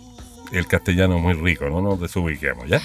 El 0.52 0.66
castellano 0.66 1.16
es 1.16 1.22
muy 1.22 1.32
rico, 1.32 1.68
no 1.70 1.80
nos 1.80 1.98
desubiquemos, 1.98 2.68
¿ya? 2.68 2.80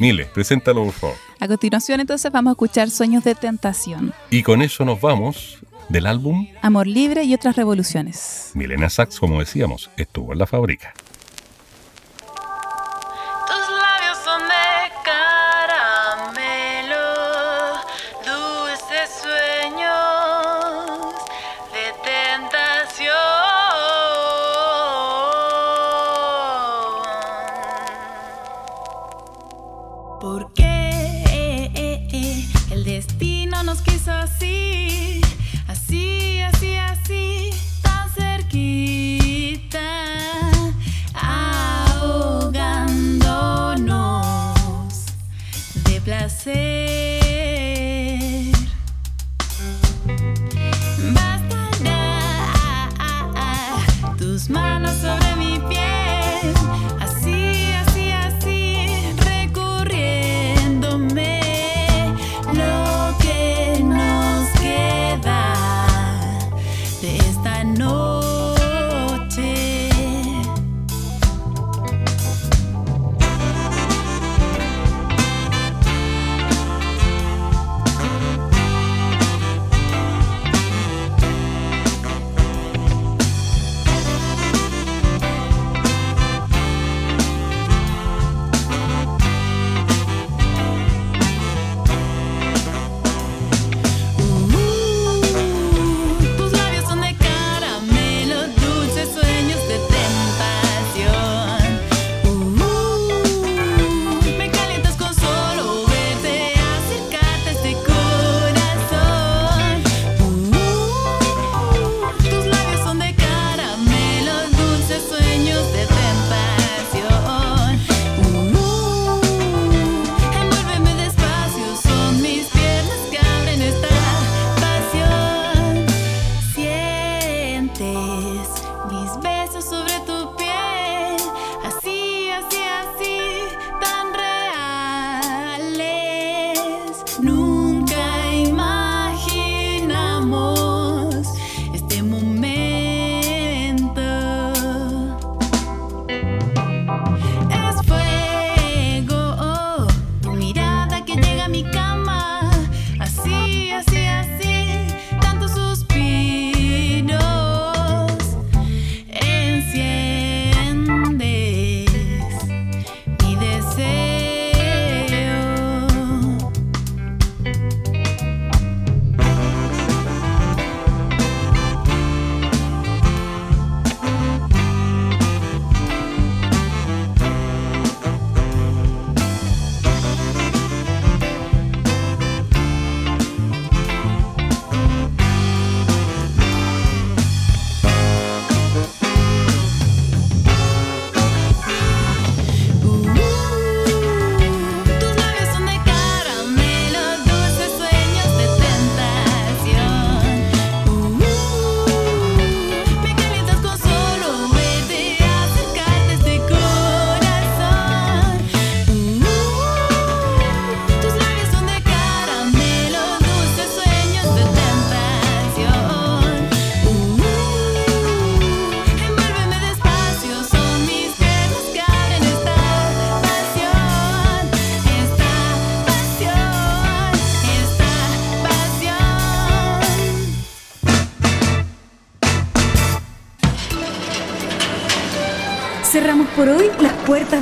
Mile, 0.00 0.24
preséntalo, 0.32 0.84
por 0.84 0.92
favor. 0.94 1.16
A 1.40 1.46
continuación, 1.46 2.00
entonces, 2.00 2.32
vamos 2.32 2.50
a 2.50 2.54
escuchar 2.54 2.90
Sueños 2.90 3.22
de 3.22 3.34
Tentación, 3.34 4.14
Y 4.30 4.42
con 4.42 4.62
eso 4.62 4.84
nos 4.84 5.00
vamos 5.00 5.58
del 5.90 6.06
álbum 6.06 6.48
Amor 6.62 6.86
Libre 6.86 7.24
y 7.24 7.34
otras 7.34 7.54
revoluciones. 7.56 8.50
Milena 8.54 8.88
Sachs, 8.88 9.20
como 9.20 9.40
decíamos, 9.40 9.90
estuvo 9.96 10.32
en 10.32 10.38
la 10.38 10.46
fábrica. 10.46 10.94
Sobre 54.90 55.36
mi 55.36 55.60
piel, 55.68 55.91